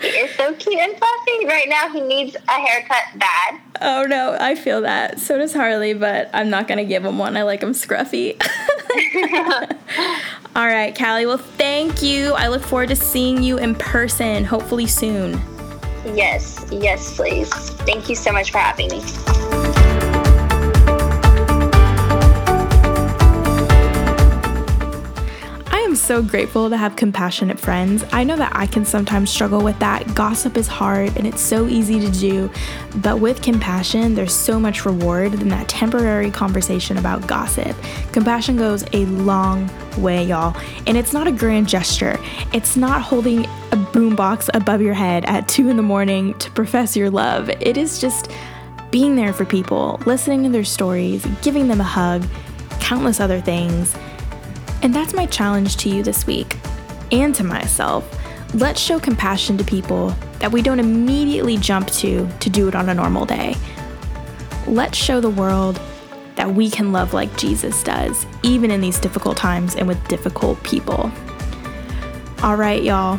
he 0.00 0.08
is 0.08 0.34
so 0.34 0.52
cute 0.54 0.80
and 0.80 0.96
fluffy. 0.96 1.46
Right 1.46 1.66
now, 1.68 1.88
he 1.88 2.00
needs 2.00 2.34
a 2.34 2.52
haircut 2.52 3.04
bad. 3.16 3.60
Oh 3.80 4.02
no, 4.08 4.36
I 4.40 4.56
feel 4.56 4.80
that. 4.80 5.20
So 5.20 5.38
does 5.38 5.54
Harley, 5.54 5.94
but 5.94 6.30
I'm 6.32 6.50
not 6.50 6.66
gonna 6.66 6.84
give 6.84 7.04
him 7.04 7.16
one. 7.16 7.36
I 7.36 7.42
like 7.42 7.62
him 7.62 7.72
scruffy. 7.72 8.40
All 10.56 10.66
right, 10.66 10.96
Callie. 10.98 11.26
Well, 11.26 11.38
thank 11.38 12.02
you. 12.02 12.32
I 12.32 12.48
look 12.48 12.62
forward 12.62 12.88
to 12.88 12.96
seeing 12.96 13.42
you 13.42 13.58
in 13.58 13.76
person, 13.76 14.44
hopefully 14.44 14.88
soon. 14.88 15.40
Yes, 16.06 16.64
yes, 16.70 17.16
please. 17.16 17.50
Thank 17.86 18.08
you 18.08 18.14
so 18.14 18.32
much 18.32 18.50
for 18.50 18.58
having 18.58 18.88
me. 18.88 19.53
So 26.00 26.22
grateful 26.22 26.70
to 26.70 26.76
have 26.76 26.96
compassionate 26.96 27.58
friends. 27.58 28.04
I 28.12 28.24
know 28.24 28.36
that 28.36 28.52
I 28.54 28.66
can 28.66 28.84
sometimes 28.84 29.30
struggle 29.30 29.62
with 29.62 29.78
that. 29.78 30.14
Gossip 30.14 30.56
is 30.56 30.66
hard 30.66 31.16
and 31.16 31.26
it's 31.26 31.40
so 31.40 31.66
easy 31.66 32.00
to 32.00 32.10
do, 32.10 32.50
but 32.96 33.20
with 33.20 33.42
compassion, 33.42 34.14
there's 34.14 34.32
so 34.32 34.60
much 34.60 34.84
reward 34.84 35.34
in 35.34 35.48
that 35.48 35.68
temporary 35.68 36.30
conversation 36.30 36.96
about 36.96 37.26
gossip. 37.26 37.76
Compassion 38.12 38.56
goes 38.56 38.84
a 38.92 39.04
long 39.06 39.70
way, 39.98 40.24
y'all, 40.24 40.56
and 40.86 40.96
it's 40.96 41.12
not 41.12 41.26
a 41.26 41.32
grand 41.32 41.68
gesture. 41.68 42.18
It's 42.52 42.76
not 42.76 43.02
holding 43.02 43.44
a 43.44 43.76
boombox 43.76 44.48
above 44.54 44.80
your 44.80 44.94
head 44.94 45.24
at 45.26 45.48
2 45.48 45.68
in 45.68 45.76
the 45.76 45.82
morning 45.82 46.34
to 46.38 46.50
profess 46.50 46.96
your 46.96 47.10
love. 47.10 47.48
It 47.48 47.76
is 47.76 47.98
just 47.98 48.30
being 48.90 49.16
there 49.16 49.32
for 49.32 49.44
people, 49.44 50.00
listening 50.06 50.44
to 50.44 50.48
their 50.50 50.64
stories, 50.64 51.26
giving 51.42 51.68
them 51.68 51.80
a 51.80 51.84
hug, 51.84 52.24
countless 52.80 53.18
other 53.18 53.40
things. 53.40 53.94
And 54.84 54.94
that's 54.94 55.14
my 55.14 55.24
challenge 55.24 55.78
to 55.78 55.88
you 55.88 56.02
this 56.02 56.26
week 56.26 56.58
and 57.10 57.34
to 57.36 57.42
myself. 57.42 58.06
Let's 58.52 58.80
show 58.80 59.00
compassion 59.00 59.56
to 59.56 59.64
people 59.64 60.10
that 60.40 60.52
we 60.52 60.60
don't 60.60 60.78
immediately 60.78 61.56
jump 61.56 61.88
to 61.92 62.28
to 62.28 62.50
do 62.50 62.68
it 62.68 62.74
on 62.74 62.90
a 62.90 62.94
normal 62.94 63.24
day. 63.24 63.56
Let's 64.66 64.98
show 64.98 65.22
the 65.22 65.30
world 65.30 65.80
that 66.36 66.54
we 66.54 66.68
can 66.68 66.92
love 66.92 67.14
like 67.14 67.34
Jesus 67.38 67.82
does, 67.82 68.26
even 68.42 68.70
in 68.70 68.82
these 68.82 69.00
difficult 69.00 69.38
times 69.38 69.74
and 69.74 69.88
with 69.88 70.06
difficult 70.06 70.62
people. 70.62 71.10
All 72.42 72.56
right, 72.56 72.82
y'all. 72.82 73.18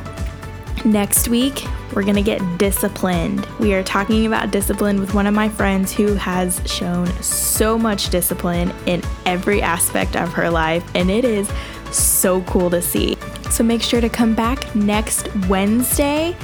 Next 0.85 1.29
week, 1.29 1.65
we're 1.95 2.03
going 2.03 2.15
to 2.15 2.21
get 2.21 2.57
disciplined. 2.57 3.45
We 3.59 3.73
are 3.73 3.83
talking 3.83 4.25
about 4.25 4.51
discipline 4.51 4.99
with 4.99 5.13
one 5.13 5.25
of 5.25 5.33
my 5.33 5.47
friends 5.47 5.93
who 5.93 6.13
has 6.15 6.61
shown 6.65 7.07
so 7.23 7.77
much 7.77 8.09
discipline 8.09 8.73
in 8.85 9.01
every 9.25 9.61
aspect 9.61 10.15
of 10.17 10.33
her 10.33 10.49
life, 10.49 10.83
and 10.93 11.09
it 11.09 11.23
is 11.23 11.49
so 11.91 12.41
cool 12.41 12.69
to 12.69 12.81
see. 12.81 13.17
So 13.49 13.63
make 13.63 13.81
sure 13.81 14.01
to 14.01 14.09
come 14.09 14.35
back 14.35 14.75
next 14.75 15.33
Wednesday 15.47 16.35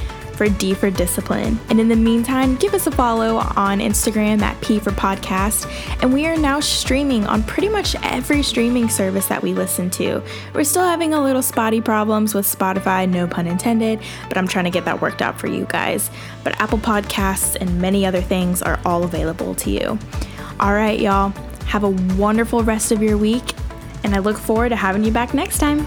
for 0.41 0.49
D 0.49 0.73
for 0.73 0.89
Discipline. 0.89 1.59
And 1.69 1.79
in 1.79 1.87
the 1.87 1.95
meantime, 1.95 2.55
give 2.55 2.73
us 2.73 2.87
a 2.87 2.91
follow 2.91 3.35
on 3.55 3.77
Instagram 3.77 4.41
at 4.41 4.59
P 4.59 4.79
for 4.79 4.89
Podcast. 4.89 5.71
And 6.01 6.11
we 6.11 6.25
are 6.25 6.35
now 6.35 6.59
streaming 6.59 7.27
on 7.27 7.43
pretty 7.43 7.69
much 7.69 7.95
every 8.01 8.41
streaming 8.41 8.89
service 8.89 9.27
that 9.27 9.43
we 9.43 9.53
listen 9.53 9.91
to. 9.91 10.23
We're 10.55 10.63
still 10.63 10.81
having 10.81 11.13
a 11.13 11.21
little 11.21 11.43
spotty 11.43 11.79
problems 11.79 12.33
with 12.33 12.47
Spotify, 12.47 13.07
no 13.07 13.27
pun 13.27 13.45
intended, 13.45 13.99
but 14.29 14.35
I'm 14.35 14.47
trying 14.47 14.65
to 14.65 14.71
get 14.71 14.83
that 14.85 14.99
worked 14.99 15.21
out 15.21 15.39
for 15.39 15.45
you 15.45 15.67
guys. 15.69 16.09
But 16.43 16.59
Apple 16.59 16.79
Podcasts 16.79 17.55
and 17.55 17.79
many 17.79 18.03
other 18.03 18.21
things 18.21 18.63
are 18.63 18.79
all 18.83 19.03
available 19.03 19.53
to 19.53 19.69
you. 19.69 19.99
All 20.59 20.73
right, 20.73 20.99
y'all. 20.99 21.35
Have 21.67 21.83
a 21.83 21.91
wonderful 22.17 22.63
rest 22.63 22.91
of 22.91 23.03
your 23.03 23.15
week, 23.15 23.53
and 24.03 24.15
I 24.15 24.17
look 24.17 24.39
forward 24.39 24.69
to 24.69 24.75
having 24.75 25.03
you 25.03 25.11
back 25.11 25.35
next 25.35 25.59
time. 25.59 25.85